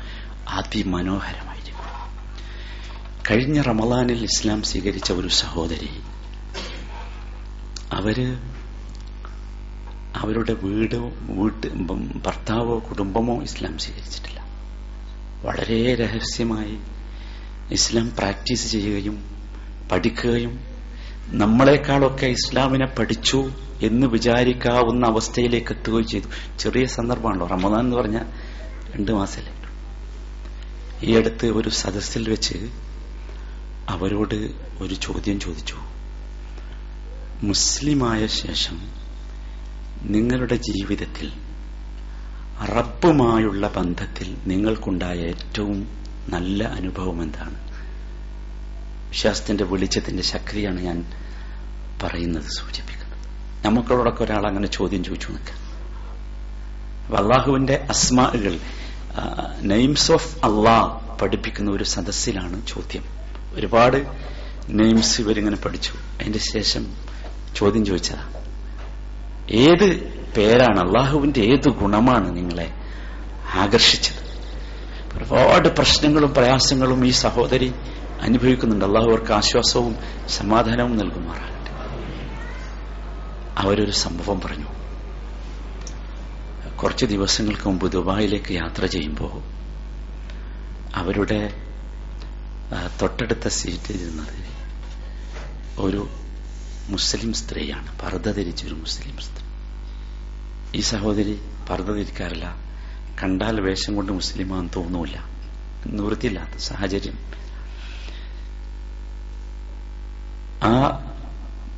അതിമനോഹരമായിരിക്കും. 0.49 2.21
കഴിഞ്ഞ 3.31 3.61
റമദാനിൽ 3.61 4.23
ഇസ്ലാം 4.23 4.63
സ്വീകരിച്ച 4.63 5.11
ഒരു 5.11 5.27
സഹോദരി 5.27 5.89
അവർ 7.91 8.37
അവരുടെ 10.15 10.53
വീടോ 10.53 11.11
വീട്ട് 11.21 11.67
ഭർത്താവോ 12.23 12.79
കുടുംബമോ 12.79 13.41
ഇസ്ലാം 13.41 13.77
സ്വീകരിച്ചിട്ടില്ല. 13.77 14.45
വളരെ 15.43 15.95
രഹസ്യമായി 15.95 16.77
ഇസ്ലാം 17.71 18.15
പ്രാക്ടീസ് 18.15 18.71
ചെയ്യുകയും 18.71 19.23
പഠിക്കുകയും 19.91 20.59
നമ്മളെക്കാളൊക്കെ 21.27 22.25
ഇസ്ലാമിനെ 22.25 22.85
പഠിച്ചു 22.85 23.51
എന്ന് 23.81 24.07
വിചാരിക്കാവുന്ന 24.07 25.05
അവസ്ഥയിലേക്ക് 25.07 25.73
എത്തുകയും 25.73 26.07
ചെയ്തു. 26.07 26.57
ചെറിയ 26.57 26.85
സന്ദർഭമാണല്ലോ. 26.85 27.47
റമദാൻ 27.47 27.79
എന്ന് 27.79 27.97
പറഞ്ഞാൽ 27.97 28.25
രണ്ടു 28.95 29.11
മാസമല്ലേ. 29.11 29.53
ഈ 31.03 31.17
അടുത്ത് 31.17 31.45
ഒരു 31.45 31.69
സദസ്സിൽ 31.69 32.29
വെച്ച് 32.29 32.69
അവരോട് 33.89 34.51
ഒരു 34.79 34.93
ചോദ്യം 34.93 35.39
ചോദിച്ചു. 35.39 35.75
മുസ്ലിമായ 37.43 38.27
ശേഷം 38.27 38.91
നിങ്ങളുടെ 40.01 40.55
ജീവിതത്തിൽ 40.55 41.31
റബ്ബുമായുള്ള 42.65 43.67
ബന്ധത്തിൽ 43.67 44.37
നിങ്ങൾക്കുണ്ടായ 44.47 45.17
ഏറ്റവും 45.19 45.87
നല്ല 46.29 46.63
അനുഭവം 46.63 47.21
എന്താണ്? 47.21 47.55
വിശ്വാസത്തിന്റെ 49.09 49.63
വെളിച്ചത്തിന്റെ 49.63 50.23
ശക്തിയാണ് 50.23 50.81
ഞാൻ 50.81 51.05
പറയുന്നത് 52.03 52.43
സൂചിപ്പിക്കുന്നത്. 52.43 53.17
നമുക്കളോടൊക്കെ 53.65 54.23
ഒരാൾ 54.23 54.47
അങ്ങനെ 54.47 54.67
ചോദ്യം 54.67 55.03
ചോദിച്ചു 55.03 55.27
നിൽക്കുക 55.27 55.53
അപ്പൊ 57.05 57.17
അള്ളാഹുവിന്റെ 57.17 57.85
അസ്മാകൾ 57.89 58.59
നെയിംസ് 59.61 60.11
ഓഫ് 60.11 60.35
അള്ളാഹ് 60.37 61.19
പഠിപ്പിക്കുന്ന 61.19 61.71
ഒരു 61.71 61.83
സദസ്സിലാണ് 61.83 62.67
ചോദ്യം. 62.67 63.03
ഒരുപാട് 63.53 64.07
നെയിംസ് 64.69 65.21
ഇവരിങ്ങനെ 65.21 65.55
പഠിച്ചു. 65.55 65.91
അതിന്റെ 66.19 66.39
ശേഷം 66.39 67.10
ചോദ്യം 67.55 67.85
ചോദിച്ചതാ 67.85 68.33
ഏത് 69.49 70.03
പേരാണ് 70.37 70.79
അള്ളാഹുവിന്റെ 70.79 71.39
ഏത് 71.39 71.69
ഗുണമാണ് 71.69 72.37
നിങ്ങളെ 72.37 72.73
ആകർഷിച്ചത്? 73.53 74.21
ഒരുപാട് 75.17 75.67
പ്രശ്നങ്ങളും 75.67 76.33
പ്രയാസങ്ങളും 76.33 77.05
ഈ 77.05 77.09
സഹോദരി 77.09 77.73
അനുഭവിക്കുന്നുണ്ട്. 78.21 78.85
അള്ളാഹു 78.85 79.07
അവർക്ക് 79.07 79.31
ആശ്വാസവും 79.31 79.95
സമാധാനവും 80.29 80.97
നൽകുമാറാകട്ടെ. 80.97 81.61
അവരൊരു 83.61 83.91
സംഭവം 83.91 84.41
പറഞ്ഞു. 84.41 84.65
കുറച്ച് 86.75 87.05
ദിവസങ്ങൾക്ക് 87.05 87.67
മുമ്പ് 87.67 87.91
ദുബായിലേക്ക് 87.91 88.51
യാത്ര 88.51 88.85
ചെയ്യുമ്പോൾ 88.85 89.41
അവരുടെ 90.95 91.53
തൊട്ടടുത്ത 93.01 93.47
സീറ്റിൽ 93.47 93.95
ഇരുന്നത് 93.95 94.51
ഒരു 95.79 96.09
മുസ്ലിം 96.91 97.33
സ്ത്രീയാണ്. 97.33 97.99
പർദ്ദ 97.99 98.31
ധരിച്ചൊരു 98.31 98.73
മുസ്ലിം 98.73 99.17
സ്ത്രീ. 99.17 99.47
ഈ 100.75 100.81
സഹോദരി 100.81 101.39
പർദ്ദ 101.69 101.91
ധരിക്കാറില്ല. 101.91 102.55
കണ്ടാൽ 103.23 103.61
വേഷം 103.61 103.95
കൊണ്ട് 103.95 104.11
മുസ്ലിമാന്ന് 104.11 104.69
തോന്നൂല 104.75 105.15
നിവൃത്തിയില്ലാത്ത 105.87 106.57
സാഹചര്യം. 106.57 107.17
ആ 110.63 111.03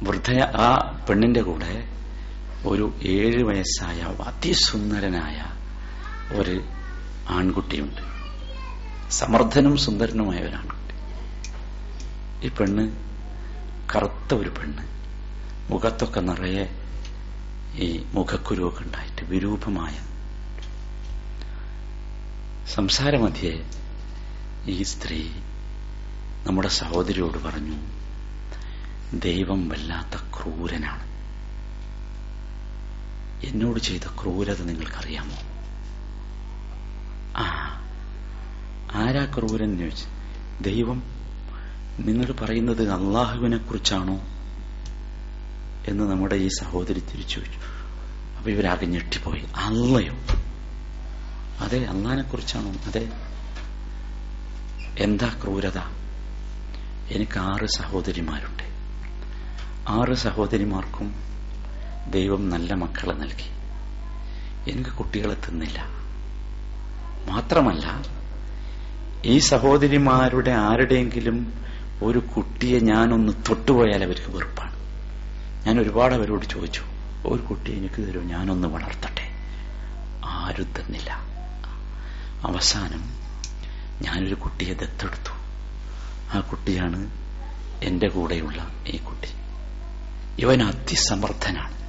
വൃദ്ധയ 0.03 0.39
ആ 0.39 0.97
പെണ്ണിന്റെ 1.09 1.41
കൂടെ 1.41 1.87
ഒരു 2.65 2.93
ഏഴ് 3.03 3.43
വയസ്സായ 3.43 4.01
അതിസുന്ദരനായ 4.01 5.45
ഒരു 6.35 6.63
ആൺകുട്ടിയുണ്ട്. 7.29 8.01
സമർത്ഥനും 9.11 9.77
സുന്ദരനുമായ 9.77 10.37
ഒരു 10.37 10.55
ആൺകുട്ടി. 10.55 10.95
ഈ 12.47 12.49
പെണ്ണ് 12.49 12.91
കറുത്ത 13.95 14.33
ഒരു 14.33 14.49
പെണ്ണ്. 14.49 14.92
മുഖത്തൊക്കെ 15.69 16.19
നിറയെ 16.19 16.79
ഈ 17.75 18.05
മുഖക്കുരുവൊക്കെ 18.13 18.83
ഉണ്ടായിട്ട് 18.83 19.21
വിരൂപമായ 19.21 19.99
സംസാരമധ്യേ 22.73 23.69
ഈ 24.67 24.83
സ്ത്രീ 24.83 25.29
നമ്മുടെ 26.47 26.67
സഹോദരിയോട് 26.67 27.37
പറഞ്ഞു 27.37 27.77
ദൈവം 29.19 29.69
വല്ലാത്ത 29.69 30.21
ക്രൂരനാണ്. 30.21 31.03
എന്നോട് 33.45 33.79
ചെയ്ത 33.79 34.01
ക്രൂരത 34.21 34.61
നിങ്ങൾക്കറിയാമോ? 34.61 35.35
ആ 37.37 37.45
ആരാ 38.93 39.25
ക്രൂരൻ? 39.25 39.77
ചോദിച്ചു 39.77 40.05
ദൈവം 40.63 41.03
നിങ്ങൾ 41.99 42.31
പറയുന്നത് 42.31 42.89
അള്ളാഹുവിനെ 42.89 43.57
കുറിച്ചാണോ 43.57 44.19
എന്ന് 45.87 46.11
നമ്മുടെ 46.11 46.35
ഈ 46.35 46.47
സഹോദരി 46.47 46.99
തിരിച്ചു 46.99 47.39
വെച്ചു 47.39 47.59
അപ്പൊ 48.37 48.51
ഇവരാകെ 48.51 48.85
ഞെട്ടിപ്പോയി. 48.85 49.45
അല്ലയോ? 49.55 50.13
അതെ 51.59 51.85
അള്ളഹാനെ 51.85 52.23
കുറിച്ചാണോ 52.23 52.71
അതെ. 52.71 53.09
എന്താ 54.99 55.39
ക്രൂരത? 55.43 55.77
എനിക്ക് 57.11 57.39
ആറ് 57.39 57.65
സഹോദരിമാരുണ്ട്. 57.65 58.63
ആറ് 59.89 60.13
സഹോദരിമാർക്കും 60.13 61.15
ദൈവം 62.11 62.49
നല്ല 62.49 62.73
മക്കളെ 62.73 63.13
നൽകി. 63.13 63.53
എനിക്ക് 64.71 64.89
കുട്ടികളെ 64.89 65.33
തിന്നില്ല. 65.33 65.85
മാത്രമല്ല 67.29 68.01
ഈ 69.25 69.39
സഹോദരിമാരുടെ 69.39 70.51
ആരുടെയെങ്കിലും 70.51 71.53
ഒരു 72.03 72.19
കുട്ടിയെ 72.19 72.79
ഞാനൊന്ന് 72.79 73.33
തൊട്ടുപോയാൽ 73.49 74.03
അവർക്ക് 74.03 74.37
വെറുപ്പാണ്. 74.37 74.72
ഞാൻ 75.67 75.79
ഒരുപാട് 75.79 76.15
അവരോട് 76.15 76.45
ചോദിച്ചു 76.45 76.81
ഒരു 77.25 77.41
കുട്ടി 77.41 77.77
എനിക്ക് 77.77 78.07
തരുമോ? 78.07 78.25
ഞാനൊന്ന് 78.25 78.67
വളർത്തട്ടെ. 78.67 79.33
ആരും 80.25 80.73
തന്നില്ല. 80.79 81.09
അവസാനം 82.45 83.03
ഞാനൊരു 84.01 84.35
കുട്ടിയെ 84.35 84.73
ദത്തെടുത്തു. 84.73 85.33
ആ 86.37 86.39
കുട്ടിയാണ് 86.39 87.11
എന്റെ 87.83 88.07
കൂടെയുള്ള 88.07 88.67
ഈ 88.87 88.97
കുട്ടി. 88.97 89.27
ഇവൻ 90.39 90.63
അതിസമർത്ഥനാണ്. 90.63 91.83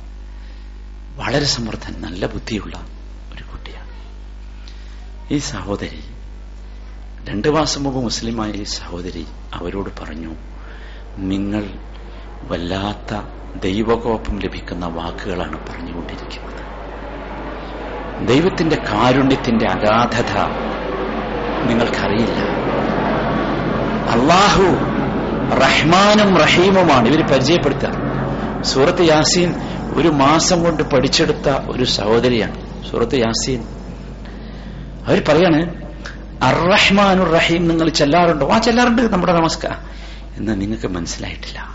വളരെ 1.18 1.45
സമർത്ഥൻ 1.45 2.01
നല്ല 2.01 2.27
ബുദ്ധിയുള്ള 2.27 2.87
ഒരു 3.35 3.43
കുട്ടിയാണ്. 3.43 3.95
ഈ 5.33 5.39
സഹോദരി 5.39 6.05
രണ്ടു 7.29 7.49
മാസം 7.49 7.83
മുമ്പ് 7.83 8.01
മുസ്ലിമായ 8.01 8.51
ഈ 8.51 8.64
സഹോദരി 8.64 9.27
അവരോട് 9.55 10.01
പറഞ്ഞു 10.01 10.35
നിങ്ങൾ 11.16 11.70
വല്ലാത്ത 12.43 13.43
ദൈവകോപം 13.57 14.38
ലഭിക്കുന്ന 14.38 14.86
വാക്കുകളാണ് 14.86 15.59
പറഞ്ഞുകൊണ്ടിരിക്കുന്നത്. 15.68 16.55
ദൈവത്തിന്റെ 18.28 18.76
കാരുണ്യത്തിന്റെ 18.76 19.66
അഗാധത 19.66 20.38
നിങ്ങൾക്കറിയില്ല. 21.64 22.40
അള്ളാഹു 24.09 24.62
റഹ്മാനും 25.57 26.36
റഹീമുമാണ്. 26.36 27.09
ഇവർ 27.09 27.26
പരിചയപ്പെടുത്തുക. 27.26 27.92
സൂറത്ത് 28.62 29.02
യാസീൻ 29.02 29.55
ഒരു 29.94 30.09
മാസം 30.09 30.64
കൊണ്ട് 30.64 30.82
പഠിച്ചെടുത്ത 30.82 31.48
ഒരു 31.48 31.84
സഹോദരിയാണ്. 31.84 32.84
സൂറത്ത് 32.90 33.14
യാസീൻ. 33.14 33.62
അവർ 35.07 35.22
പറയാണ് 35.28 35.84
അറഹ്മാനുറഹീം 36.44 37.68
നിങ്ങൾ 37.68 37.88
ചെല്ലാറുണ്ടോ? 37.88 38.50
ആ 38.50 38.59
ചെല്ലാറുണ്ട്. 38.59 39.02
നമ്മുടെ 39.02 39.32
നമസ്കാരം. 39.32 39.76
എന്ന് 40.36 40.61
നിങ്ങൾക്ക് 40.61 40.86
മനസ്സിലായിട്ടില്ല. 40.86 41.74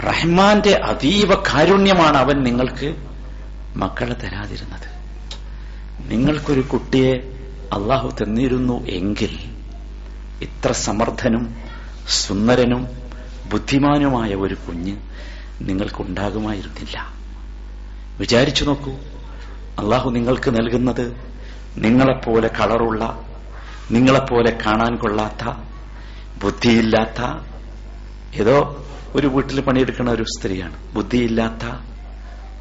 റഹ്മാന്റെ 0.00 0.80
അതീവ 0.84 1.34
കാരുണ്യമാണ് 1.34 2.16
അവൻ 2.16 2.42
നിങ്ങൾക്ക് 2.42 2.96
മക്കളെ 3.76 4.12
തരാതിരുന്നത്. 4.12 4.88
നിങ്ങൾക്കൊരു 6.10 6.60
കുട്ടിയെ 6.60 7.12
അള്ളാഹു 7.72 8.10
തന്നിരുന്നു 8.10 8.86
എങ്കിൽ 8.86 9.38
ഇത്ര 10.40 10.72
സമർത്ഥനും 10.72 11.56
സുന്ദരനും 12.08 12.88
ബുദ്ധിമാനുമായ 13.50 14.34
ഒരു 14.34 14.54
കുഞ്ഞ് 14.54 14.96
നിങ്ങൾക്കുണ്ടാകുമായിരുന്നില്ല. 15.60 17.14
വിചാരിച്ചു 18.18 18.64
നോക്കൂ 18.64 18.92
അള്ളാഹു 19.78 20.10
നിങ്ങൾക്ക് 20.10 20.50
നൽകുന്നത് 20.50 21.16
നിങ്ങളെപ്പോലെ 21.76 22.48
കളറുള്ള 22.48 23.24
നിങ്ങളെപ്പോലെ 23.90 24.58
കാണാൻ 24.66 24.96
കൊള്ളാത്ത 24.96 25.44
ബുദ്ധിയില്ലാത്ത 26.42 27.20
ഏതോ 28.40 28.86
ഒരു 29.16 29.26
വീട്ടിൽ 29.26 29.60
പണിയെടുക്കുന്ന 29.60 30.10
ഒരു 30.10 30.24
സ്ത്രീയാണ്. 30.34 30.76
ബുദ്ധിയില്ലാത്ത 30.94 31.64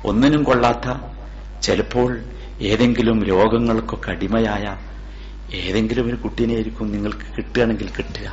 ഒന്നിനും 0.09 0.43
കൊള്ളാത്ത 0.43 0.87
ചിലപ്പോൾ 1.61 2.11
ഏതെങ്കിലും 2.71 3.17
രോഗങ്ങൾക്കൊക്കെ 3.23 4.11
അടിമയായ 4.11 4.65
ഏതെങ്കിലും 5.59 6.05
ഒരു 6.07 6.15
കുട്ടീനെയായിരിക്കും 6.15 6.91
നിങ്ങൾക്ക് 6.91 7.27
കിട്ടുകയാണെങ്കിൽ 7.37 7.89
കിട്ടുക. 7.97 8.27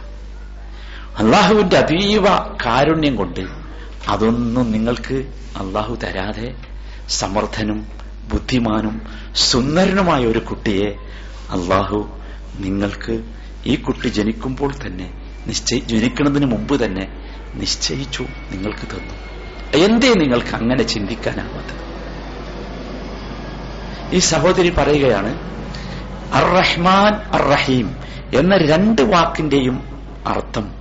അള്ളാഹുവിന്റെ 1.21 1.77
അതീവ 1.77 2.27
കാരുണ്യം 2.64 3.17
കൊണ്ട് 3.17 3.45
അതൊന്നും 4.09 4.67
നിങ്ങൾക്ക് 4.73 5.17
അള്ളാഹു 5.61 5.95
തരാതെ 6.05 6.49
സമർത്ഥനും 7.09 7.79
ബുദ്ധിമാനും 8.33 8.97
സുന്ദരനുമായ 9.51 10.27
ഒരു 10.27 10.39
കുട്ടിയെ 10.39 10.91
അള്ളാഹു 11.57 11.99
നിങ്ങൾക്ക് 12.61 13.14
ഈ 13.67 13.77
കുട്ടി 13.77 14.09
ജനിക്കുമ്പോൾ 14.09 14.71
തന്നെ 14.87 15.07
നിശ്ചയി 15.47 15.81
ജനിക്കുന്നതിന് 15.81 16.47
മുമ്പ് 16.47 16.85
തന്നെ 16.85 17.05
നിശ്ചയിച്ചു 17.57 18.26
നിങ്ങൾക്ക് 18.50 18.86
തന്നു. 18.90 19.14
എന്തേ 19.84 20.14
നിങ്ങൾക്ക് 20.14 20.54
അങ്ങനെ 20.54 20.82
ചിന്തിക്കാനാവാത്തത് 20.82 21.86
ഈ 24.14 24.18
സഹോദരി 24.18 24.70
പറയുകയാണ് 24.70 25.38
അർ 26.32 26.42
റഹ്മാൻ 26.42 27.14
അർ 27.14 27.42
റഹീം 27.42 27.96
എന്ന 28.34 28.57
രണ്ട് 28.57 29.02
വാക്കിന്റെയും 29.02 29.76
അർത്ഥം 30.26 30.74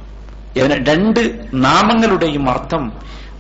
രണ്ട് 0.73 1.47
നാമങ്ങളുടെയും 1.53 2.49
അർത്ഥം 2.49 2.91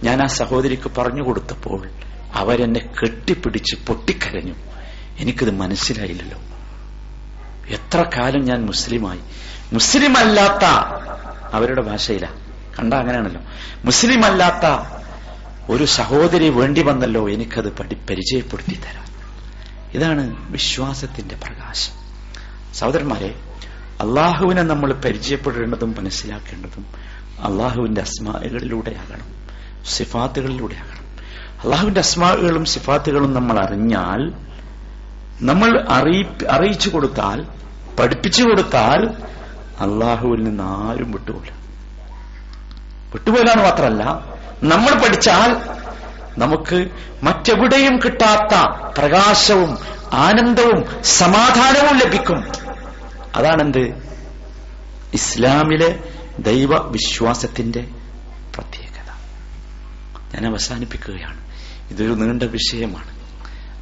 ഞാൻ 0.03 0.23
ആ 0.23 0.25
സഹോദരിക്ക് 0.25 0.91
പറഞ്ഞു 0.97 1.23
കൊടുത്തപ്പോൾ 1.23 1.89
അവരെന്നെ 2.33 2.79
കെട്ടിപ്പിടിച്ച് 2.79 3.75
പൊട്ടിക്കരഞ്ഞു. 3.87 4.53
എനിക്കത് 5.19 5.51
മനസ്സിലായില്ലല്ലോ. 5.51 6.37
എത്ര 7.67 8.05
കാലം 8.17 8.45
ഞാൻ 8.45 8.65
മുസ്ലിമായി? 8.65 9.19
മുസ്ലിമല്ലാത്ത 9.73 10.65
അവരുടെ 11.55 11.81
ഭാഷയില. 11.81 12.27
കണ്ട 12.79 12.93
അങ്ങനെയാണല്ലോ. 12.93 13.41
മുസ്ലിം 13.85 14.25
അല്ലാത്ത 14.25 14.95
ഒരു 15.71 15.85
സഹോദരി 15.85 16.49
വേണ്ടി 16.49 16.83
വന്നല്ലോ 16.83 17.29
എനിക്കത് 17.29 17.73
പഠി 17.73 17.97
പരിചയപ്പെടുത്തി 18.09 18.75
തരാം 18.75 19.05
ഇതാണ് 19.93 20.51
വിശ്വാസത്തിന്റെ 20.51 21.35
പ്രകാശം. 21.35 21.93
സഹോദരന്മാരെ 22.73 23.35
അള്ളാഹുവിനെ 24.01 24.61
നമ്മൾ 24.61 24.93
പരിചയപ്പെടേണ്ടതും 24.93 25.95
മനസ്സിലാക്കേണ്ടതും 25.97 26.85
അള്ളാഹുവിന്റെ 27.43 28.01
അസ്മാകളിലൂടെയാകണം 28.01 29.25
സിഫാത്തുകളിലൂടെയാകണം. 29.85 31.05
അള്ളാഹുവിന്റെ 31.63 31.99
അസ്മാകളും 31.99 32.65
സിഫാത്തുകളും 32.65 33.33
നമ്മൾ 33.33 33.59
അറിഞ്ഞാൽ 33.59 34.33
നമ്മൾ 35.41 35.85
അറിയി 35.89 36.45
അറിയിച്ചു 36.49 36.89
കൊടുത്താൽ 36.89 37.45
പഠിപ്പിച്ചു 37.99 38.43
കൊടുത്താൽ 38.43 39.07
അള്ളാഹുവിൽ 39.79 40.43
നിന്ന് 40.43 40.63
ആരും 40.63 41.11
വിട്ടുപോല 41.11 41.64
വിട്ടുപോലാന്ന് 43.13 43.63
മാത്രമല്ല 43.63 44.03
നമ്മൾ 44.63 45.07
പഠിച്ചാൽ 45.07 45.75
നമുക്ക് 46.37 46.87
മറ്റെവിടെയും 47.23 47.97
കിട്ടാത്ത 47.97 48.57
പ്രകാശവും 48.97 49.77
ആനന്ദവും 50.13 51.03
സമാധാനവും 51.03 51.97
ലഭിക്കും. 51.97 52.43
അതാണെന്ത്? 53.35 53.79
ഇസ്ലാമിലെ 55.13 55.99
ദൈവവിശ്വാസത്തിന്റെ 56.39 57.87
പ്രത്യേകത. 58.55 59.11
ഞാൻ 60.33 60.51
അവസാനിപ്പിക്കുകയാണ്. 60.51 61.41
ഇതൊരു 61.91 62.13
നീണ്ട 62.13 62.43
വിഷയമാണ്. 62.43 63.09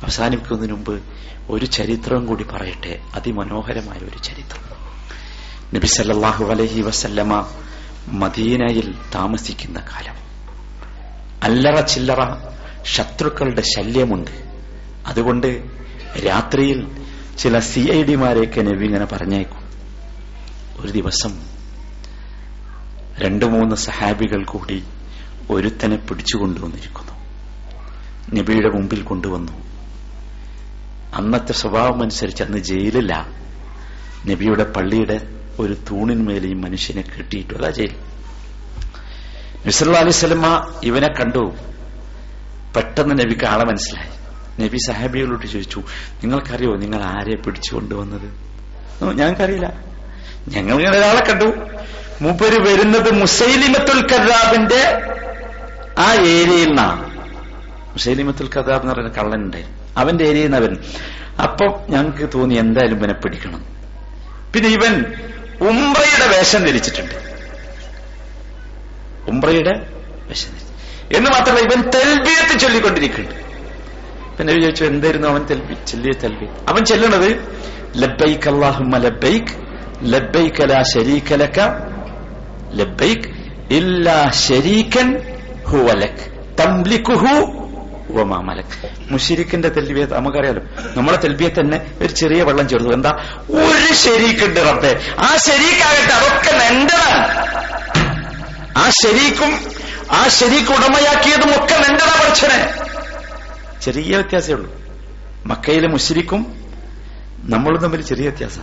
അവസാനിപ്പിക്കുന്നതിന് 0.04 0.74
മുമ്പ് 0.74 1.02
ഒരു 1.50 1.66
ചരിത്രം 1.66 2.26
കൂടി 2.26 2.44
പറയട്ടെ. 2.44 3.00
അതിമനോഹരമായ 3.16 3.98
ഒരു 3.98 4.18
ചരിത്രം. 4.18 4.74
നബി 5.74 5.86
സല്ലല്ലാഹു 5.86 6.46
അലൈഹി 6.46 6.82
വസല്ലമ 6.82 7.48
മദീനയിൽ 8.08 8.96
താമസിക്കുന്ന 9.16 9.80
കാലം. 9.80 10.16
അല്ലറ 11.44 11.82
ചില്ലറ 11.82 12.20
ശത്രുക്കളുടെ 12.86 13.62
ശല്യമുണ്ട്. 13.62 14.32
അതുകൊണ്ട് 15.06 15.64
രാത്രിയിൽ 16.28 16.88
ചില 17.38 17.60
സി 17.60 17.80
ഐ 17.80 18.04
ഡിമാരെയൊക്കെ 18.04 18.62
നബി 18.62 18.86
ഇങ്ങനെ 18.86 19.06
പറഞ്ഞേക്കും. 19.06 19.64
ഒരു 20.78 20.92
ദിവസം 20.92 21.42
രണ്ടു 23.20 23.46
മൂന്ന് 23.46 23.76
സഹാബികൾ 23.76 24.44
കൂടി 24.44 24.84
ഒരുത്തനെ 25.50 25.96
പിടിച്ചുകൊണ്ടുവന്നിരിക്കുന്നു 25.96 27.14
നബിയുടെ 28.40 28.70
മുമ്പിൽ 28.70 29.02
കൊണ്ടുവന്നു. 29.02 29.52
അന്നത്തെ 31.14 31.54
സ്വഭാവം 31.54 32.02
അനുസരിച്ച് 32.02 32.44
അന്ന് 32.44 32.58
ജയിലില്ല. 32.58 33.28
നബിയുടെ 34.28 34.64
പള്ളിയുടെ 34.64 35.33
ഒരു 35.60 35.74
തൂണിന്മേൽ 35.74 36.48
ഈ 36.48 36.54
മനുഷ്യനെ 36.54 37.02
കെട്ടിയിട്ടു 37.02 37.54
അതാ 37.54 37.70
ജയിൽ 37.70 37.96
നബിസല്ലാ 39.62 40.00
അലിസ്ലമ 40.00 40.74
ഇവനെ 40.84 41.08
കണ്ടു. 41.08 41.54
പെട്ടെന്ന് 42.76 43.20
നബിക്ക് 43.20 43.46
ആളെ 43.46 43.66
മനസ്സിലായി. 43.66 44.10
നബി 44.62 44.78
സഹാബികളോട് 44.78 45.46
ചോദിച്ചു 45.46 45.80
നിങ്ങൾക്കറിയോ 46.14 46.76
നിങ്ങൾ 46.76 47.04
ആരെ 47.04 47.36
പിടിച്ചുകൊണ്ടുവന്നത് 47.36 48.28
ഞങ്ങൾക്കറിയില്ല. 49.14 49.74
ഞങ്ങൾ 50.48 50.74
ഇങ്ങനെ 50.74 50.98
ഒരാളെ 50.98 51.24
കണ്ടു. 51.30 51.46
മൂപ്പര് 52.22 52.68
വരുന്നത് 52.68 53.12
മുസൈലിമത്തുൽ 53.12 54.02
കദാബിന്റെ 54.08 55.02
ആ 56.02 56.14
ഏരിയയിൽ 56.14 56.68
നിന്നാണ്. 56.68 57.14
മുസൈലിമത്തുൽ 57.94 58.50
കദാബ് 58.50 58.82
എന്ന് 58.82 58.94
പറയുന്ന 58.94 59.14
കള്ളനുണ്ടായിരുന്നു 59.14 59.78
അവന്റെ 59.98 60.24
ഏരിയയിൽ 60.24 60.44
നിന്ന് 60.44 60.58
അവൻ 60.58 60.78
അപ്പം 61.44 61.80
ഞങ്ങൾക്ക് 61.90 62.30
തോന്നി 62.34 62.56
എന്തായാലും 62.56 62.98
ഇവനെ 62.98 63.14
പിടിക്കണം. 63.14 63.66
പിന്നെ 64.54 64.70
ഇവൻ 64.70 65.06
ഉംറയുടെ 65.70 66.28
വേഷം 66.34 66.62
ധരിച്ചിട്ടുണ്ട്. 66.68 67.16
ഉംറയുടെ 69.32 69.74
വേഷം 70.30 70.52
എന്ന് 71.18 71.30
മാത്രമല്ല 71.36 71.64
ഇവൻ 71.68 71.80
തെൽബിയത്ത് 71.96 72.56
ചൊല്ലിക്കൊണ്ടിരിക്കുന്നുണ്ട്. 72.64 73.40
പിന്നെ 74.38 74.54
ചോദിച്ചു 74.62 74.84
എന്തായിരുന്നു 74.92 75.28
അവൻ 75.32 75.42
തെൽബി? 75.50 75.76
ചെല്ലിയ 75.90 76.14
തെൽബി 76.24 76.48
അവൻ 76.72 76.82
ചെല്ലണത് 76.92 77.30
ലബൈക്ക് 78.04 78.48
അള്ളാഹുമ്മ 78.52 78.98
ലബൈക്ക് 79.08 79.54
ലബൈക്ക് 80.14 80.70
ലാ 80.72 80.80
ശരീക 80.94 81.34
ലക 81.44 81.60
ലബൈക്ക് 82.80 83.28
ഇല്ലാ 83.80 84.18
ശരീകൻ 84.48 85.10
ഹുവ 85.70 85.90
ലക് 86.04 86.24
തംലിക്കുഹു 86.62 87.34
മലക് 88.22 88.90
മുഷിരിക്കിന്റെ 89.12 89.70
തെൽബിയത്ത് 89.70 90.14
നമുക്കറിയാലോ. 90.14 90.62
നമ്മളെ 90.98 91.18
തെൽബിയത്ത് 91.18 91.60
തന്നെ 91.60 91.92
ഒരു 92.02 92.14
ചെറിയ 92.14 92.44
വെള്ളം 92.44 92.70
ചേർത്തു. 92.70 92.90
എന്താ? 92.90 93.10
ഒരു 93.50 93.94
ശരീക്കുണ്ട് 93.94 94.60
റബ്ബെ. 94.60 95.02
ആ 95.20 95.38
ശരീക്കാകട്ടെ 95.38 96.14
അതൊക്കെ 96.14 96.64
എന്റെതാണ് 96.64 97.54
ആ 98.78 98.90
ശരീക്കും 98.90 99.60
ആ 100.12 100.28
ശരീക്ക് 100.28 100.72
ഉടമയാക്കിയതും 100.72 101.64
ഒക്കെ 101.64 101.74
എന്റെതാ 101.74 102.22
പഠിച്ചനെ 102.26 102.74
ചെറിയ 103.82 104.16
വ്യത്യാസമേ 104.16 104.54
ഉള്ളൂ. 104.54 104.72
മക്കയിലെ 105.46 105.88
മുഷിരിക്കും 105.88 106.56
നമ്മളും 107.40 107.82
തമ്മിൽ 107.82 108.02
ചെറിയ 108.02 108.30
വ്യത്യാസം. 108.30 108.62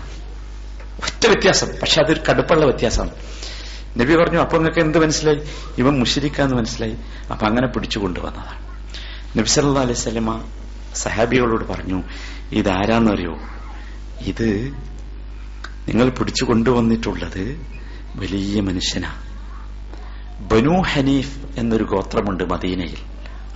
ഒറ്റ 1.04 1.26
വ്യത്യാസം 1.26 1.68
പക്ഷെ 1.82 2.02
അതൊരു 2.02 2.20
കടുപ്പുള്ള 2.30 2.64
വ്യത്യാസമാണ്. 2.64 3.10
നബി 3.96 4.16
പറഞ്ഞു 4.16 4.38
അപ്പൊ 4.38 4.56
നിങ്ങൾക്ക് 4.56 4.80
എന്ത് 4.80 4.98
മനസ്സിലായി? 4.98 5.40
ഇവൻ 5.78 5.98
മുഷിരിക്കാന്ന് 5.98 6.54
മനസ്സിലായി. 6.54 6.96
അപ്പൊ 7.30 7.46
അങ്ങനെ 7.46 7.66
പിടിച്ചു 7.66 7.98
കൊണ്ടുവന്നതാണ്. 7.98 8.69
നബി 9.36 9.46
സല്ലാ 9.46 9.80
അലൈഹി 9.80 9.98
സ്വലമ 9.98 10.48
സഹാബികളോട് 10.94 11.64
പറഞ്ഞു 11.64 12.02
ഇതാരാന്നറിയോ? 12.52 13.38
ഇത് 14.20 14.72
നിങ്ങൾ 15.88 16.08
പിടിച്ചു 16.08 16.44
കൊണ്ടുവന്നിട്ടുള്ളത് 16.44 17.66
വലിയ 18.16 18.60
മനുഷ്യനാ. 18.60 19.12
ബനു 20.40 20.82
ഹനീഫ് 20.82 21.38
എന്നൊരു 21.56 21.84
ഗോത്രമുണ്ട് 21.84 22.44
മദീനയിൽ. 22.44 22.96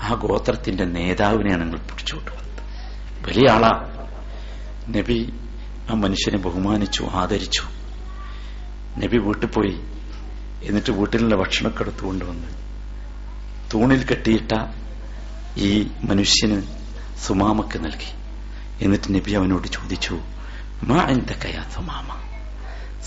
ആ 0.03 0.15
ഗോത്രത്തിന്റെ 0.15 0.85
നേതാവിനെയാണ് 0.85 1.63
നിങ്ങൾ 1.63 1.79
പിടിച്ചു 1.79 2.15
കൊണ്ടുവന്നത്. 2.15 2.63
വലിയ 3.29 3.51
ആളാ. 3.51 3.71
നബി 4.89 5.33
ആ 5.91 5.95
മനുഷ്യനെ 5.95 6.39
ബഹുമാനിച്ചു 6.39 7.03
ആദരിച്ചു. 7.03 7.63
നബി 8.99 9.17
വീട്ടിൽ 9.17 9.47
പോയി 9.47 9.81
എന്നിട്ട് 10.63 10.91
വീട്ടിലുള്ള 10.91 11.37
ഭക്ഷണമൊക്കെ 11.37 11.83
എടുത്തു 11.83 12.07
കൊണ്ടുവന്ന് 12.07 12.49
തൂണിൽ 13.75 14.05
കെട്ടിയിട്ട 14.05 14.84
ഈ 15.57 15.91
മനുഷ്യന് 16.03 16.63
സുമാമക്ക് 17.27 17.85
നൽകി. 17.85 18.15
എന്നിട്ട് 18.83 19.15
നബി 19.15 19.33
അവനോട് 19.33 19.67
ചോദിച്ചു 19.69 20.21
മാ 20.83 21.05
എന്തൊക്കെയാ 21.05 21.65
സുമാമ? 21.75 22.17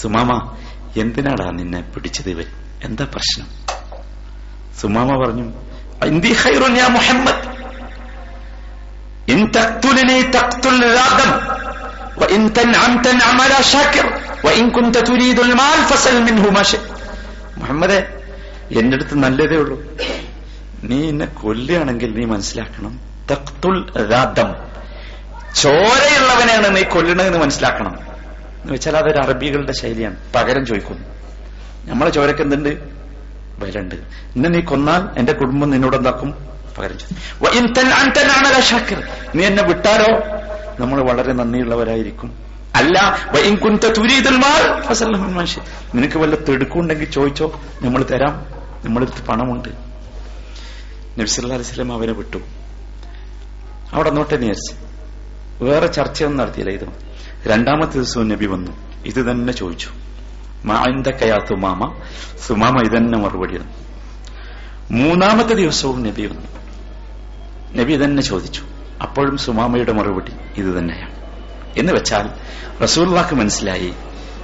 സുമാമ 0.01 0.55
എന്തിനാടാ 0.97 1.51
നിന്നെ 1.51 1.81
പിടിച്ചത് 1.81 2.29
ഇവൻ? 2.29 2.45
എന്താ 2.83 3.05
പ്രശ്നം? 3.05 3.47
സുമാമ 4.81 5.25
പറഞ്ഞു 5.25 5.53
മുഹമ്മദ് 17.59 18.07
എന്റെ 18.71 18.95
അടുത്ത് 18.95 19.15
നല്ലതേ 19.15 19.55
ഉള്ളൂ. 19.55 19.97
നീ 20.83 21.09
എന്നെ 21.09 21.25
കൊല്ലുകയാണെങ്കിൽ 21.25 22.19
നീ 22.19 22.25
മനസ്സിലാക്കണം. 22.25 22.99
തക്തുൽ 23.31 24.11
രാദം 24.11 24.55
ചോരയുള്ളവനെയാണ് 25.55 26.77
നീ 26.77 26.83
കൊല്ലണതെന്ന് 26.83 27.39
മനസ്സിലാക്കണം. 27.39 27.95
എന്ന് 28.61 28.73
വെച്ചാൽ 28.73 28.97
അതൊരു 28.97 29.21
അറബികളുടെ 29.23 29.71
ശൈലിയാണ്. 29.71 30.15
പകരം 30.35 30.65
ചോദിക്കുന്നു. 30.65 31.01
നമ്മളെ 31.91 32.11
ചോരക്ക് 32.11 32.41
എന്തുണ്ട്? 32.41 32.69
വിലുണ്ട് 33.59 33.95
എന്നെ 33.95 34.49
നീ 34.49 34.59
കൊന്നാൽ 34.59 35.19
എന്റെ 35.19 35.33
കുടുംബം 35.33 35.69
നിന്നോട് 35.69 35.95
എന്താക്കും? 35.95 36.31
പകരം 36.77 36.97
ചോദിക്കും. 36.97 37.17
നീ 39.35 39.45
എന്നെ 39.45 39.63
വിട്ടാലോ? 39.63 40.19
നമ്മൾ 40.79 41.11
വളരെ 41.11 41.33
നന്ദിയുള്ളവരായിരിക്കും. 41.33 42.37
അല്ല. 42.75 43.17
നിനക്ക് 45.95 46.17
വല്ല 46.17 46.35
തെടുക്കുണ്ടെങ്കിൽ 46.35 47.11
ചോദിച്ചോ. 47.11 47.61
നമ്മൾ 47.81 48.03
തരാം. 48.03 48.45
നമ്മളെടുത്ത് 48.85 49.27
പണമുണ്ട്. 49.27 49.86
നബ്സല്ലാ 51.17 51.55
അലിസ്ലം 51.55 51.93
അവനെ 51.93 52.13
വിട്ടു. 52.13 52.37
അവിടെ 53.93 54.09
നോട്ടെ 54.09 54.37
നേരിച്ച് 54.37 54.73
വേറെ 55.63 55.87
ചർച്ചയൊന്നും 55.87 56.45
നടത്തിയില്ല. 56.45 56.73
ഇത് 56.73 56.89
രണ്ടാമത്തെ 57.47 57.93
ദിവസവും 57.93 58.27
നബി 58.27 58.45
വന്നു. 58.45 58.71
ഇത് 59.05 59.31
തന്നെ 59.31 59.53
ചോദിച്ചു. 59.53 59.89
മാന്തക്കയാ 60.65 61.39
സുമാമ? 61.49 62.81
ഇതന്നെ 62.81 63.17
മറുപടി 63.17 63.57
വന്നു 63.57 63.73
മൂന്നാമത്തെ 64.91 65.53
ദിവസവും 65.53 66.03
നബി 66.03 66.25
വന്നു. 66.25 66.47
നബി 67.75 68.03
തന്നെ 68.03 68.21
ചോദിച്ചു. 68.21 68.61
അപ്പോഴും 69.01 69.37
സുമാമയുടെ 69.37 69.91
മറുപടി 69.91 70.31
ഇത് 70.57 70.77
തന്നെയാണ്. 70.77 71.15
എന്ന് 71.77 71.93
വെച്ചാൽ 71.93 72.29
റസൂല്ലാക്ക് 72.83 73.35
മനസ്സിലായി 73.35 73.93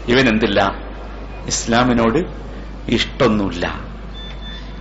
ഇവൻ 0.07 0.29
എന്തില്ല? 0.29 0.71
ഇസ്ലാമിനോട് 1.45 2.25
ഇഷ്ടൊന്നുമില്ല 2.91 3.92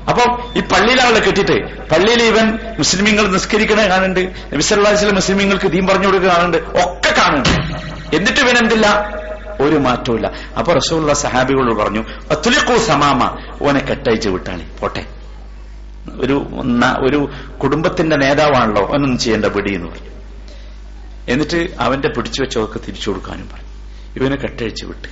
അപ്പൊ 0.08 0.22
ഈ 0.56 0.60
പള്ളിയിലാളെ 0.60 1.20
കെട്ടിട്ട് 1.20 1.88
പള്ളിയിൽ 1.88 2.22
ഇവൻ 2.22 2.58
മുസ്ലിമീങ്ങൾ 2.78 3.26
നിസ്കരിക്കണേ 3.26 3.88
കാണുന്നുണ്ട്. 3.88 4.32
നബിസല്ലാസിലെ 4.52 5.12
മുസ്ലിമീങ്ങൾക്ക് 5.12 5.68
ദീൻ 5.68 5.86
പറഞ്ഞു 5.86 6.06
കൊടുക്കുക 6.06 6.28
കാണുന്നുണ്ട്. 6.28 6.78
ഒക്കെ 6.78 7.14
കാണുന്നുണ്ട്. 7.18 7.76
എന്നിട്ട് 8.16 8.40
ഇവൻ 8.40 8.58
എന്തില്ല? 8.58 9.14
ഒരു 9.60 9.76
മാറ്റവും 9.76 10.26
അപ്പൊ 10.58 10.72
റസൂള്ള 10.72 11.14
സഹാബികളോട് 11.14 11.74
പറഞ്ഞു 11.74 12.04
അത്തുലിക്കോ 12.30 12.76
സമാമ. 12.76 13.36
ഓനെ 13.62 13.80
കെട്ടയച്ച് 13.80 14.28
വിട്ടാളി. 14.28 14.64
പോട്ടെ. 14.80 15.06
ഒരു 16.12 16.46
ഒരു 17.00 17.30
കുടുംബത്തിന്റെ 17.62 18.16
നേതാവാണല്ലോ. 18.16 18.82
അവനൊന്നും 18.82 19.18
ചെയ്യേണ്ട 19.18 19.44
പിടി 19.44 19.74
എന്ന് 19.74 19.86
പറഞ്ഞു. 19.86 20.10
എന്നിട്ട് 21.28 21.68
അവന്റെ 21.80 22.08
പിടിച്ചു 22.08 22.42
വെച്ചവർക്ക് 22.42 22.80
തിരിച്ചു 22.88 23.10
കൊടുക്കാനും 23.10 23.48
പറഞ്ഞു. 23.48 23.68
ഇവനെ 24.16 24.36
കെട്ടഴിച്ച് 24.36 24.84
വിട്ട്. 24.84 25.08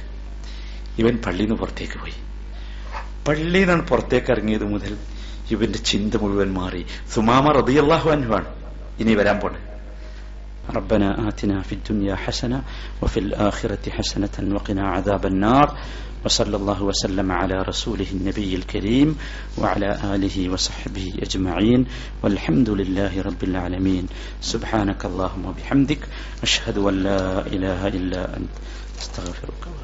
ഇവൻ 0.99 1.16
പള്ളിയിൽ 1.26 1.45
നിന്ന് 1.45 1.61
പുറത്തേക്ക് 1.61 2.01
പോയി. 2.01 2.12
പള്ളിയിൽ 3.28 3.54
നിന്നാണ് 3.60 3.84
പുറത്തേക്ക് 3.91 4.30
ഇറങ്ങിയത് 4.36 4.66
മുതൽ 4.74 4.93
ഇവന്റെ 5.54 5.80
ചിന്ത 5.89 6.14
മുഴുവൻ 6.24 6.52
മാറി 6.60 6.82
സുമാമ 7.16 7.46
റതിയല്ലാഹു 7.60 8.10
അൻഹുവാണ് 8.18 8.50
ഇനി 9.04 9.16
വരാൻ 9.22 9.39
പോണേ 9.43 9.62
ربنا 10.70 11.08
آتنا 11.30 11.62
في 11.62 11.74
الدنيا 11.76 12.16
حسنة 12.16 12.60
وفي 13.02 13.20
الآخرة 13.20 13.84
حسنة 13.89 14.36
وقنا 14.56 14.84
عذاب 14.88 15.26
النار 15.26 15.68
وصلى 16.26 16.56
الله 16.56 16.84
وسلم 16.84 17.32
على 17.34 17.62
رسوله 17.64 18.10
النبي 18.12 18.56
الكريم 18.56 19.10
وعلى 19.58 19.89
آله 20.06 20.50
وصحبه 20.50 21.14
أجمعين 21.22 21.82
والحمد 22.24 22.70
لله 22.72 23.22
رب 23.22 23.43
العالمين 23.43 24.06
سبحانك 24.43 25.06
اللهم 25.06 25.46
وبحمدك 25.46 26.02
أشهد 26.43 26.78
أن 26.80 26.96
لا 27.00 27.24
إله 27.48 27.88
إلا 27.89 28.38
أنت 28.38 28.54
استغفرك 29.00 29.64
وأتوب 29.64 29.79